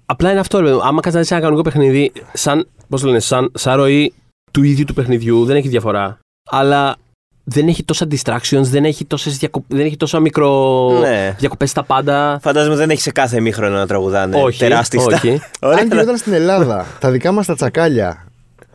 Απλά 0.07 0.31
είναι 0.31 0.41
αυτό, 0.41 0.59
ρε 0.59 0.65
παιδί 0.65 0.77
μου. 0.77 0.83
Άμα 0.83 0.95
κάτσεις 1.01 1.15
να 1.15 1.21
δεις 1.21 1.31
ένα 1.31 1.41
κανονικό 1.41 1.63
παιχνίδι, 1.63 2.13
σαν, 2.33 2.67
πώς 2.89 3.01
το 3.01 3.07
λένε, 3.07 3.19
σαν, 3.21 3.51
σαν 3.55 3.77
ροή 3.77 4.13
του 4.51 4.63
ίδιου 4.63 4.85
του 4.85 4.95
παιχνιδιού, 4.95 5.45
δεν 5.45 5.57
έχει 5.57 5.69
διαφορά. 5.69 6.19
Αλλά 6.51 6.97
δεν 7.45 7.69
έχει 7.69 7.85
τόσα 7.85 8.07
distractions, 8.11 8.63
δεν 8.63 8.85
έχει, 8.85 9.05
τόσες 9.05 9.37
διακοπ... 9.39 9.65
δεν 9.69 9.87
έχει 9.87 9.97
τόσα 9.97 10.21
μικρο 10.21 10.89
Ναι. 11.01 11.37
διακοπές 11.39 11.71
στα 11.71 11.83
πάντα. 11.85 12.39
Φαντάζομαι 12.43 12.77
δεν 12.77 12.91
έχει 12.91 13.01
σε 13.01 13.11
κάθε 13.11 13.37
ημίχρονο 13.37 13.77
να 13.77 13.87
τραγουδάνε. 13.87 14.37
όχι, 14.43 14.59
Τεράστιστα. 14.59 15.15
όχι. 15.17 15.29
Ωραία. 15.61 15.79
Αν 15.79 15.89
γινόταν 15.89 16.17
στην 16.17 16.33
Ελλάδα, 16.33 16.87
τα 17.01 17.11
δικά 17.11 17.33
μας 17.33 17.47
τα 17.47 17.55
τσακάλια, 17.55 18.25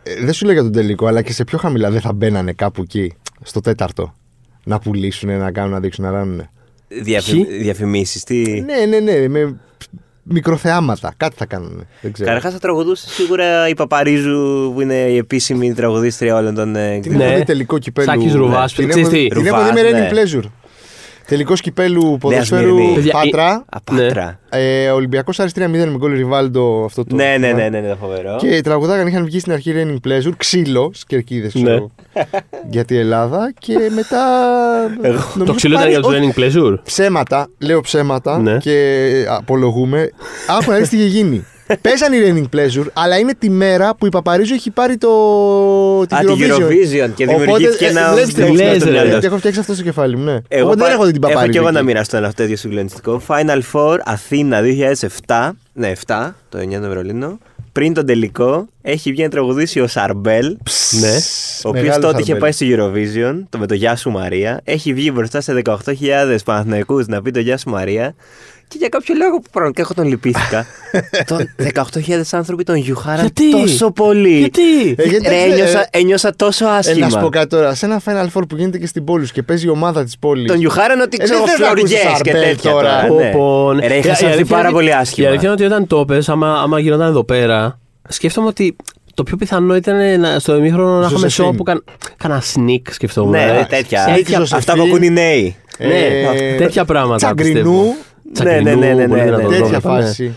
ε, 0.02 0.24
δεν 0.24 0.32
σου 0.32 0.44
λέω 0.44 0.54
για 0.54 0.62
τον 0.62 0.72
τελικό, 0.72 1.06
αλλά 1.06 1.22
και 1.22 1.32
σε 1.32 1.44
πιο 1.44 1.58
χαμηλά 1.58 1.90
δεν 1.90 2.00
θα 2.00 2.12
μπαίνανε 2.12 2.52
κάπου 2.52 2.82
εκεί, 2.82 3.14
στο 3.42 3.60
τέταρτο. 3.60 4.14
Να 4.64 4.78
πουλήσουν, 4.78 5.38
να 5.38 5.52
κάνουν, 5.52 5.70
να 5.70 5.80
δείξουν, 5.80 6.04
να 6.04 6.10
ράνουν. 6.10 6.48
Διαφη... 6.88 7.30
Ποιοι; 7.32 7.58
Διαφημίσεις. 7.58 8.24
Τι; 8.24 8.42
Ναι, 8.60 8.84
ναι, 8.88 8.98
ναι, 8.98 9.28
με 9.28 9.56
μικροθεάματα. 10.28 11.14
Κάτι 11.16 11.34
θα 11.38 11.46
κάνουν. 11.46 11.86
Δεν 12.00 12.12
ξέρω. 12.12 12.28
Καταρχά 12.28 12.50
θα 12.50 12.58
τραγουδούσε 12.58 13.08
σίγουρα 13.10 13.68
η 13.68 13.74
Παπαρίζου 13.74 14.70
που 14.74 14.80
είναι 14.80 14.94
η 14.94 15.16
επίσημη 15.16 15.74
τραγουδίστρια 15.74 16.36
όλων 16.36 16.54
των. 16.54 16.76
ε, 16.76 16.98
Την 16.98 17.16
Ναι. 17.16 17.24
έχω 17.24 17.36
δει 17.36 17.44
τελικό 17.44 17.78
κυπέλου. 17.78 18.06
Σάκης 18.10 18.34
Ρουβάς, 18.34 18.72
Την 18.74 18.88
ξέρεις 18.88 19.06
έχω, 19.08 19.16
τι, 19.16 19.26
την 19.28 19.46
έχω 19.46 19.56
Ρουβάς, 19.56 19.72
δει 19.74 19.82
με 19.82 19.90
ναι. 19.90 20.08
Raining 20.10 20.14
Pleasure. 20.14 20.50
Τελικός 21.26 21.60
κυπέλου 21.60 22.16
ποδοσφαίρου 22.20 22.68
Σμύρνη. 22.76 22.94
Παιδιά, 22.94 23.12
Πάτρα. 23.12 23.64
Απάτρα. 23.68 24.38
Ε, 24.48 24.88
Ολυμπιακός 24.90 25.40
Άρης 25.40 25.52
3-0 25.56 25.66
με 25.68 25.94
γκολ 25.96 26.12
Ριβάλντο 26.12 26.82
αυτό 26.84 27.04
το. 27.04 27.14
Ναι, 27.14 27.36
ναι, 27.38 27.52
ναι, 27.52 27.68
ναι, 27.68 27.80
ναι, 27.80 27.94
φοβερό. 28.00 28.36
Και 28.38 28.60
τραγουδάγαν, 28.60 29.06
είχαν 29.06 29.24
βγει 29.24 29.38
στην 29.40 29.52
αρχή 29.52 29.72
Raining 29.76 30.08
Pleasure, 30.08 30.32
ξύλο, 30.36 30.92
κερκίδε 31.06 31.48
ξέρω. 31.48 31.90
για 32.70 32.84
τη 32.84 32.96
Ελλάδα 32.96 33.52
και 33.58 33.74
μετά. 33.94 34.18
νομίζω 35.02 35.44
το 35.44 35.52
ξύλο 35.54 35.74
ήταν 35.74 35.84
πάλι- 35.86 35.90
για 35.90 36.00
τους 36.00 36.14
όχι, 36.14 36.32
Learning 36.36 36.40
Pleasure. 36.72 36.78
Ψέματα, 36.84 37.48
λέω 37.58 37.80
ψέματα 37.80 38.38
Ναι. 38.38 38.56
και 38.56 39.26
απολογούμε. 39.28 40.10
Άκου 40.60 40.70
να 40.70 40.76
δεις 40.76 40.88
τι 40.88 40.96
είχε 40.96 41.06
γίνει. 41.06 41.44
Παίζαν 41.80 42.12
οι 42.12 42.16
Raining 42.24 42.56
Pleasure, 42.56 42.86
αλλά 42.92 43.18
είναι 43.18 43.34
τη 43.38 43.50
μέρα 43.50 43.94
που 43.96 44.06
η 44.06 44.08
Παπαρίζου 44.08 44.54
έχει 44.54 44.70
πάρει 44.70 44.96
το. 44.96 45.08
Α, 46.00 46.06
την 46.06 46.28
Eurovision 46.28 47.10
και 47.14 47.26
δημιουργήθηκε 47.26 47.84
ε, 47.84 47.88
ένα 47.88 48.12
βλέπεις 48.12 48.34
τι 48.34 48.42
έχω 48.42 48.52
λες, 48.52 48.60
φτιάξει 48.60 48.80
στο 48.80 48.90
ρε. 48.90 49.02
μυαλό. 49.02 49.18
Τι 49.18 49.26
έχω 49.26 49.36
φτιάξει 49.38 49.60
αυτό 49.60 49.74
στο 49.74 49.82
κεφάλι 49.82 50.16
μου, 50.16 50.24
ναι. 50.24 50.36
Εγώ 50.48 50.64
Οπότε 50.66 50.78
δεν 50.78 50.86
πα- 50.86 50.92
έχω 50.92 51.04
δει 51.04 51.12
την 51.12 51.22
Έχω 51.22 51.32
Παπαρίζου. 51.32 51.52
και 51.52 51.58
εγώ 51.58 51.70
να 51.70 51.78
εκεί. 51.78 51.86
μοιραστώ 51.86 52.16
ένα 52.16 52.26
αυτό 52.26 52.42
τέτοιο 52.42 52.56
συγκλονιστικό. 52.56 53.22
Final 53.28 53.60
Four 53.72 53.96
Αθήνα 54.04 54.60
2007. 55.26 55.50
Ναι, 55.72 55.92
7, 56.06 56.30
το 56.48 56.58
9 56.58 56.80
το 56.80 56.88
Βερολίνο. 56.88 57.38
Πριν 57.72 57.94
τον 57.94 58.06
τελικό 58.06 58.66
έχει 58.82 59.10
βγει 59.10 59.22
να 59.22 59.28
τραγουδήσει 59.28 59.80
ο 59.80 59.86
Σαρμπέλ. 59.86 60.44
Ναι. 61.00 61.08
Ο 61.64 61.68
οποίος 61.68 61.82
Μεγάλος 61.82 62.04
τότε 62.04 62.20
είχε 62.20 62.30
Σαρμπέλ. 62.32 62.40
πάει 62.40 62.52
στο 62.52 62.66
Eurovision, 62.70 63.42
το 63.48 63.58
με 63.58 63.66
το 63.66 63.74
Γεια 63.74 63.96
σου 63.96 64.10
Μαρία. 64.10 64.60
Έχει 64.64 64.94
βγει 64.94 65.10
μπροστά 65.14 65.40
σε 65.40 65.62
18.000 65.64 65.74
Παναθηναϊκούς 66.44 67.06
να 67.06 67.22
πει 67.22 67.30
το 67.30 67.40
Γεια 67.40 67.56
σου 67.58 67.70
Μαρία. 67.70 68.14
Και 68.68 68.76
για 68.78 68.88
κάποιο 68.88 69.14
λόγο 69.18 69.36
που 69.38 69.50
πραγματικά 69.52 69.82
έχω 69.82 69.94
τον 69.94 70.06
λυπήθηκα. 70.06 70.66
τον 71.30 71.54
18.000 72.06 72.20
άνθρωποι 72.30 72.64
τον 72.64 72.74
γιουχάραν 72.76 73.20
Γιατί; 73.20 73.50
τόσο 73.50 73.90
πολύ. 73.90 74.38
Γιατί; 74.38 74.94
Ε, 74.96 75.02
γιατί, 75.08 75.28
Ρε, 75.28 75.34
ε, 75.36 75.42
ένιωσα, 75.52 75.88
ένιωσα 75.90 76.32
τόσο 76.36 76.66
Ε, 76.66 76.70
άσχημα. 76.76 77.06
να 77.06 77.10
σου 77.12 77.18
πω 77.20 77.28
κάτι 77.28 77.46
τώρα. 77.48 77.74
Σε 77.74 77.86
ένα 77.86 78.00
Final 78.04 78.24
Four 78.38 78.42
που 78.48 78.56
γίνεται 78.56 78.78
και 78.78 78.86
στην 78.86 79.04
πόλη 79.04 79.26
σου 79.26 79.32
και 79.32 79.42
παίζει 79.42 79.66
η 79.66 79.68
ομάδα 79.68 80.04
της 80.04 80.18
πόλης. 80.18 80.46
Τον 80.46 80.58
γιουχάραν 80.58 81.00
ότι 81.00 81.16
Ε, 81.20 81.24
ξέρω 81.24 81.38
δεν 81.38 81.48
θες 81.48 81.58
να 81.58 81.68
ακούσεις 81.68 81.98
φλωριές 81.98 82.20
και 82.22 82.30
Σαρμπέλ 82.30 82.48
τέτοια 82.54 82.70
τώρα. 82.70 82.88
τώρα. 82.90 83.06
Πω, 83.06 83.14
ναι. 83.14 83.30
πω, 83.30 83.72
ναι. 83.72 83.86
Ρε, 83.86 83.94
Η- 83.94 83.98
είχα 83.98 84.08
η 84.08 84.10
αισθανθεί 84.10 84.34
αλήθεια 84.34 84.56
πάρα 84.56 84.62
είναι- 84.68 84.72
πολύ 84.76 84.88
Η 84.88 84.92
άσχημα. 84.92 85.28
αλήθεια 85.28 85.44
είναι 85.52 85.62
ότι 85.62 85.64
όταν 85.74 85.86
το 85.86 86.04
πες, 86.04 86.28
άμα, 86.28 86.60
άμα 86.60 86.78
γινόταν 86.80 87.08
εδώ 87.08 87.24
πέρα, 87.24 87.78
σκέφτομαι 88.08 88.46
ότι 88.46 88.76
το 89.14 89.22
πιο 89.22 89.36
πιθανό 89.36 89.76
ήταν 89.76 90.20
να- 90.20 90.38
στο 90.38 90.56
ημίχρονο 90.56 90.92
να 90.98 91.06
είχαμε 91.06 91.18
Ζωσεφίν. 91.18 91.52
show 91.52 91.56
που 91.56 91.62
καν, 91.62 91.84
κάνα 92.16 92.42
sneak 92.54 92.82
σκεφτόμουν. 92.90 93.30
Ναι, 93.30 93.42
ε. 93.42 93.64
τέτοια. 93.68 94.02
Σνίκ, 94.02 94.16
τέτοια- 94.16 94.38
Ζωσεφίν. 94.38 94.56
Αυτά 94.56 94.74
που 94.74 94.82
ακούν 94.82 95.02
οι 95.02 95.10
νέοι. 95.10 95.56
Ε, 95.78 95.86
Ναι, 95.86 96.56
τέτοια 96.58 96.84
πράγματα 96.84 97.16
Τσαγκρινού, 97.16 97.52
πιστεύω. 97.52 97.70
Τσακρινού, 97.82 97.96
Ναι, 98.42 98.60
ναι, 98.60 98.74
ναι, 98.74 98.92
ναι, 98.94 99.08
πολύ 99.08 99.20
ναι, 99.20 99.24
δυνατό 99.24 99.36
ναι. 99.36 99.42
το 99.42 99.48
τέτοια 99.50 99.66
βλέπω, 99.66 99.88
ναι. 99.94 100.02
φάση. 100.04 100.34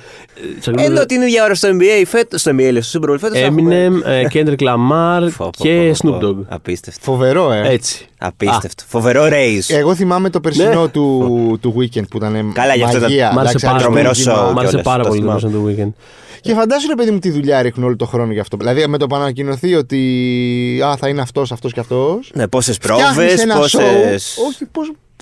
Τσακρινού, 0.60 0.91
Ενώ 0.91 1.06
την 1.06 1.21
ίδια 1.21 1.43
ώρα 1.43 1.56
στο 1.56 1.69
NBA, 1.69 2.04
φέτος, 2.08 2.41
στο 2.41 2.52
NBA, 2.52 2.69
λέω, 2.71 2.82
στο 2.82 2.99
Super 3.04 3.10
Bowl 3.10 3.19
φέτος 3.19 3.38
έχουμε- 3.39 3.88
Eminem, 3.89 4.06
ε, 4.06 4.23
Kendrick 4.34 4.60
Lamar 4.60 5.28
Φω, 5.32 5.43
πω, 5.43 5.49
και 5.58 5.91
πω, 6.02 6.10
πω, 6.10 6.17
Snoop 6.17 6.19
πω. 6.21 6.28
Dogg. 6.28 6.45
Απίστευτο. 6.47 6.99
Φοβερό, 7.04 7.52
ε. 7.52 7.69
Έτσι. 7.73 8.06
Απίστευτο. 8.17 8.84
Φοβερό 8.88 9.28
race. 9.32 9.65
Εγώ 9.75 9.95
θυμάμαι 9.95 10.30
το 10.30 10.39
περσινό 10.39 10.82
Ναι. 10.82 10.88
του, 10.88 11.58
του 11.62 11.75
weekend 11.78 12.08
που 12.10 12.17
ήταν 12.17 12.52
Καλά, 12.54 12.75
γι' 12.75 12.84
αυτό 12.84 12.97
ήταν- 12.97 13.10
μαγεία. 13.10 13.32
Μ' 13.34 13.38
άρεσε 13.39 13.49
εντάξει, 13.49 13.65
πάρα 13.65 13.71
πολύ. 13.73 13.84
τρομερό 13.84 14.10
αριστούργημα. 14.10 14.49
show. 14.49 14.54
Μ' 14.54 14.58
άρεσε 14.58 14.67
κιόλας, 14.67 14.86
πάρα 14.86 15.04
το 15.04 15.10
πολύ 15.10 15.21
το 15.21 15.39
θυμάμαι. 15.39 15.58
Person 15.58 15.75
του 15.75 15.75
Weekend. 15.78 16.04
Και 16.41 16.54
φαντάσου 16.54 16.88
ρε 16.88 16.95
παιδί 16.95 17.12
μου 17.12 17.19
τι 17.19 17.30
δουλειά 17.32 17.62
ρίχνουν 17.62 17.86
όλο 17.86 17.95
το 17.95 18.06
χρόνο 18.06 18.32
γι' 18.32 18.39
αυτό. 18.39 18.58
Δηλαδή 18.58 18.88
με 18.88 18.97
το 18.97 19.08
που 19.08 19.15
ανακοινωθεί 19.15 19.75
ότι 19.75 20.82
α, 20.86 20.97
θα 20.97 21.08
είναι 21.08 21.21
αυτός, 21.21 21.52
αυτός 21.52 21.73
και 21.73 21.80
αυτός. 21.80 22.32
Ναι, 22.34 22.47
πόσες 22.47 22.78
πρόβες, 22.78 23.41
ένα 23.41 23.56
πόσες... 23.56 23.82
show. 23.82 24.47
Όχι, 24.47 24.65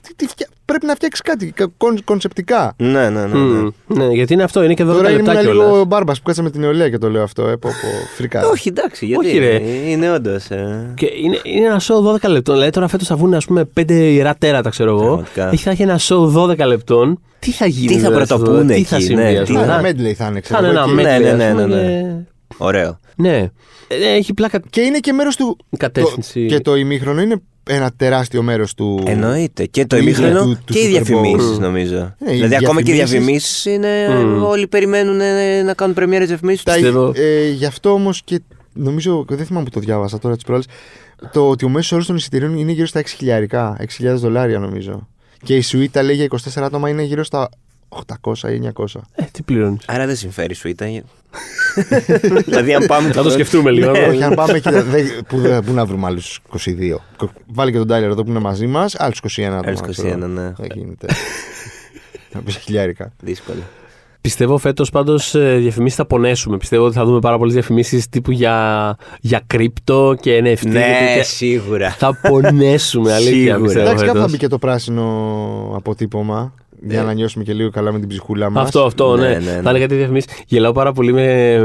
πώς, 0.01 0.07
τι, 0.07 0.15
τι 0.15 0.27
φτια- 0.27 0.47
πρέπει 0.65 0.85
να 0.85 0.95
φτιάξεις 0.95 1.21
κάτι 1.21 1.51
κα- 1.51 1.71
κον- 1.77 2.03
κονσεπτικά. 2.03 2.73
Ναι, 2.77 3.09
ναι, 3.09 3.09
ναι. 3.09 3.25
ναι. 3.25 3.37
Μμ, 3.39 3.69
Ναι, 3.87 4.05
γιατί 4.05 4.33
είναι 4.33 4.43
αυτό, 4.43 4.63
είναι 4.63 4.73
και 4.73 4.83
12 4.83 4.87
Τώρα 4.87 5.09
λεπτά 5.09 5.31
ήμουν 5.31 5.43
κιόλας. 5.43 5.67
λίγο 5.67 5.83
μπάρμπας 5.85 6.17
που 6.17 6.23
κάτσα 6.25 6.41
με 6.43 6.49
την 6.49 6.61
νεολαία 6.61 6.89
και 6.89 6.97
το 6.97 7.09
λέω 7.09 7.23
αυτό. 7.23 7.41
Ε, 7.47 7.55
πω, 7.55 7.69
πω, 7.69 7.87
φρικά. 8.15 8.47
Όχι, 8.47 8.67
εντάξει, 8.69 9.05
γιατί. 9.05 9.27
Όχι, 9.27 9.37
ρε. 9.37 9.61
Είναι 9.89 10.11
όντως. 10.11 10.43
Και 10.95 11.05
είναι, 11.23 11.39
είναι 11.43 11.65
ένα 11.65 11.79
show 11.81 12.01
12 12.13 12.29
λεπτών. 12.29 12.53
Δηλαδή 12.55 12.71
τώρα 12.71 12.87
φέτος 12.87 13.07
θα 13.07 13.15
βγουν 13.15 13.33
ας 13.33 13.45
πούμε 13.45 13.69
5 13.79 13.91
ιερά 13.91 14.35
τέρατα, 14.35 14.69
ξέρω 14.69 14.89
εγώ. 14.89 15.03
Πραγματικά. 15.05 15.49
Έχει 15.51 15.63
θα 15.63 15.69
έχει 15.71 15.81
ένα 15.81 15.99
show 15.99 16.33
12 16.33 16.65
λεπτών. 16.65 17.19
Τι 17.39 17.51
θα 17.51 17.65
γίνει, 17.65 17.87
Τι 17.87 17.93
θα 17.99 18.07
δηλαδή, 18.07 18.25
στο- 18.25 18.37
πρωτοπούνε 18.37 18.73
τι 18.73 18.83
θα 18.83 18.95
εκεί, 18.95 19.05
συμβεί, 19.05 19.21
ναι, 19.23 19.39
ας 19.39 19.47
τι 19.47 19.53
πούμε. 19.53 19.65
θα- 19.65 19.73
Ένα 19.73 19.81
Θα- 19.81 19.89
medley 19.89 20.13
θα 20.13 20.25
είναι, 20.25 20.33
Θα 20.33 20.39
ξέρω 20.39 20.59
είναι 20.67 20.79
εγώ, 20.79 20.89
ένα 20.99 21.11
εκεί. 21.11 21.21
medley, 21.21 21.21
Ναι, 21.21 21.29
ας 21.29 21.37
ναι, 21.37 21.51
πούμε, 21.51 21.65
ναι, 21.65 21.81
ναι, 21.81 22.01
και- 22.01 22.31
Ωραίο. 22.57 22.99
Ναι. 23.15 23.37
Ε, 23.87 24.13
Έχει 24.15 24.33
πλάκα. 24.33 24.59
Και 24.69 24.81
είναι 24.81 24.97
και 24.99 25.13
μέρος 25.13 25.35
του. 25.35 25.57
Κατεύθυνση. 25.77 26.45
Το, 26.47 26.55
και 26.55 26.61
το 26.61 26.75
ημίχρονο 26.75 27.21
είναι 27.21 27.41
ένα 27.69 27.91
τεράστιο 27.97 28.41
μέρος 28.41 28.73
του. 28.73 29.03
Εννοείται. 29.05 29.65
Και 29.65 29.85
το 29.85 29.95
του 29.95 30.01
ημίχρονο 30.01 30.39
ίδιου 30.41 30.57
του- 30.65 30.73
και 30.73 30.79
οι 30.79 30.81
του 30.81 30.87
Super 30.87 30.99
Bowl. 30.99 31.03
διαφημίσεις, 31.05 31.57
νομίζω. 31.57 32.15
οι 32.27 32.31
δηλαδή, 32.31 32.55
ακόμα 32.55 32.81
και 32.81 32.91
οι 32.91 32.93
διαφημίσεις- 32.93 33.63
διαφημίσει 33.63 33.73
είναι. 33.73 34.23
Μμ. 34.25 34.43
Όλοι 34.43 34.67
περιμένουν 34.67 35.19
ε, 35.21 35.61
να 35.61 35.73
κάνουν 35.73 35.95
πρεμιέρε 35.95 36.25
διαφημίσει. 36.25 36.63
Τα- 36.65 36.73
πιστεύω- 36.73 37.11
ε, 37.15 37.49
γι' 37.49 37.65
αυτό 37.65 37.89
όμως 37.91 38.21
και 38.23 38.41
νομίζω, 38.73 39.25
δεν 39.29 39.45
θυμάμαι 39.45 39.65
που 39.65 39.71
το 39.71 39.79
διάβασα 39.79 40.19
τώρα 40.19 40.35
τις 40.35 40.43
προάλλες, 40.43 40.67
το 41.31 41.49
ότι 41.49 41.65
ο 41.65 41.69
μέσος 41.69 41.91
όρος 41.91 42.05
των 42.05 42.15
εισιτηρίων 42.15 42.57
είναι 42.57 42.71
γύρω 42.71 42.85
στα 42.87 42.99
6 42.99 43.15
χιλιάρικα, 43.17 43.75
6.000 43.79 44.19
δολάρια 44.19 44.59
νομίζω. 44.59 45.07
Και 45.43 45.55
η 45.55 45.61
σουίτα 45.61 46.03
λέει 46.03 46.15
για 46.15 46.23
24 46.25 46.63
άτομα 46.63 46.89
είναι 46.89 47.03
γύρω 47.03 47.23
στα 47.23 47.49
800 47.89 48.49
ή 48.49 48.71
900. 48.75 48.85
Ε, 49.15 49.23
τι 49.31 49.41
πληρώνεις. 49.43 49.81
Άρα 49.87 50.05
δεν 50.05 50.15
συμφέρει 50.15 50.53
σου 50.53 50.67
ήταν. 50.67 51.03
δηλαδή, 52.45 52.73
αν 52.73 52.85
πάμε. 52.87 53.11
Θα 53.11 53.23
το 53.23 53.29
σκεφτούμε 53.29 53.71
λίγο. 53.71 53.91
Ναι. 53.91 53.99
Όχι, 53.99 54.23
αν 54.23 54.33
πάμε 54.33 54.53
εκεί. 54.53 54.69
δεν- 54.69 54.85
Πού 55.27 55.39
δεν- 55.39 55.63
πού 55.63 55.71
να 55.73 55.85
βρούμε 55.85 56.07
άλλους 56.07 56.39
22. 56.49 57.01
Βάλει 57.47 57.71
και 57.71 57.77
τον 57.77 57.87
Τάιλερ 57.87 58.09
εδώ 58.09 58.23
που 58.23 58.29
είναι 58.29 58.39
μαζί 58.39 58.67
μας, 58.67 58.95
άλλους 58.99 59.17
21 59.17 59.43
άτομα. 59.57 59.61
Άλλους 59.67 59.81
ξέρω. 59.81 60.07
21, 60.07 60.27
ναι. 60.27 60.51
Δεν 60.57 60.67
γίνεται. 60.75 61.07
Να 62.33 62.41
πει 62.41 62.51
χιλιάρικα. 62.51 63.11
Δύσκολο. 63.21 63.59
Πιστεύω 64.21 64.57
φέτος 64.57 64.89
πάντως 64.89 65.31
διαφημίσεις 65.57 65.97
θα 65.97 66.05
πονέσουμε. 66.05 66.57
Πιστεύω 66.57 66.85
ότι 66.85 66.95
θα 66.95 67.05
δούμε 67.05 67.19
πάρα 67.19 67.37
πολλές 67.37 67.53
διαφημίσεις 67.53 68.09
τύπου 68.09 68.31
για, 68.31 68.95
για 69.21 69.41
κρύπτο 69.47 70.15
και 70.19 70.37
NFT. 70.43 70.57
και 70.59 70.67
Ναι, 70.69 70.79
τέτοια. 70.79 71.23
σίγουρα. 71.23 71.89
Θα 71.89 72.15
πονέσουμε, 72.21 73.13
αλήθεια. 73.13 73.33
Σίγουρα. 73.33 73.59
πιστεύω, 73.61 73.85
Εντάξει, 73.85 74.05
κάπου 74.05 74.13
θα 74.17 74.23
φέτος. 74.23 74.31
μπει 74.31 74.37
και 74.37 74.47
το 74.47 74.57
πράσινο 74.57 75.73
αποτύπωμα. 75.75 76.53
Για 76.81 76.99
Ε. 76.99 77.03
να 77.03 77.13
νιώσουμε 77.13 77.43
και 77.43 77.53
λίγο 77.53 77.69
καλά 77.69 77.91
με 77.91 77.99
την 77.99 78.07
ψυχούλα 78.07 78.49
μας. 78.49 78.63
Αυτό, 78.63 78.83
αυτό, 78.85 79.15
ναι. 79.17 79.27
Ναι, 79.27 79.33
ναι, 79.33 79.51
ναι. 79.51 79.61
Θα 79.61 79.69
είναι 79.69 79.79
κάτι 79.79 79.95
διαφημίσεις. 79.95 80.29
Γελάω 80.47 80.71
πάρα 80.71 80.91
πολύ 80.91 81.13
με, 81.13 81.57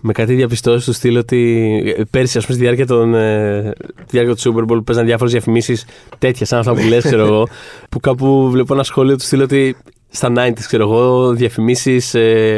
με 0.00 0.12
κάτι 0.12 0.34
διαπιστώσεις 0.34 0.84
του 0.84 0.92
στυλ 0.92 1.16
ότι 1.16 1.94
ε, 1.96 2.02
πέρσι, 2.10 2.38
ας 2.38 2.44
πούμε, 2.44 2.56
στη 2.56 2.64
διάρκεια, 2.66 2.86
των, 2.86 3.14
ε, 3.14 3.72
τη 3.96 4.04
διάρκεια 4.10 4.34
του 4.34 4.40
Super 4.40 4.62
Bowl 4.62 4.76
που 4.76 4.84
παίζαν 4.84 5.06
διάφορες 5.06 5.32
διαφημίσεις 5.32 5.84
τέτοια, 6.18 6.46
σαν 6.46 6.58
αυτά 6.58 6.74
που 6.74 6.88
λες, 6.88 7.04
ξέρω 7.04 7.24
εγώ, 7.26 7.48
που 7.88 8.00
κάπου 8.00 8.50
βλέπω 8.50 8.74
ένα 8.74 8.82
σχόλιο 8.82 9.16
του 9.16 9.22
στυλ 9.24 9.40
ότι 9.40 9.76
στα 10.16 10.32
90s, 10.36 10.52
ξέρω 10.66 10.82
εγώ, 10.82 11.30
διαφημίσεις 11.32 12.14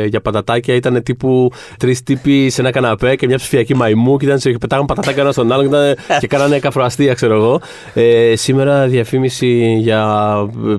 για 0.07 0.21
πατατάκια 0.21 0.75
ήταν 0.75 1.03
τύπου 1.03 1.51
τρεις 1.79 2.03
τύποι 2.03 2.51
σε 2.51 2.61
ένα 2.61 2.71
καναπέ 2.71 3.17
και 3.17 3.27
μια 3.27 3.37
ψηφιακή 3.37 3.75
μαϊμού 3.75 4.17
και, 4.17 4.25
ήταν, 4.27 4.39
σε- 4.39 4.51
και 4.51 4.59
πετάγαν 4.59 4.85
πατατάκια 4.85 5.23
ένα 5.23 5.33
στον 5.33 5.53
άλλον 5.53 5.71
και, 5.71 5.77
ήταν- 5.77 5.97
και 6.21 6.27
κάνανε 6.27 6.59
καφροαστία, 6.59 7.15
ξέρω 7.15 7.35
εγώ. 7.35 7.61
Ε, 7.95 8.37
σήμερα 8.37 8.87
διαφήμιση 8.87 9.77
για 9.81 10.07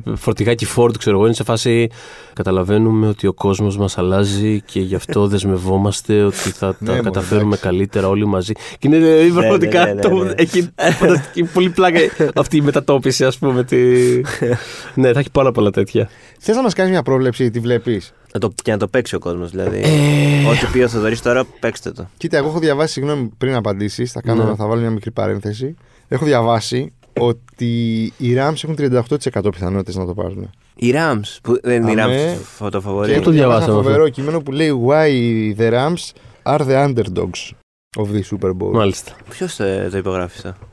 ε, 0.08 0.16
φορτηγάκι 0.16 0.68
Ford, 0.76 0.98
ξέρω 0.98 1.16
εγώ, 1.16 1.26
είναι 1.26 1.36
σε 1.36 1.44
φάση. 1.44 1.90
Καταλαβαίνουμε 2.44 3.08
ότι 3.08 3.28
ο 3.28 3.34
κόσμος 3.34 3.78
μας 3.78 3.98
αλλάζει 3.98 4.62
και 4.62 4.80
γι' 4.80 4.96
αυτό 4.96 5.28
δεσμευόμαστε 5.32 6.24
ότι 6.24 6.36
θα 6.36 6.76
τα 6.86 6.94
Ναι, 6.94 7.00
καταφέρουμε 7.00 7.46
εντάξει. 7.46 7.64
καλύτερα 7.64 8.08
όλοι 8.08 8.26
μαζί. 8.28 8.54
Και 8.54 8.88
είναι 8.88 8.98
ε, 8.98 9.30
πραγματικά. 9.34 9.86
ναι, 9.86 9.94
ναι, 9.94 10.02
το- 10.02 10.24
ναι. 10.24 10.32
Έχει 10.36 10.70
φανταστική 11.00 11.44
πολύ 11.44 11.70
πλάκα 11.70 12.00
αυτή 12.36 12.58
η 12.58 12.62
μετατόπιση, 12.62 13.26
ας 13.26 13.38
πούμε. 13.38 13.64
Τη... 13.64 13.78
ναι, 15.02 15.12
θα 15.14 15.20
έχει 15.20 15.32
πάρα 15.32 15.52
πολλά 15.52 15.70
τέτοια. 15.72 16.10
Θες 16.40 16.56
να 16.56 16.62
μας 16.62 16.74
κάνεις 16.74 16.92
μια 16.92 17.04
πρόβλεψη, 17.04 17.50
τι 17.50 17.60
βλέπεις; 17.60 18.14
Να 18.34 18.40
το, 18.40 18.52
και 18.64 18.72
να 18.72 18.78
το 18.78 18.88
παίξει 18.88 19.16
ο 19.16 19.20
κόσμος. 19.20 19.52
Δηλαδή. 19.52 19.78
Ε. 19.78 20.50
Ό,τι 20.50 20.66
πει 20.72 20.80
ο 20.80 20.88
Θοδωρής 20.88 21.22
τώρα, 21.22 21.44
παίξτε 21.60 21.92
το. 21.92 22.08
Κοίτα, 22.18 22.38
εγώ 22.38 22.48
έχω 22.48 22.60
διαβάσει, 22.60 22.94
συγγνώμη 22.94 23.30
πριν 23.38 23.56
απαντήσεις, 23.56 24.12
θα, 24.12 24.22
κάνω, 24.22 24.44
Ναι. 24.44 24.56
θα 24.56 24.68
βάλω 24.68 24.82
μια 24.82 24.90
μικρή 24.90 25.12
παρένθεση. 25.12 25.76
Έχω 26.08 26.26
διαβάσει 26.26 26.94
ότι 27.20 28.04
οι 28.18 28.36
Rams 28.38 28.64
έχουν 28.64 28.76
38% 28.78 29.52
πιθανότητες 29.52 29.96
να 29.96 30.06
το 30.06 30.14
πάρουν. 30.14 30.50
Οι 30.76 30.92
Rams. 30.96 31.38
Που 31.44 31.60
δεν 31.64 31.82
είναι 31.88 31.92
οι 31.92 32.04
Αμέ. 32.04 32.38
Rams 32.60 32.72
το 32.72 32.82
φαβορή. 32.82 33.08
Και 33.08 33.16
το 33.16 33.22
έχω 33.22 33.32
διαβάσει 33.32 33.36
διαβάσαμε 33.36 33.72
ένα 33.72 33.80
αυτό. 33.80 33.90
φοβερό 33.90 34.10
κείμενο 34.10 34.42
που 34.42 34.52
λέει 34.52 34.82
Why 34.88 35.60
the 35.60 35.74
Rams 35.74 36.12
are 36.44 36.60
the 36.60 36.88
underdogs 36.88 37.52
of 37.98 38.06
the 38.06 38.22
Super 38.32 38.50
Bowl. 38.50 38.72
Μάλιστα. 38.72 39.12
Ποιος 39.30 39.56
το 39.92 39.98
υπογράφει 39.98 40.48
αυτό. 40.48 40.69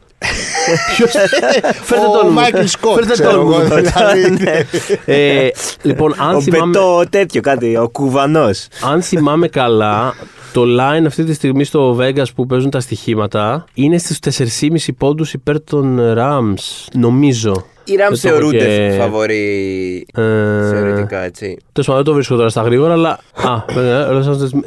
Φέρτε 1.82 2.04
το 2.04 2.10
Ο 2.10 2.18
όνομα. 2.18 2.40
Μάικλ 2.40 2.64
Σκοτ, 2.64 2.94
Φέρτε 2.94 3.06
το 3.06 3.12
ξέρω 3.22 3.40
εγώ. 3.40 3.54
όνομα. 3.54 3.80
δηλαδή. 3.80 4.66
Ε, 5.04 5.48
λοιπόν, 5.82 6.14
αν 6.18 6.34
Ο 6.34 6.40
θυμάμαι, 6.40 6.66
Μπετό 6.66 7.02
τέτοιο 7.10 7.40
κάτι, 7.40 7.76
ο 7.76 7.88
Κουβανός. 7.88 8.66
αν 8.92 9.02
θυμάμαι 9.02 9.48
καλά, 9.48 10.14
το 10.52 10.62
line 10.62 11.04
αυτή 11.06 11.24
τη 11.24 11.32
στιγμή 11.34 11.64
στο 11.64 11.98
Vegas 12.00 12.24
που 12.34 12.46
παίζουν 12.46 12.70
τα 12.70 12.80
στοιχήματα 12.80 13.64
είναι 13.74 13.98
στους 13.98 14.18
4,5 14.18 14.92
πόντους 14.98 15.32
υπέρ 15.32 15.62
των 15.64 15.98
Rams, 16.18 16.86
νομίζω. 16.92 17.64
Οι 17.84 17.92
Rams 17.92 17.96
Δεν 17.96 17.98
το 17.98 18.04
έχω 18.12 18.16
θεωρούνται 18.16 18.58
και- 18.58 18.96
φαβορή. 18.98 20.06
Ε, 20.14 20.22
Θεωρητικά 20.70 21.18
έτσι. 21.24 21.46
Τέλος 21.72 21.86
πάντων, 21.88 21.94
δεν 21.96 22.04
το 22.04 22.12
βρίσκω 22.12 22.36
τώρα 22.36 22.48
στα 22.48 22.62
γρήγορα, 22.62 22.92
αλλά. 22.92 23.10
Α, 23.34 23.80
ε, 23.80 24.06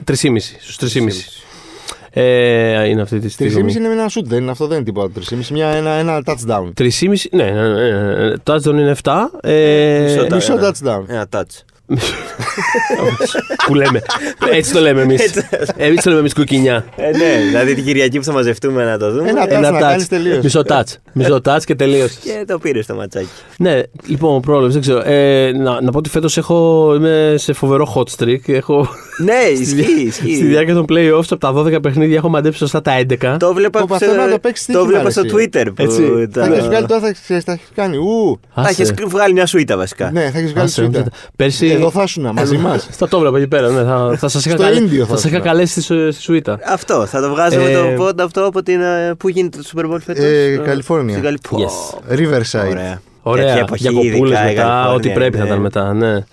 3,5. 0.04 0.56
Στους 0.62 0.78
3,5. 0.78 1.44
Ε, 2.20 2.88
είναι 2.88 3.02
αυτή 3.02 3.20
τη 3.20 3.28
3,5 3.40 3.50
στιγμή. 3.50 3.74
είναι 3.74 3.88
ένα 3.88 4.10
shoot, 4.10 4.24
δεν 4.26 4.42
είναι 4.42 4.52
αυτό, 4.52 4.68
δεν 4.68 4.76
είναι 4.76 4.86
τίποτα. 4.86 5.22
3,5 5.30 5.48
μια, 5.52 5.68
ένα, 5.68 5.90
ένα 5.92 6.22
touchdown. 6.26 6.72
3,5. 6.74 6.90
Ναι, 7.32 7.44
ναι, 7.44 7.68
ναι, 7.68 8.28
ναι. 8.28 8.38
Το 8.38 8.54
touchdown 8.54 8.74
είναι 8.74 8.96
7. 9.04 9.12
Ε, 9.42 10.02
Μισό 10.04 10.26
τα- 10.26 10.36
Μισό 10.36 10.54
ένα- 10.54 10.72
touchdown. 10.72 11.04
Ένα 11.08 11.28
touch. 11.32 11.64
που 13.66 13.76
λέμε. 13.76 14.02
Έτσι 14.52 14.74
το 14.74 14.80
λέμε 14.80 15.02
εμείς. 15.02 15.22
Εμείς 15.78 16.02
το 16.04 16.10
λέμε 16.10 16.20
εμείς 16.22 16.34
κουκκινιά. 16.34 16.86
Ε, 16.96 17.18
ναι, 17.18 17.46
δηλαδή 17.48 17.76
την 17.76 17.84
Κυριακή 17.86 18.18
που 18.18 18.24
θα 18.24 18.32
μαζευτούμε 18.32 18.84
να 18.86 18.98
το 18.98 19.12
δούμε. 19.12 19.30
Ένα 19.30 19.44
touch 19.46 19.72
να 19.72 19.80
κάνεις 19.80 20.08
τελείως. 20.08 20.44
Μισό 20.44 20.62
touch. 20.68 20.94
Μισό 21.14 21.42
touch 21.46 21.64
και 21.66 21.76
τελείωσε. 21.76 22.18
Και 22.24 22.44
το 22.48 22.58
πήρε 22.60 22.82
στο 22.82 22.94
ματσάκι. 22.96 23.28
Ναι, 23.58 23.82
λοιπόν, 24.06 24.42
πρόβλημα, 24.42 24.72
δεν 24.72 24.82
ξέρω. 24.82 25.02
Ε, 25.06 25.52
να, 25.52 25.82
να 25.82 25.92
πω 25.92 25.98
ότι 25.98 26.10
φέτος 26.10 26.38
έχω. 26.38 26.94
Είμαι 26.96 27.34
σε 27.38 27.54
φοβερό 27.54 27.94
hot 27.96 28.24
streak. 28.24 28.50
Έχω, 28.50 28.88
Ναι, 29.18 29.34
στη, 29.56 29.62
ισχύει, 29.64 29.76
διά- 29.94 30.06
ισχύει. 30.08 30.36
στη 30.36 30.46
διάρκεια 30.46 30.74
των 30.74 30.86
playoffs 30.90 31.24
από 31.30 31.38
τα 31.38 31.54
12 31.56 31.82
παιχνίδια 31.82 32.16
έχω 32.18 32.30
μαντέψει 32.30 32.60
σωστά 32.60 32.82
τα 32.82 33.02
11. 33.10 33.36
Το 33.40 33.54
βλέπα, 33.54 33.86
Πω, 33.86 33.98
σε- 33.98 34.06
αυτό 34.06 34.18
να 34.18 34.30
το 34.30 34.40
παίξεις 34.40 34.66
το 34.66 34.72
στοίχημα, 34.72 34.90
βλέπα 34.90 35.04
ρε, 35.04 35.10
στο 35.10 35.22
εσύ. 35.38 35.50
Twitter. 35.54 35.66
Που 35.76 35.84
Έτσι. 35.84 36.28
τα- 36.34 36.46
Θα 36.46 36.54
έχεις 36.54 36.66
βγάλει 36.66 36.86
τώρα, 36.88 37.02
θα 37.02 37.12
ξέρεις, 37.24 37.44
θα 37.44 37.52
έχεις 37.52 37.68
κάνει. 37.76 37.98
Ου, 37.98 38.40
Θα 38.56 38.62
Άσε. 38.62 38.82
έχεις 38.82 38.94
βγάλει 39.08 39.34
μια 39.34 39.46
σουίτα 39.46 39.78
βασικά. 39.78 40.12
ναι, 40.12 40.30
θα 40.32 40.38
έχεις 40.38 40.52
βγάλει 40.52 40.68
Άσε, 40.68 40.84
σούτα. 40.84 41.04
Πέρσι. 41.36 41.79
Εδώ 41.80 41.92
θα 41.92 42.04
ήσουν 42.04 42.32
μαζί 42.34 42.58
μας. 42.58 42.88
Θα 42.92 43.08
το 43.08 43.18
έβλεπα 43.18 43.38
εκεί 43.38 43.48
πέρα, 43.48 43.70
ναι. 43.70 43.84
Θα, 43.84 44.16
θα 44.18 44.28
σας 44.28 44.46
είχα, 44.46 44.56
Στο 44.56 44.64
καλέ- 44.64 44.80
Ίνδιο 44.80 45.02
θα 45.06 45.10
θα 45.10 45.16
σας 45.16 45.24
είχα 45.26 45.34
ήσουν. 45.36 45.48
καλέσει 45.48 45.72
στη, 45.72 45.82
Σου- 45.82 46.12
στη 46.12 46.22
Σουήτα. 46.22 46.60
Αυτό, 46.66 47.06
θα 47.06 47.22
το 47.22 47.30
βγάζουμε 47.30 47.70
Ε, 47.72 47.74
το 47.74 48.04
πόντο 48.04 48.24
αυτό 48.24 48.46
από 48.46 48.64
την. 48.64 48.82
ε, 48.82 49.14
Πού 49.18 49.30
γίνεται 49.30 49.58
το 49.58 49.64
Super 49.76 49.94
Bowl 49.94 49.98
φέτος; 50.06 50.24
Ε, 50.24 50.54
Στο- 50.56 50.64
Καλιφόρνια. 50.64 51.12
Στην 51.12 51.24
Καλιφόρνια. 51.24 51.68
Yes. 52.10 52.14
Riverside. 52.20 52.70
Ωραία. 52.70 53.02
Ωραία. 53.22 53.46
Τέτοια 53.46 53.62
εποχή, 53.62 53.82
Διακοπούλε 53.90 54.10
ειδικά 54.12 54.24
η 54.46 54.48
μετά, 54.54 54.62
Καλιφόρνια, 54.62 54.92
ό,τι 54.94 55.10
πρέπει 55.10 55.38
θα 55.38 55.44
ναι. 55.44 55.50
ήταν 55.50 55.62
μετά, 55.62 55.94
ναι. 55.94 56.16
Α, 56.16 56.24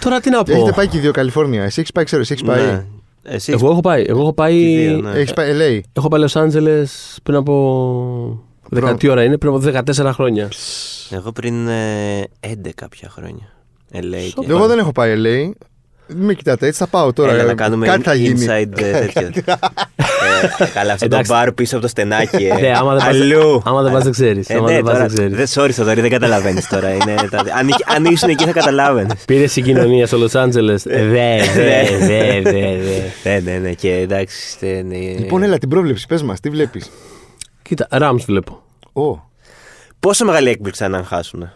Τώρα 0.00 0.20
τι 0.20 0.30
να 0.30 0.42
πω. 0.42 0.52
Έχετε 0.52 0.72
πάει 0.72 0.86
και 0.88 0.96
οι 0.96 1.00
δύο 1.00 1.10
Καλιφόρνια. 1.10 1.62
Εσύ 1.62 1.80
έχεις 1.80 1.92
πάει, 1.92 2.04
ξέρω, 2.04 2.20
εσύ 2.22 2.32
έχεις 2.32 2.44
πάει. 2.44 2.60
ναι. 2.66 2.84
Εσύ 3.22 3.52
Εγώ 3.52 3.70
έχω 3.70 3.80
πάει. 3.80 4.04
Εγώ 4.08 4.20
έχω 4.20 4.32
πάει, 4.32 4.52
Και 4.60 4.70
οι 4.82 4.86
δύο, 4.86 4.96
ναι. 5.00 5.10
Έχεις 5.18 5.32
πάει 5.32 5.52
LA. 5.58 5.80
έχω 5.92 6.08
πάει 6.08 6.24
Los 6.28 6.40
Angeles 6.42 6.84
πριν 7.22 7.36
από. 7.36 7.52
Προ- 8.70 8.88
10 8.90 8.96
τι 8.98 9.08
ώρα 9.08 9.22
είναι, 9.24 9.38
πριν 9.38 9.52
από 9.52 9.60
14 9.60 10.10
χρόνια. 10.12 10.48
Εγώ 11.10 11.32
πριν 11.32 11.68
ε, 11.68 12.22
11 12.40 12.86
πια 12.90 13.08
χρόνια. 13.10 13.52
LA 13.94 14.30
και... 14.34 14.46
Εγώ 14.48 14.66
δεν 14.66 14.78
έχω 14.78 14.92
πάει 14.92 15.14
LA. 15.16 15.50
Μην 16.14 16.24
με 16.24 16.34
κοιτάτε, 16.34 16.66
έτσι 16.66 16.78
θα 16.78 16.86
πάω 16.86 17.12
τώρα. 17.12 17.32
Έλα 17.32 17.44
να 17.44 17.54
κάνουμε 17.54 17.86
Κάτι 17.86 18.02
θα 18.02 18.14
γίνει. 18.14 18.46
inside 18.48 18.80
ε, 18.80 18.90
τέτοιο. 18.90 19.22
ε, 20.58 20.64
καλά, 20.74 20.92
αυτό 20.92 21.08
το 21.08 21.14
Εντάξει. 21.14 21.32
μπαρ 21.32 21.52
πίσω 21.52 21.74
από 21.74 21.84
το 21.84 21.90
στενάκι. 21.90 22.44
Ε. 22.44 22.60
Ναι, 22.60 22.72
άμα 22.76 22.94
δεν 22.94 23.06
πας- 23.06 23.14
Αλλού. 23.14 23.62
άμα 23.64 23.82
δεν 23.82 23.92
πας 23.92 24.02
δεν 24.02 24.12
ξέρεις. 24.12 24.48
Ε, 24.50 24.54
Άμα 24.54 24.66
ναι, 24.68 24.74
δεν 24.74 24.82
πας 24.82 24.92
τώρα, 24.92 25.06
δεν 25.06 25.14
ξέρεις. 25.32 25.52
δεν 25.54 25.64
sorry, 25.64 25.70
Θοδωρή, 25.70 26.00
δεν 26.00 26.10
καταλαβαίνεις 26.10 26.66
τώρα. 26.68 26.90
Είναι, 26.90 27.14
τα- 27.30 27.44
αν, 27.58 27.68
είχε- 27.68 27.84
αν 27.96 28.04
ήσουν 28.04 28.28
εκεί 28.28 28.44
θα 28.44 28.52
καταλάβαινες. 28.52 29.24
Πήρες 29.26 29.52
συγκοινωνία 29.52 30.06
στο 30.06 30.18
Los 30.18 30.32
Angeles. 30.44 30.86
Ε, 30.86 31.04
Δε, 31.04 31.36
δε, 31.54 31.82
δε, 31.98 32.40
δε, 32.42 32.50
δε. 32.50 33.30
ναι, 33.30 33.40
ναι, 33.52 33.58
ναι, 33.58 33.72
και 33.72 33.92
εντάξει. 33.94 34.50
στε- 34.50 34.84
ναι. 34.84 34.96
Λοιπόν, 34.96 35.42
έλα 35.42 35.58
την 35.58 35.68
πρόβλεψη, 35.68 36.06
πες 36.06 36.22
μας, 36.22 36.40
τι 36.40 36.50
βλέπεις; 36.50 36.90
Κοίτα, 37.62 37.86
Rams 37.90 38.20
βλέπω. 38.26 38.62
Ω. 38.92 39.28
Πόσο 40.00 40.24
μεγάλη 40.24 40.48
έκπληξη 40.48 40.84
αν 40.84 41.04
χάσουν. 41.08 41.50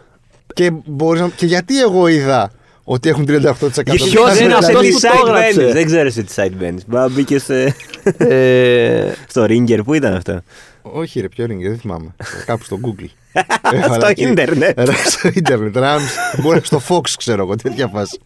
Και, 0.53 0.71
μπορείς 0.85 1.21
να... 1.21 1.29
και 1.35 1.45
γιατί 1.45 1.81
εγώ 1.81 2.07
είδα 2.07 2.51
ότι 2.83 3.09
έχουν 3.09 3.25
38%. 3.29 3.29
Ποιος 3.29 3.83
Ποιος 3.83 4.39
είναι 4.39 4.47
δεν 4.47 4.51
αυτός 4.53 4.69
ξέρεις 4.71 4.93
που 4.93 4.99
τι 4.99 5.01
το 5.01 5.09
site 5.09 5.27
έγραψε; 5.27 5.53
μπαίνεις, 5.59 5.73
Δεν 5.73 5.85
ξέρω 5.85 6.09
σε 6.09 6.23
τι 6.23 6.33
site 6.35 6.51
μπαίνεις. 6.57 6.83
Μπα 6.87 7.09
μπήκες 7.09 7.43
σε- 7.43 7.75
Ε, 8.17 9.11
στο 9.29 9.45
Ringer, 9.49 9.79
πού 9.83 9.93
ήταν 9.93 10.13
αυτό; 10.13 10.41
Όχι, 10.81 11.19
ρε, 11.19 11.27
ποιο 11.29 11.45
είναι, 11.49 11.69
δεν 11.69 11.77
θυμάμαι. 11.79 12.15
Κάπου 12.45 12.63
στο 12.63 12.79
Google. 12.83 13.05
Στο 13.67 13.75
Έβαλα 13.75 14.09
εκεί. 14.09 14.23
ίντερνετ. 14.23 14.79
Ρε, 14.79 14.93
στο 15.05 15.29
ίντερνετ. 15.33 15.75
Rams. 15.77 16.39
Μπορεί 16.41 16.59
στο 16.63 16.81
Fox, 16.87 17.09
ξέρω 17.17 17.43
εγώ, 17.43 17.55
τέτοια 17.55 17.87
φάση. 17.87 18.19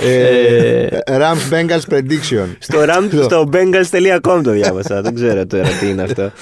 Ε, 0.00 0.82
Ε, 0.86 0.98
Rams 1.06 1.52
Bengals 1.54 1.94
Prediction. 1.94 2.46
Στο, 2.58 2.78
ram, 2.84 3.02
Εδώ. 3.12 3.22
στο 3.28 3.48
bengals.com 3.52 4.40
το 4.44 4.50
διάβασα. 4.50 5.02
δεν 5.02 5.14
ξέρω 5.14 5.46
τώρα 5.46 5.68
τι 5.68 5.88
είναι 5.88 6.02
αυτό. 6.02 6.32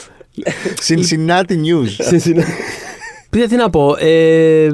Cincinnati 0.87 1.57
News. 1.65 2.15
Cincinnati. 3.37 3.49
Πήγα 3.49 3.49
τι 3.49 3.57
να 3.57 3.71
πω. 3.71 3.97
Ε, 3.99 4.69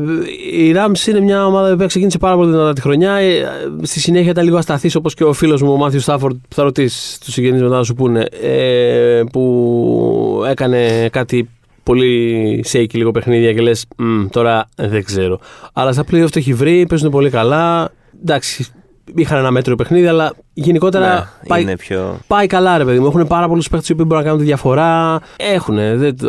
η 0.53 0.75
Rams 0.75 1.07
είναι 1.09 1.20
μια 1.20 1.46
ομάδα 1.46 1.77
που 1.77 1.87
ξεκίνησε 1.87 2.18
πάρα 2.18 2.37
πολύ 2.37 2.51
δυνατά 2.51 2.72
τη 2.72 2.81
χρονιά. 2.81 3.12
Ε, 3.12 3.44
στη 3.83 4.01
συνέχεια 4.01 4.31
ήταν 4.31 4.44
λίγο 4.44 4.57
ασταθής 4.57 4.94
όπως 4.94 5.14
και 5.14 5.25
ο 5.25 5.33
φίλος 5.33 5.62
μου 5.62 5.72
ο 5.72 5.77
Μάθιος 5.77 6.03
Στάφορντ, 6.03 6.37
που 6.48 6.55
θα 6.55 6.62
ρωτήσεις 6.62 7.18
τους 7.18 7.33
συγγενείς 7.33 7.62
μετά 7.62 7.77
να 7.77 7.83
σου 7.83 7.94
πούνε. 7.94 8.27
Ε, 8.42 9.22
που 9.33 10.44
έκανε 10.48 11.09
κάτι 11.09 11.48
πολύ 11.83 12.64
shaky 12.72 12.94
λίγο 12.94 13.11
παιχνίδια 13.11 13.53
και 13.53 13.61
λες, 13.61 13.87
τώρα 14.31 14.68
δεν 14.77 15.05
ξέρω. 15.05 15.40
Αλλά 15.72 15.92
στα 15.92 16.03
playoff 16.03 16.31
το 16.31 16.38
έχει 16.38 16.55
βρει, 16.55 16.87
παίζουν 16.87 17.11
πολύ 17.11 17.31
καλά. 17.31 17.92
Εντάξει, 18.22 18.66
είχαν 19.14 19.38
ένα 19.38 19.50
μέτρο 19.50 19.74
παιχνίδι, 19.76 20.06
αλλά 20.06 20.32
γενικότερα 20.52 21.14
Ναι, 21.14 21.48
πάει, 21.48 21.62
είναι 21.62 21.76
πιο. 21.76 22.18
πάει 22.26 22.46
καλά, 22.46 22.78
ρε 22.78 22.84
παιδί 22.84 22.98
μου. 22.98 23.06
Έχουν 23.06 23.26
πάρα 23.26 23.48
πολλούς 23.48 23.68
παίχτε 23.68 23.94
που 23.94 24.04
μπορούν 24.04 24.16
να 24.18 24.22
κάνουν 24.22 24.38
τη 24.38 24.44
διαφορά. 24.44 25.20
Έχουν. 25.36 25.78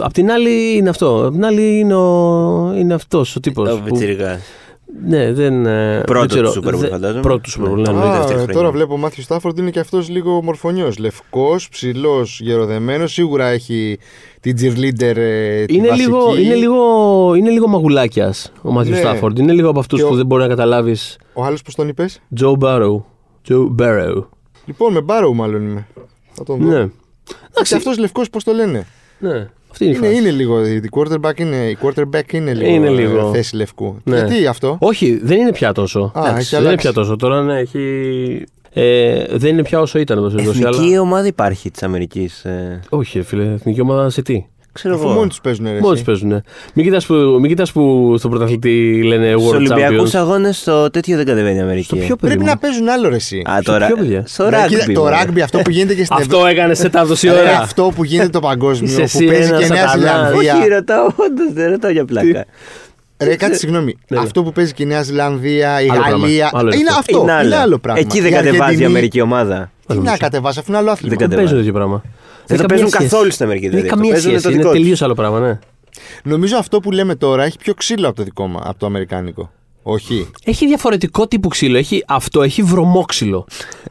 Απ' 0.02 0.14
την 0.14 0.32
άλλη 0.32 0.76
είναι 0.76 0.90
αυτό. 0.90 1.26
Απ' 1.26 1.34
την 1.34 1.46
άλλη 1.46 1.80
είναι, 1.80 1.96
ο... 1.96 2.74
είναι 2.78 2.94
αυτός 2.94 3.36
ο 3.36 3.40
τύπος. 3.40 3.70
Ο 3.70 3.82
Πιτσιρικάς. 3.84 4.40
Ναι, 5.08 5.34
δεν. 5.34 5.66
ε, 5.66 6.02
Πρώτο 6.06 6.36
δεν 6.36 6.44
του 6.44 6.50
ξέρω. 6.50 6.72
Super 6.72 6.76
Bowl, 6.76 6.80
Δεν- 6.80 6.90
φαντάζομαι. 6.90 7.22
Πρώτο 7.22 7.40
του 7.40 7.50
Super 7.52 7.68
Bowl, 7.72 7.76
ναι, 7.76 7.92
Ναι. 7.92 8.00
ναι. 8.00 8.06
Α, 8.06 8.12
δεύτερη 8.12 8.34
Α, 8.34 8.38
χρονιά. 8.38 8.54
τώρα 8.54 8.72
βλέπω 8.72 8.94
ο 8.94 8.98
Μάθιο 8.98 9.24
Στάφορντ 9.24 9.58
είναι 9.58 9.70
και 9.72 9.80
αυτός 9.80 10.10
λίγο 10.10 10.42
μορφωνιό. 10.44 10.92
Λευκός, 11.00 11.70
ψηλός, 11.70 12.40
γεροδεμένος. 12.42 13.14
Σίγουρα 13.14 13.46
έχει 13.48 14.00
την 14.40 14.56
cheerleader 14.60 15.16
ε, 15.16 15.66
τη 15.66 15.76
Είναι 15.76 15.88
βασική. 15.88 16.08
λίγο, 16.10 16.36
είναι, 16.38 16.54
λίγο, 16.56 17.34
είναι 17.36 17.50
λίγο 17.50 17.68
μαγουλάκιας 17.68 18.52
ο 18.62 18.72
Μάθιου 18.72 18.92
Ναι. 18.92 18.98
Στάφορντ. 19.00 19.38
Είναι 19.40 19.54
λίγο 19.54 19.70
από 19.70 19.80
αυτούς 19.80 20.00
Και 20.00 20.06
που 20.06 20.14
ο- 20.14 20.16
δεν 20.16 20.26
μπορεί 20.26 20.42
να 20.42 20.48
καταλάβεις. 20.48 21.18
Ο 21.34 21.44
άλλος 21.44 21.62
πώς 21.62 21.76
τον 21.76 21.88
είπες; 21.88 22.22
Joe 22.42 22.58
Barrow. 22.60 23.02
Joe 23.50 23.76
Barrow. 23.80 24.24
Λοιπόν, 24.66 24.94
με 24.94 25.02
Μπάροου 25.02 25.36
μάλλον 25.36 25.62
είμαι. 25.62 25.88
Θα 26.32 26.44
τον 26.44 26.60
δω. 26.60 26.70
Ναι. 26.70 26.88
Εντάξει, 27.52 27.76
αυτός 27.76 27.98
λευκός 27.98 28.30
πώς 28.30 28.44
το 28.44 28.52
λένε; 28.52 28.88
ναι. 29.20 29.50
Αυτή 29.74 29.86
είναι 29.86 29.94
η 29.94 29.98
Είναι, 30.00 30.08
φάση. 30.08 30.20
είναι 30.22 30.32
λίγο. 30.32 30.66
Η 30.68 30.82
quarterback 30.92 31.40
είναι, 31.40 31.56
η 31.56 31.78
quarterback 31.82 32.34
είναι 32.34 32.54
λίγο, 32.54 32.70
Είναι 32.72 32.88
ε, 32.88 32.92
λίγο. 32.92 33.32
θέση 33.34 33.56
λευκού. 33.56 33.98
Ναι. 34.04 34.16
Γιατί 34.18 34.48
αυτό; 34.48 34.78
Όχι, 34.80 35.20
δεν 35.24 35.40
είναι 35.40 35.52
πια 35.52 35.72
τόσο. 35.72 36.12
Α, 36.16 36.20
Εντάξει, 36.20 36.38
έχει 36.40 36.50
δεν 36.50 36.60
είναι 36.60 36.68
αλλάξει. 36.70 36.88
πια 36.88 36.94
τόσο. 37.02 37.16
Τώρα 37.16 37.42
ναι, 37.44 37.60
έχει. 37.60 38.44
Ε, 38.76 39.26
δεν 39.38 39.50
είναι 39.52 39.64
πια 39.64 39.80
όσο 39.80 40.00
ήταν. 40.00 40.18
εν 40.18 40.24
πάση 40.24 40.36
περιπτώσει, 40.36 40.64
Εθνική 40.68 40.92
αλλά... 40.94 41.02
ομάδα 41.02 41.28
υπάρχει 41.28 41.72
της 41.72 41.84
Αμερικής. 41.84 42.46
Ε, 42.46 42.80
Όχι, 42.90 43.18
ρε 43.18 43.24
φίλε, 43.24 43.44
εθνική 43.54 43.82
ομάδα 43.82 44.10
σε 44.10 44.22
τι. 44.22 44.46
Ξέρω 44.74 44.96
Αφού 44.96 45.04
εγώ. 45.04 45.14
μόνοι 45.14 45.28
τους 45.28 45.42
παίζουν. 45.42 45.66
Ρε, 45.66 45.72
Μόνοι 45.72 45.84
εσύ. 45.86 45.94
τους 45.94 46.02
παίζουν. 46.04 46.44
Μην 46.74 46.86
κοιτάς 46.86 47.06
που, 47.06 47.14
μην 47.14 47.48
κοιτάς 47.48 47.72
που 47.72 48.16
στον 48.18 48.30
πρωταθλητή 48.32 49.04
λένε 49.04 49.32
Στους 49.38 49.50
World 49.52 49.56
Ολυμπιακούς 49.56 50.12
Champions. 50.12 50.20
αγώνες 50.20 50.64
το 50.64 50.90
τέτοιο 50.90 51.16
δεν 51.18 51.26
κατεβαίνει 51.26 51.58
η 51.58 51.62
Αμερική. 51.62 51.86
Στο 51.86 51.96
ποιο 51.96 52.06
παιδί 52.16 52.18
Πρέπει 52.22 52.40
μου. 52.40 52.46
να 52.46 52.58
παίζουν 52.58 52.90
άλλο 52.90 53.10
ρε, 53.10 53.16
εσύ. 53.16 53.42
Α, 53.50 53.60
τώρα. 53.64 53.86
ποιο, 53.86 53.96
παιδιά; 53.96 54.24
Στο 54.28 54.50
Ναι, 54.50 54.66
κοίτα, 54.68 54.86
rugby. 54.86 54.94
το 54.94 55.02
μωρέ. 55.02 55.16
rugby 55.28 55.40
αυτό 55.40 55.60
που 55.60 55.70
γίνεται 55.70 55.94
και 55.94 56.04
στην 56.06 56.16
Αυτό 56.20 56.46
έκανε 56.46 56.74
σε 56.74 56.90
τόση 56.90 57.28
Ρε, 57.28 57.34
ώρα. 57.34 57.58
αυτό 57.60 57.92
που 57.96 58.04
γίνεται 58.04 58.30
το 58.30 58.40
παγκόσμιο. 58.40 58.90
Είσαι 58.90 58.98
που 58.98 59.04
εσύ 59.04 59.26
παίζει 59.26 59.48
ένας 59.50 59.60
και 59.60 59.66
η 59.66 59.70
Νέα 59.70 59.88
σατανάς. 59.88 60.00
Ζηλανδία. 60.30 60.58
Όχι, 60.58 60.68
ρωτάω, 60.68 61.06
όντως 61.06 61.54
δεν 61.54 61.70
ρωτάω 61.70 61.92
για 61.92 62.06
πλάκα. 62.06 62.46
Ρε, 63.24 63.36
κάτι 63.36 63.58
συγγνώμη. 63.58 63.98
Ναι, 64.08 64.18
ναι. 64.18 64.24
Αυτό 64.24 64.44
που 64.44 64.52
παίζει 64.52 64.74
και 64.74 64.84
η 64.84 64.86
Νέα 64.86 65.02
Ζηλανδία, 65.04 65.82
η 65.82 65.90
Άλλο 65.90 66.00
πράγμα. 66.02 66.18
Γαλλία. 66.26 66.50
Άλλο 66.54 66.68
είναι 66.68 66.76
είναι 66.78 66.90
αυτό. 66.90 67.00
αυτό. 67.00 67.22
Είναι 67.22 67.32
Είναι 67.32 67.56
άλλο. 67.56 67.64
άλλο 67.64 67.78
πράγμα. 67.78 68.00
Εκεί 68.02 68.20
δεν 68.22 68.32
Η 68.32 68.34
κατεβάζει 68.34 68.58
η 68.58 68.62
Αργεντινή- 68.64 68.90
Αμερική 68.90 69.22
ομάδα. 69.22 69.72
Τι 69.88 69.98
να 69.98 70.18
κατεβάσει, 70.18 70.60
αφού 70.60 70.72
είναι 70.72 70.78
άλλο 70.80 70.92
άθλημα. 70.92 71.10
Δεν 71.10 71.18
Δεν 71.20 71.28
κατεβάζει. 71.30 71.54
παίζουν 71.54 71.58
τέτοιο 71.58 71.74
πράγμα. 71.74 72.02
Δεν 72.48 72.58
το 72.58 72.64
έχει 72.64 72.66
παίζουν 72.66 72.90
καμία 72.90 72.90
σχέση. 72.90 73.10
καθόλου 73.10 73.32
στην 73.32 73.46
Αμερική. 73.46 73.68
Δεν 73.70 73.78
έχει 73.78 73.88
δηλαδή. 73.88 74.02
καμία 74.02 74.16
Το 74.16 74.22
παίζουν 74.22 74.40
σχέση. 74.40 74.44
το 74.44 74.50
Είναι 74.50 74.58
δικό 74.62 74.72
τους. 74.74 74.82
τελείω 74.82 75.06
άλλο 75.06 75.14
πράγμα, 75.14 75.40
ναι. 75.40 75.60
Νομίζω 76.24 76.58
αυτό 76.58 76.80
που 76.80 76.92
λέμε 76.92 77.16
τώρα 77.16 77.44
έχει 77.44 77.58
πιο 77.58 77.74
ξύλο 77.74 78.08
από 78.08 78.16
το 78.16 78.24
δικό 78.24 78.48
μα, 78.48 78.62
από 78.64 78.80
το 78.80 78.86
αμερικάνικο. 78.86 79.52
Όχι. 79.86 80.28
Έχει 80.46 80.68
διαφορετικό 80.68 81.28
τύπου 81.28 81.48
ξύλο. 81.48 81.78
Έχει, 81.78 82.04
αυτό 82.08 82.42
έχει 82.42 82.62
βρωμόξυλο. 82.64 83.46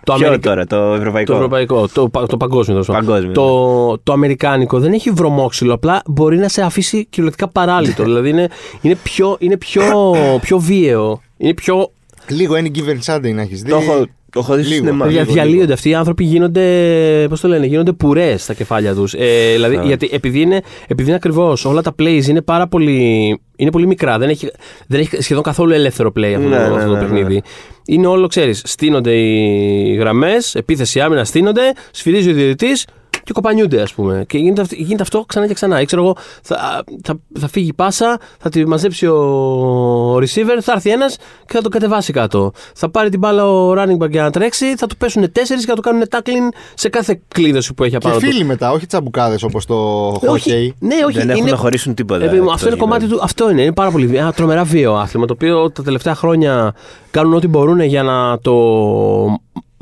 το, 0.05 0.15
Ποιο 0.15 0.27
Αμερικα- 0.27 0.49
τώρα, 0.51 0.67
το 0.67 0.95
ευρωπαϊκό; 0.95 1.31
το 1.33 1.37
ευρωπαϊκό, 1.39 1.89
το, 1.89 2.09
πα- 2.09 2.27
το 2.27 2.37
παγκόσμιο. 2.37 2.65
τέλος 2.81 2.87
πάντων. 2.87 3.07
Παγκόσμιο, 3.07 3.33
Το, 3.33 3.99
το 4.03 4.13
αμερικάνικο 4.13 4.79
δεν 4.81 4.93
έχει 4.93 5.11
βρωμόξυλο. 5.11 5.73
Απλά 5.73 6.03
μπορεί 6.07 6.39
να 6.39 6.49
σε 6.49 6.63
αφήσει 6.63 7.05
κυριολεκτικά 7.11 7.49
παράλυτο. 7.49 8.03
δηλαδή 8.09 8.29
είναι, 8.29 8.49
είναι, 8.81 8.95
πιο, 8.95 9.37
είναι 9.39 9.57
πιο, 9.57 10.15
πιο 10.41 10.59
βίαιο. 10.59 11.21
Είναι 11.37 11.55
πιο. 11.55 11.91
Λίγο 12.29 12.55
any 12.57 12.71
given 12.79 12.99
Sunday 13.15 13.35
να 13.35 13.43
έχεις 13.43 13.63
δει. 13.63 13.71
Το 13.71 13.77
έχω, 13.77 14.07
το 14.33 14.39
έχω 14.39 14.55
δει 14.55 14.63
στο 14.63 14.73
Λίγο. 14.73 14.85
σινεμά. 14.85 15.05
Παιδιά, 15.05 15.21
λίγο, 15.21 15.33
διαλύονται 15.33 15.61
λίγο. 15.61 15.73
αυτοί 15.73 15.89
οι 15.89 15.95
άνθρωποι, 15.95 16.25
γίνονται. 16.25 17.27
Πώς 17.29 17.41
το 17.41 17.49
λένε, 17.49 17.67
γίνονται 17.67 17.93
πουρές 17.93 18.43
στα 18.43 18.55
κεφάλια 18.55 18.95
τους. 18.95 19.15
Ε, 19.15 19.53
δηλαδή, 19.53 19.81
γιατί 19.85 20.09
επειδή 20.13 20.41
είναι, 20.41 20.61
επειδή 20.87 21.09
είναι 21.09 21.17
ακριβώς 21.17 21.65
όλα 21.65 21.83
τα 21.83 21.95
plays 21.99 22.25
είναι 22.29 22.43
πάρα 22.43 22.69
πολύ. 22.69 23.41
Είναι 23.57 23.71
πολύ 23.71 23.87
μικρά. 23.87 24.19
Δεν 24.19 24.29
έχει, 24.29 24.51
δεν 24.87 25.01
έχει 25.01 25.23
σχεδόν 25.23 25.43
καθόλου 25.43 25.73
ελεύθερο 25.73 26.13
play 26.17 26.33
αυτό, 26.37 26.49
Ναι, 26.49 26.57
το, 26.57 26.75
ναι, 26.75 26.77
αυτό 26.77 26.79
το 26.79 26.87
ναι, 26.87 26.93
ναι. 26.93 26.99
παιχνίδι. 26.99 27.43
Είναι 27.87 28.07
όλο, 28.07 28.27
ξέρεις. 28.27 28.63
Στείνονται 28.65 29.13
οι 29.13 29.95
γραμμές, 29.95 30.55
επίθεση 30.55 31.01
άμυνα 31.01 31.25
στείνονται, 31.25 31.73
σφυρίζει 31.91 32.31
ο 32.31 32.35
διαιτητής 32.35 32.87
και 33.25 33.33
κοπανιούνται, 33.33 33.81
ας 33.83 33.95
πούμε. 33.95 34.25
Και 34.29 34.39
γίνεται, 34.39 34.61
αυ- 34.61 34.73
γίνεται 34.75 35.03
αυτό 35.03 35.25
ξανά 35.29 35.47
και 35.47 35.55
ξανά. 35.55 35.81
Ή 35.81 35.85
ξέρω 35.85 36.03
εγώ, 36.03 36.17
θα, 36.43 36.85
θα, 37.03 37.15
θα 37.39 37.49
φύγει 37.49 37.69
η 37.69 37.73
πάσα, 37.73 38.19
θα 38.41 38.49
τη 38.49 38.67
μαζέψει 38.67 39.07
ο, 39.07 39.17
ο 39.17 40.17
receiver, 40.17 40.59
θα 40.61 40.73
έρθει 40.73 40.91
ένας 40.91 41.17
και 41.17 41.53
θα 41.53 41.61
το 41.63 41.69
κατεβάσει 41.69 42.13
κάτω. 42.13 42.53
Θα 42.75 42.91
πάρει 42.91 43.09
την 43.09 43.19
μπάλα 43.19 43.47
ο 43.51 43.73
running 43.73 44.05
back 44.05 44.11
για 44.11 44.23
να 44.23 44.31
τρέξει, 44.31 44.77
θα 44.77 44.87
του 44.87 44.97
πέσουν 44.97 45.33
τέσσερις 45.33 45.63
και 45.65 45.71
θα 45.71 45.77
του 45.77 45.83
κάνουν 45.83 46.03
tackling 46.11 46.55
σε 46.75 46.89
κάθε 46.89 47.21
κλείδωση 47.29 47.75
που 47.75 47.83
έχει 47.83 47.91
Και 47.91 47.97
απάνω 47.97 48.15
του. 48.15 48.21
φίλοι 48.27 48.45
μετά, 48.45 48.71
όχι 48.71 48.87
τσαμπουκάδες 48.87 49.43
όπως 49.43 49.67
το 49.67 49.75
Ε, 50.23 50.29
όχι, 50.29 50.75
hockey. 50.75 50.77
ναι, 50.81 50.95
όχι. 51.07 51.19
Δεν 51.19 51.31
έχουν 51.31 51.43
είναι, 51.43 51.51
να 51.51 51.57
χωρίσουν 51.57 51.95
τίποτα. 51.95 52.25
ε, 52.25 52.27
παιδί 52.27 52.41
μου, 52.41 52.43
εκτός 52.51 52.55
αυτό 52.55 52.67
είναι 52.67 52.75
γηπέδου. 52.77 52.91
κομμάτι 52.99 53.15
του. 53.15 53.25
Αυτό 53.25 53.51
είναι. 53.51 53.63
Είναι 53.63 53.73
πάρα 53.73 53.91
πολύ 53.91 54.17
ένα 54.17 54.33
τρομερά 54.33 54.65
βίαιο 54.65 54.95
άθλημα. 54.95 55.27
Το 55.27 55.33
οποίο 55.33 55.71
τα 55.71 55.83
τελευταία 55.83 56.15
χρόνια 56.15 56.75
κάνουν 57.11 57.35
ό,τι 57.35 57.49
μπορούν 57.49 57.81
για 57.81 58.03
να 58.03 58.39
το 58.39 58.53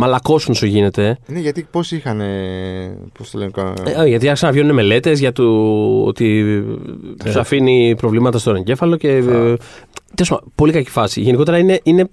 μαλακώσουν 0.01 0.53
όσο 0.53 0.67
γίνεται. 0.67 1.19
Ναι, 1.27 1.39
γιατί 1.39 1.67
πόσοι 1.71 1.97
είχαν. 1.97 2.21
Πώς 3.19 3.31
το 3.31 3.39
λένε. 3.39 3.51
κα- 3.51 3.73
Ε, 4.03 4.07
γιατί 4.07 4.27
άρχισαν 4.29 4.49
να 4.49 4.55
βγαίνουν 4.55 4.75
μελέτες 4.75 5.19
για 5.19 5.33
το 5.33 5.45
ότι 6.05 6.45
τους 7.25 7.37
αφήνει 7.37 7.95
προβλήματα 7.97 8.39
στον 8.39 8.57
εγκέφαλο 8.57 8.97
και. 8.97 9.23
Ε, 10.11 10.15
τέλος 10.15 10.31
πάντων, 10.31 10.53
πολύ 10.55 10.73
κακή 10.73 10.91
φάση. 10.91 11.21
Γενικότερα 11.21 11.59
είναι, 11.59 11.81
είναι, 11.83 12.11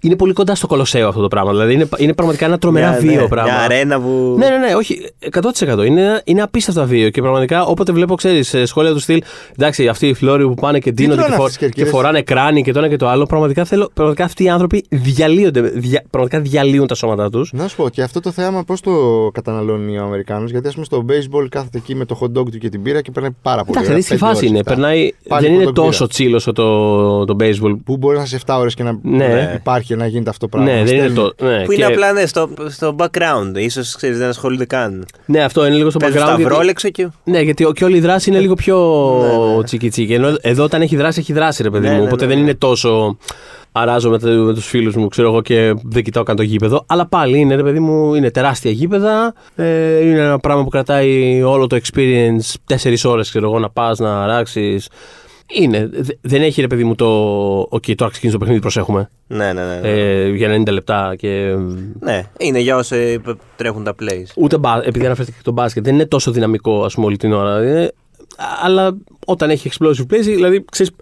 είναι 0.00 0.16
πολύ 0.16 0.32
κοντά 0.32 0.54
στο 0.54 0.66
κολοσσέο 0.66 1.08
αυτό 1.08 1.20
το 1.20 1.28
πράγμα. 1.28 1.50
Δηλαδή 1.50 1.72
είναι, 1.74 1.88
είναι 1.96 2.12
πραγματικά 2.14 2.46
ένα 2.46 2.58
τρομερά 2.58 2.88
Μια- 2.90 2.98
βίαιο 3.00 3.20
ναι, 3.20 3.28
πράγμα. 3.28 3.52
Μια 3.52 3.60
αρένα 3.62 4.00
που. 4.00 4.34
Ναι, 4.38 4.48
ναι, 4.48 4.56
ναι, 4.56 4.74
όχι. 4.74 5.00
100%. 5.78 5.84
Είναι, 5.86 6.22
είναι 6.24 6.42
απίστευτα 6.42 6.84
βίαιο 6.84 7.10
και 7.10 7.20
πραγματικά 7.20 7.64
όποτε 7.64 7.92
βλέπω, 7.92 8.14
ξέρεις, 8.14 8.54
σχόλια 8.64 8.92
του 8.92 8.98
στυλ. 8.98 9.22
Εντάξει, 9.58 9.88
αυτοί 9.88 10.08
οι 10.08 10.14
φλόροι 10.14 10.46
που 10.46 10.54
πάνε 10.54 10.78
και 10.78 10.90
ντύνονται 10.92 11.14
τρώνε 11.16 11.30
και, 11.30 11.36
φο- 11.36 11.44
αυτές 11.44 11.58
τις 11.58 11.66
και 11.68 11.72
κερκίδες; 11.74 11.90
φοράνε 11.90 12.22
κράνη 12.22 12.62
και 12.62 12.72
το 12.72 12.78
ένα 12.78 12.88
και 12.88 12.96
το 12.96 13.08
άλλο. 13.08 13.24
Πραγματικά, 13.26 13.64
θέλω, 13.64 13.90
πραγματικά 13.94 14.24
αυτοί 14.24 14.44
οι 14.44 14.48
άνθρωποι 14.48 14.84
διαλύονται. 14.88 15.60
Δια, 15.60 16.02
πραγματικά 16.10 16.40
διαλύουν 16.42 16.86
τα 16.86 16.94
σώματά 16.94 17.30
τους. 17.30 17.52
Να 17.52 17.68
σου 17.68 17.76
πω, 17.76 17.88
και 17.88 18.02
αυτό 18.02 18.20
το 18.20 18.30
θέαμα 18.30 18.64
πώς 18.64 18.80
το 18.80 18.90
καταναλώνει 19.32 19.98
ο 19.98 20.02
Αμερικάνο. 20.04 20.44
Γιατί 20.46 20.68
ας 20.68 20.72
πούμε 20.74 20.84
στο 20.84 21.04
baseball 21.08 21.46
κάθεται 21.48 21.78
εκεί 21.78 21.94
με 21.94 22.04
το 22.04 22.18
hot 22.20 22.38
dog 22.38 22.50
του 22.50 22.58
και 22.58 22.68
την 22.68 22.82
πύρα 22.82 23.00
και 23.00 23.10
περνάει 23.10 23.30
πάρα 23.42 23.64
πολύ. 23.64 23.70
Εντάξει, 23.70 23.86
ωραία, 23.90 23.92
αντίστοιχη 23.94 24.18
πέντε 24.20 24.32
φάση 24.32 24.36
ώρες, 24.38 24.50
είναι. 24.50 24.58
εφτά. 24.58 24.70
Περνάει, 24.74 25.10
Πάλι 25.28 25.46
δεν 25.46 25.56
hot 25.56 25.60
είναι 25.60 25.70
dog 25.70 25.74
τόσο 25.74 26.06
πύρα. 26.06 26.08
τσίλο 26.38 26.52
το, 26.52 27.24
το 27.24 27.34
baseball. 27.40 27.76
Που 27.84 27.96
μπορεί 27.96 28.16
να 28.16 28.22
είσαι 28.22 28.38
7 28.46 28.56
ώρες 28.58 28.74
και 28.74 28.82
να 28.82 28.98
Ναι. 29.02 29.52
υπάρχει 29.56 29.94
να 29.96 30.06
γίνεται 30.06 30.30
αυτό 30.30 30.48
το 30.48 30.56
πράγμα. 30.56 30.72
Ναι, 30.72 30.78
Να 30.78 30.84
δεν 30.84 30.94
είναι 30.96 31.08
στέλνει. 31.08 31.30
το. 31.36 31.44
Ναι, 31.44 31.64
Που 31.64 31.72
είναι 31.72 31.86
και- 31.86 31.92
απλά 31.92 32.12
ναι, 32.12 32.26
στο, 32.26 32.48
στο 32.68 32.94
background. 32.98 33.70
σω 33.70 33.80
ξέρεις, 33.96 34.18
δεν 34.18 34.28
ασχολούνται 34.28 34.64
καν. 34.66 35.06
ναι, 35.26 35.42
αυτό 35.42 35.66
είναι 35.66 35.74
λίγο 35.76 35.90
στο 35.90 35.98
Παίζουν 35.98 36.18
background. 36.20 36.26
γιατί- 36.26 36.42
σταυρόλεξο 36.42 36.88
και. 36.88 37.08
Ναι, 37.24 37.40
γιατί 37.40 37.64
ο- 37.64 37.72
και 37.72 37.84
όλη 37.84 37.96
η 37.96 38.00
δράση 38.00 38.30
είναι 38.30 38.38
λίγο 38.40 38.54
πιο 38.54 38.76
Ναι, 39.22 39.56
ναι. 39.56 39.62
τσίκι 39.64 39.88
τσίκι. 39.88 40.12
Ενώ 40.14 40.36
εδώ 40.40 40.64
όταν 40.64 40.82
έχει 40.82 40.96
δράση, 40.96 41.20
έχει 41.20 41.32
δράση, 41.32 41.62
ρε 41.62 41.70
παιδί 41.70 41.86
Ναι, 41.86 41.92
μου. 41.94 41.98
ναι, 42.00 42.06
Οπότε 42.06 42.22
ναι, 42.24 42.28
δεν 42.30 42.36
ναι. 42.38 42.42
είναι 42.48 42.54
τόσο. 42.58 43.16
Αράζω 43.72 44.10
με, 44.10 44.18
το- 44.18 44.28
με 44.28 44.54
τους 44.54 44.66
φίλους 44.66 44.94
μου, 44.94 45.08
ξέρω 45.08 45.28
εγώ, 45.28 45.40
και 45.42 45.74
δεν 45.84 46.02
κοιτάω 46.02 46.22
καν 46.22 46.36
το 46.36 46.42
γήπεδο. 46.42 46.84
Αλλά 46.86 47.06
πάλι 47.08 47.38
είναι, 47.38 47.54
ρε 47.54 47.62
παιδί 47.62 47.80
μου, 47.80 48.14
είναι 48.14 48.30
τεράστια 48.30 48.70
γήπεδα. 48.70 49.34
Ε, 49.56 50.04
είναι 50.06 50.18
ένα 50.20 50.38
πράγμα 50.38 50.62
που 50.62 50.68
κρατάει 50.68 51.42
όλο 51.42 51.66
το 51.66 51.78
experience 51.82 52.54
4 52.66 53.04
ώρες, 53.04 53.28
ξέρω 53.30 53.46
εγώ, 53.48 53.58
να 53.58 53.70
πας 53.70 53.98
να 53.98 54.22
αράξεις. 54.22 54.80
Είναι. 55.54 55.88
Δε- 55.92 56.14
Δεν 56.20 56.42
έχει, 56.42 56.60
ρε 56.60 56.66
παιδί 56.66 56.84
μου, 56.84 56.94
το. 56.94 57.06
Οκ, 57.68 57.84
τώρα 57.96 58.10
ξεκίνησε 58.10 58.32
το 58.32 58.38
παιχνίδι, 58.38 58.60
προσέχουμε. 58.60 59.10
Ναι, 59.26 59.52
ναι, 59.52 59.62
ναι. 59.64 59.88
Ε, 59.88 60.28
για 60.28 60.48
90 60.66 60.72
λεπτά 60.72 61.14
και. 61.18 61.54
Ναι, 62.00 62.22
είναι 62.38 62.58
για 62.58 62.76
όσοι 62.76 63.20
τρέχουν 63.56 63.84
τα 63.84 63.94
plays. 64.02 64.26
Ούτε 64.36 64.58
μπα, 64.58 64.82
επειδή 64.84 65.06
αναφέρθηκε 65.06 65.36
και 65.36 65.44
το 65.44 65.52
μπάσκετ, 65.52 65.84
δεν 65.84 65.94
είναι 65.94 66.06
τόσο 66.06 66.30
δυναμικό 66.30 66.84
ας 66.84 66.94
πούμε, 66.94 67.06
όλη 67.06 67.16
την 67.16 67.32
ώρα. 67.32 67.62
Είναι, 67.62 67.92
αλλά 68.62 68.96
όταν 69.26 69.50
έχει 69.50 69.70
explosive 69.72 70.12
plays, 70.14 70.22
δηλαδή 70.22 70.64
ξέρεις, 70.70 70.92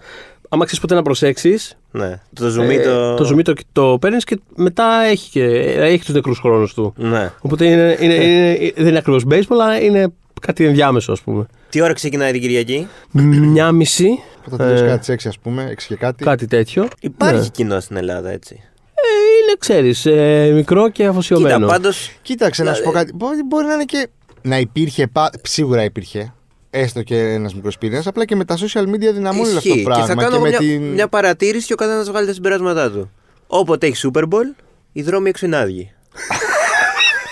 άμα 0.48 0.64
ξέρεις 0.64 0.80
ποτέ 0.80 0.94
να 0.94 1.02
προσέξεις. 1.02 1.76
Ναι. 1.90 2.20
Το 2.34 2.48
ζουμί 2.48 2.78
το. 2.80 3.14
το 3.14 3.24
ζουμί 3.24 3.42
το, 3.42 3.52
το 3.72 3.98
παίρνεις 4.00 4.24
και 4.24 4.40
μετά 4.56 5.02
έχει, 5.10 5.30
και, 5.30 5.44
έχει 5.78 6.04
τους 6.04 6.14
νεκρούς 6.14 6.38
χρόνους 6.38 6.74
του. 6.74 6.92
Ναι. 6.96 7.30
Οπότε 7.40 7.66
είναι, 7.66 7.96
είναι, 8.00 8.14
είναι, 8.14 8.72
δεν 8.76 8.86
είναι 8.86 8.98
ακριβώς 8.98 9.24
baseball, 9.30 9.42
αλλά 9.50 9.80
είναι 9.80 10.12
κάτι 10.40 10.64
ενδιάμεσο, 10.64 11.12
ας 11.12 11.20
πούμε. 11.20 11.46
Τι 11.68 11.80
ώρα 11.80 11.92
ξεκινάει 11.92 12.32
την 12.32 12.40
Κυριακή; 12.40 12.88
Μια 13.10 13.72
μισή, 13.72 14.08
Που 14.42 14.50
θα 14.50 14.56
τελειώσει 14.56 14.84
Ε, 14.84 14.86
κάτι 14.86 15.04
σε 15.04 15.12
6 15.12 15.28
ας 15.28 15.38
πούμε, 15.38 15.68
6 15.70 15.86
και 15.88 15.96
κάτι. 15.96 16.24
κάτι 16.24 16.46
τέτοιο. 16.46 16.88
Υπάρχει 17.00 17.40
Ναι. 17.40 17.46
κοινό 17.48 17.80
στην 17.80 17.96
Ελλάδα, 17.96 18.30
έτσι. 18.30 18.54
Ε, 18.94 19.42
είναι, 19.42 19.56
ξέρεις, 19.58 20.06
ε, 20.06 20.50
μικρό 20.54 20.88
και 20.88 21.06
αφοσιωμένο. 21.06 21.54
Κοίτα, 21.56 21.66
πάντως. 21.66 22.10
Κοίταξε 22.22 22.62
να 22.62 22.74
σου 22.74 22.82
πω 22.82 22.90
Δηλαδή- 22.90 23.10
κάτι. 23.12 23.24
Μπορεί, 23.24 23.42
μπορεί 23.42 23.66
να 23.66 23.74
είναι 23.74 23.84
και. 23.84 24.08
Να 24.42 24.58
υπήρχε. 24.58 25.06
πα- 25.06 25.30
Σίγουρα 25.42 25.84
υπήρχε. 25.84 26.32
Έστω 26.70 27.02
και 27.02 27.18
ένας 27.18 27.54
μικρός 27.54 27.78
πυρήνα. 27.78 28.02
Απλά 28.06 28.24
και 28.24 28.36
με 28.36 28.44
τα 28.44 28.56
social 28.56 28.82
media 28.82 29.12
δυναμώνει 29.14 29.48
όλο 29.48 29.56
αυτό 29.56 29.68
το 29.68 29.74
Ισχύει. 29.74 29.82
πράγμα. 29.82 30.06
Και 30.06 30.12
θα 30.12 30.20
κάνω 30.22 30.40
με 30.40 30.48
μια, 30.48 30.58
την... 30.58 30.82
μια 30.82 31.08
παρατήρηση 31.08 31.66
και 31.66 31.72
ο 31.72 31.76
καθένας 31.76 32.08
βγάλει 32.08 32.26
τα 32.26 32.32
συμπεράσματά 32.32 32.90
του. 32.90 33.10
Όποτε 33.46 33.86
έχει 33.86 34.10
Super 34.14 34.22
Bowl, 34.22 34.62
οι 34.92 35.02
δρόμοι 35.02 35.28
έξω 35.28 35.46
είναι 35.46 35.56
άδειοι. 35.56 35.92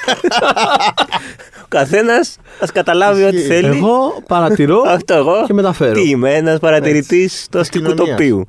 Ο 1.66 1.68
καθένας 1.68 2.37
ας 2.61 2.72
καταλάβει 2.72 3.22
ό,τι 3.24 3.37
Ισχύει. 3.37 3.48
θέλει. 3.48 3.76
Εγώ 3.76 4.22
παρατηρώ 4.26 4.81
Αυτό 4.96 5.14
εγώ. 5.14 5.44
και 5.46 5.52
μεταφέρω. 5.52 5.92
Τι 5.92 6.09
είμαι, 6.09 6.35
ένας 6.35 6.59
παρατηρητής 6.59 7.46
του 7.50 7.59
αστικού 7.59 7.85
κοινωνίας. 7.85 8.09
τοπίου. 8.16 8.44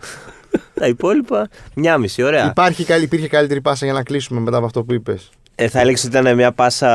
Τα 0.73 0.87
υπόλοιπα, 0.87 1.47
μια 1.75 1.97
μισή 1.97 2.23
ώρα. 2.23 2.45
Υπάρχει, 2.45 2.83
καλή- 2.83 3.03
υπήρχε 3.03 3.27
καλύτερη 3.27 3.61
πάσα 3.61 3.85
για 3.85 3.93
να 3.93 4.03
κλείσουμε 4.03 4.39
μετά 4.39 4.57
από 4.57 4.65
αυτό 4.65 4.83
που 4.83 4.93
είπες. 4.93 5.29
Ε, 5.59 5.67
θα 5.67 5.79
έλεγες 5.79 6.03
ότι 6.03 6.17
ήταν 6.17 6.35
μια 6.35 6.51
πάσα 6.51 6.89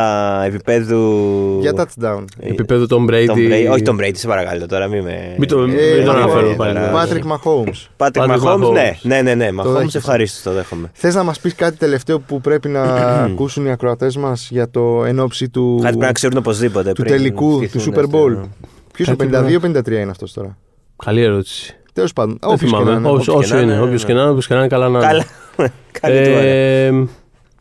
επίπεδου. 0.45 1.59
Για 1.61 1.73
touchdown. 1.77 2.25
Επίπεδο 2.41 2.87
τον 2.87 3.07
Τον 3.07 3.07
Brady. 3.11 3.31
Brady- 3.31 3.71
Όχι 3.73 3.83
τον 3.83 3.99
Brady, 4.01 4.11
σε 4.15 4.27
παρακαλώ 4.27 4.67
τώρα. 4.67 4.87
Μην 4.87 5.03
με. 5.03 5.35
Μην 5.39 5.49
το- 5.49 5.63
Ε, 5.63 5.67
μην 5.97 6.05
τον 6.05 6.17
ε, 6.17 6.19
αναφέρω 6.23 6.51
ε, 6.51 6.55
πάλι. 6.55 6.79
ε, 6.79 6.91
Patrick 6.95 7.23
Mahomes. 7.33 7.87
Patrick 7.97 8.23
Patrick 8.27 8.41
Mahomes, 8.41 8.63
Mahomes. 8.65 8.73
ναι, 8.73 8.99
ναι, 9.03 9.23
ναι, 9.23 9.35
ναι. 9.35 9.49
Mahomes 9.63 9.67
δέχεσαι. 9.73 9.99
ευχαρίστως, 9.99 10.43
το 10.43 10.53
δέχομαι. 10.53 10.91
Θες 10.93 11.15
να 11.15 11.23
μας 11.23 11.41
πεις 11.41 11.55
κάτι 11.55 11.77
τελευταίο 11.77 12.19
που 12.21 12.41
πρέπει 12.41 12.69
να 12.69 12.83
ακούσουν 13.33 13.67
οι 13.67 13.71
ακροατές 13.71 14.17
μας 14.17 14.49
για 14.51 14.71
το 14.71 15.05
εν 15.05 15.19
ώψη 15.21 15.49
του, 15.49 15.75
Κάτι 15.83 15.87
πρέπει 15.97 16.07
να 16.07 16.13
ξέρουν 16.13 16.37
οπωσδήποτε. 16.39 16.93
του 16.93 17.03
πριν 17.03 17.17
τελικού 17.17 17.61
του 17.61 17.69
στηθούν 17.69 17.95
Super 17.95 18.03
Bowl. 18.05 18.31
στο- 18.33 18.49
Ποιος 18.93 19.09
ο 19.09 19.17
Κάτι 19.17 19.31
52-53 19.33 19.91
είναι 20.01 20.11
αυτός 20.11 20.33
τώρα; 20.33 20.57
Καλή 21.05 21.23
ερώτηση. 21.23 21.77
Τέλος 21.93 22.13
πάντων. 22.13 22.39
Δεν 22.41 22.51
Όποιος 22.51 22.71
και 22.71 22.77
να 22.77 22.83
θυμάμαι. 22.83 22.99
είναι. 22.99 23.09
Όσο- 23.09 23.33
Όποιος 23.33 23.47
και 23.49 23.55
Όσο 23.55 23.55
να 23.55 23.61
είναι. 23.61 23.73
είναι, 23.73 23.83
Όποιος 23.83 24.01
ναι. 24.03 24.07
και 24.09 24.15
να 24.15 24.21
είναι, 24.21 24.31
όποιος 24.31 24.47
και 24.47 24.53
να 24.55 24.59
είναι, 24.61 24.69
καλά 24.69 24.89
να 24.89 24.99
είναι. 24.99 25.07
Καλά. 25.07 25.25
Καλή 26.01 26.23
του 26.25 26.31
ώρα. 26.31 26.41
Ε, 26.41 26.93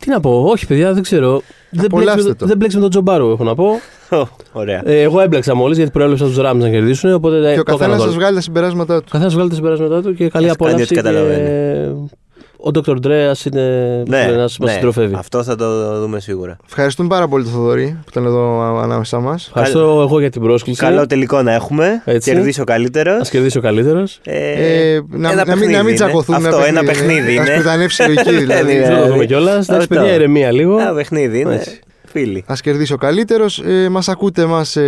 Τι 0.04 0.10
να 0.10 0.20
πω, 0.20 0.44
όχι 0.48 0.66
παιδιά, 0.66 0.92
δεν 0.92 1.02
ξέρω. 1.02 1.42
Δεν 1.70 1.84
Απολαύστε 1.84 2.12
μπλέξεις, 2.12 2.28
με, 2.28 2.34
το. 2.34 2.46
δεν 2.46 2.56
μπλέξεις 2.56 2.74
με 2.78 2.82
τον 2.82 2.90
Τζομπάρου, 2.90 3.30
έχω 3.30 3.44
να 3.44 3.54
πω. 3.54 3.64
Ω, 4.10 4.26
Ωραία. 4.52 4.82
Ε, 4.84 5.00
εγώ 5.00 5.20
έμπλεξα 5.20 5.54
μόλις 5.54 5.76
γιατί 5.76 5.90
προέλεξα 5.92 6.24
τους 6.24 6.36
Ράμ 6.36 6.58
να 6.58 6.70
κερδίσουν. 6.70 7.12
Οπότε 7.12 7.36
Και 7.36 7.42
ο 7.42 7.42
το 7.42 7.50
έκανα 7.52 7.62
καθένας 7.64 7.96
το 7.96 8.02
σας 8.02 8.10
άλλο. 8.10 8.18
βγάλει 8.20 8.34
τα 8.34 8.40
συμπεράσματά 8.42 8.96
του. 8.98 9.04
Ο 9.06 9.10
καθένας 9.10 9.34
βγάλει 9.34 9.48
τα 9.48 9.54
συμπεράσματά 9.54 10.02
του 10.02 10.14
και 10.14 10.28
καλή 10.28 10.48
Ας 10.48 10.56
κάνει 10.56 10.70
απόλαυση. 10.70 10.82
ό,τι 10.82 10.94
καταλαβαίνει. 10.94 11.46
Και... 11.46 12.16
Ο 12.64 12.70
Dr. 12.74 12.96
Drea 13.06 13.32
είναι 13.52 14.02
Ναι, 14.08 14.18
ένας 14.20 14.56
που 14.56 14.62
μας 14.62 14.70
ναι, 14.70 14.72
συντροφεύει. 14.72 15.14
Αυτό 15.14 15.42
θα 15.42 15.56
το 15.56 15.98
δούμε 16.00 16.20
σίγουρα. 16.20 16.56
Ευχαριστούμε 16.66 17.08
πάρα 17.08 17.28
πολύ 17.28 17.44
τον 17.44 17.52
Θοδωρή 17.52 17.96
που 18.00 18.06
ήταν 18.10 18.24
εδώ 18.24 18.60
ανάμεσά 18.60 19.20
μας. 19.20 19.46
Ευχαριστώ 19.46 19.78
εγώ 19.78 20.20
για 20.20 20.30
την 20.30 20.42
πρόσκληση. 20.42 20.80
Καλό 20.80 21.06
τελικό 21.06 21.42
να 21.42 21.52
έχουμε. 21.52 22.02
Έτσι. 22.04 22.32
Κερδίσει 22.32 22.60
ο 22.60 22.64
καλύτερος. 22.64 23.28
Α 23.28 23.30
κερδίσει 23.30 23.58
ο 23.58 23.60
καλύτερος. 23.60 24.20
Ε, 24.24 25.00
να, 25.08 25.44
να, 25.44 25.56
μην, 25.56 25.70
να 25.70 25.82
μην 25.82 25.94
τσακωθούν. 25.94 26.34
Αυτό, 26.34 26.62
ένα 26.66 26.84
παιχνίδι 26.84 27.30
Α 27.38 27.42
είναι. 27.42 27.54
σπιτανεύσει 27.54 28.02
η 28.02 28.06
λογική 28.06 28.30
Δεν 28.30 28.38
δηλαδή. 28.46 28.72
είναι. 28.74 28.80
Δεν 28.86 28.90
το 28.90 28.94
δούμε 28.96 29.06
δηλαδή, 29.06 29.26
κιόλας. 29.26 29.68
Εντάξει, 29.68 29.72
αυτό. 29.72 29.94
παιδιά, 29.94 30.14
ηρεμία 30.14 30.52
λίγο. 30.52 30.78
Ένα 30.78 30.94
παιχνίδι 30.94 31.40
είναι. 31.40 31.54
Έτσι. 31.54 31.80
Φίλοι. 32.04 32.44
Α 32.46 32.54
κερδίσει 32.62 32.92
ο 32.92 32.96
καλύτερος. 32.96 33.58
Ε, 33.66 33.88
μας 33.88 34.08
ακούτε 34.08 34.44
μας 34.46 34.68
σε 34.68 34.80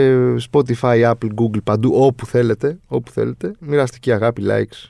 Spotify, 0.51 1.11
Apple, 1.11 1.29
Google, 1.41 1.63
παντού, 1.65 1.93
όπου 1.97 2.27
θέλετε. 2.27 2.79
Όπου 2.87 3.11
θέλετε. 3.11 3.53
Μοιραστική 3.59 4.13
αγάπη, 4.13 4.43
likes, 4.47 4.89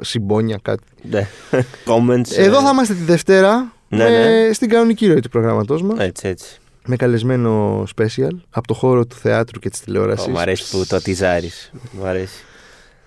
συμπόνια, 0.00 0.58
κάτι. 0.62 0.82
Ναι. 1.10 1.26
Comments. 1.88 2.30
Εδώ 2.36 2.58
ε, 2.58 2.62
θα 2.62 2.70
είμαστε 2.72 2.94
τη 2.94 3.02
Δευτέρα 3.02 3.72
Ναι, 3.88 4.04
με- 4.04 4.44
ναι. 4.46 4.52
στην 4.52 4.68
κανονική 4.68 5.06
ροή 5.06 5.20
του 5.20 5.28
προγράμματός 5.28 5.82
μας. 5.82 5.98
Έτσι, 5.98 6.28
έτσι. 6.28 6.58
Με 6.86 6.96
καλεσμένο 6.96 7.82
special 7.96 8.30
από 8.50 8.66
το 8.66 8.74
χώρο 8.74 9.06
του 9.06 9.16
θεάτρου 9.16 9.60
και 9.60 9.70
της 9.70 9.80
Ω, 9.80 9.82
τηλεόραση. 9.84 10.30
Μ' 10.30 10.38
αρέσει 10.38 10.70
που 10.70 10.84
το 10.88 11.00
τυζάρεις. 11.02 11.70
Μ' 12.00 12.04
αρέσει. 12.04 12.42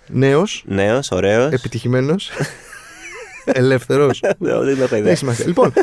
Νέος, 0.08 0.64
Νέος, 0.68 1.12
ωραίος. 1.12 1.52
επιτυχημένος. 1.54 2.30
Ελεύθερος. 3.46 4.20
Δεν 4.24 4.36
το 4.40 4.48
έχω 4.48 4.64
Δεν 4.64 4.98
ιδέα. 4.98 5.10
έχει 5.10 5.16
σημασία. 5.18 5.46
Λοιπόν, 5.48 5.74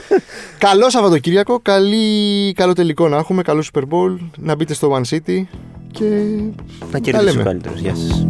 καλό 0.58 0.90
Σαββατοκύριακο. 0.90 1.61
Καλή, 1.61 2.52
καλό 2.52 2.72
τελικό 2.72 3.08
να 3.08 3.16
έχουμε. 3.16 3.42
Καλό 3.42 3.62
Super 3.72 3.82
Bowl. 3.82 4.16
Να 4.38 4.54
μπείτε 4.54 4.74
στο 4.74 5.00
One 5.02 5.14
City. 5.16 5.42
Και 5.92 6.04
Να 6.80 6.86
τα 6.90 6.98
κερδίσει 6.98 7.26
ο 7.28 7.30
λέμε. 7.30 7.42
καλύτερο. 7.42 7.74
Γεια 7.78 7.94
σας. 7.94 8.26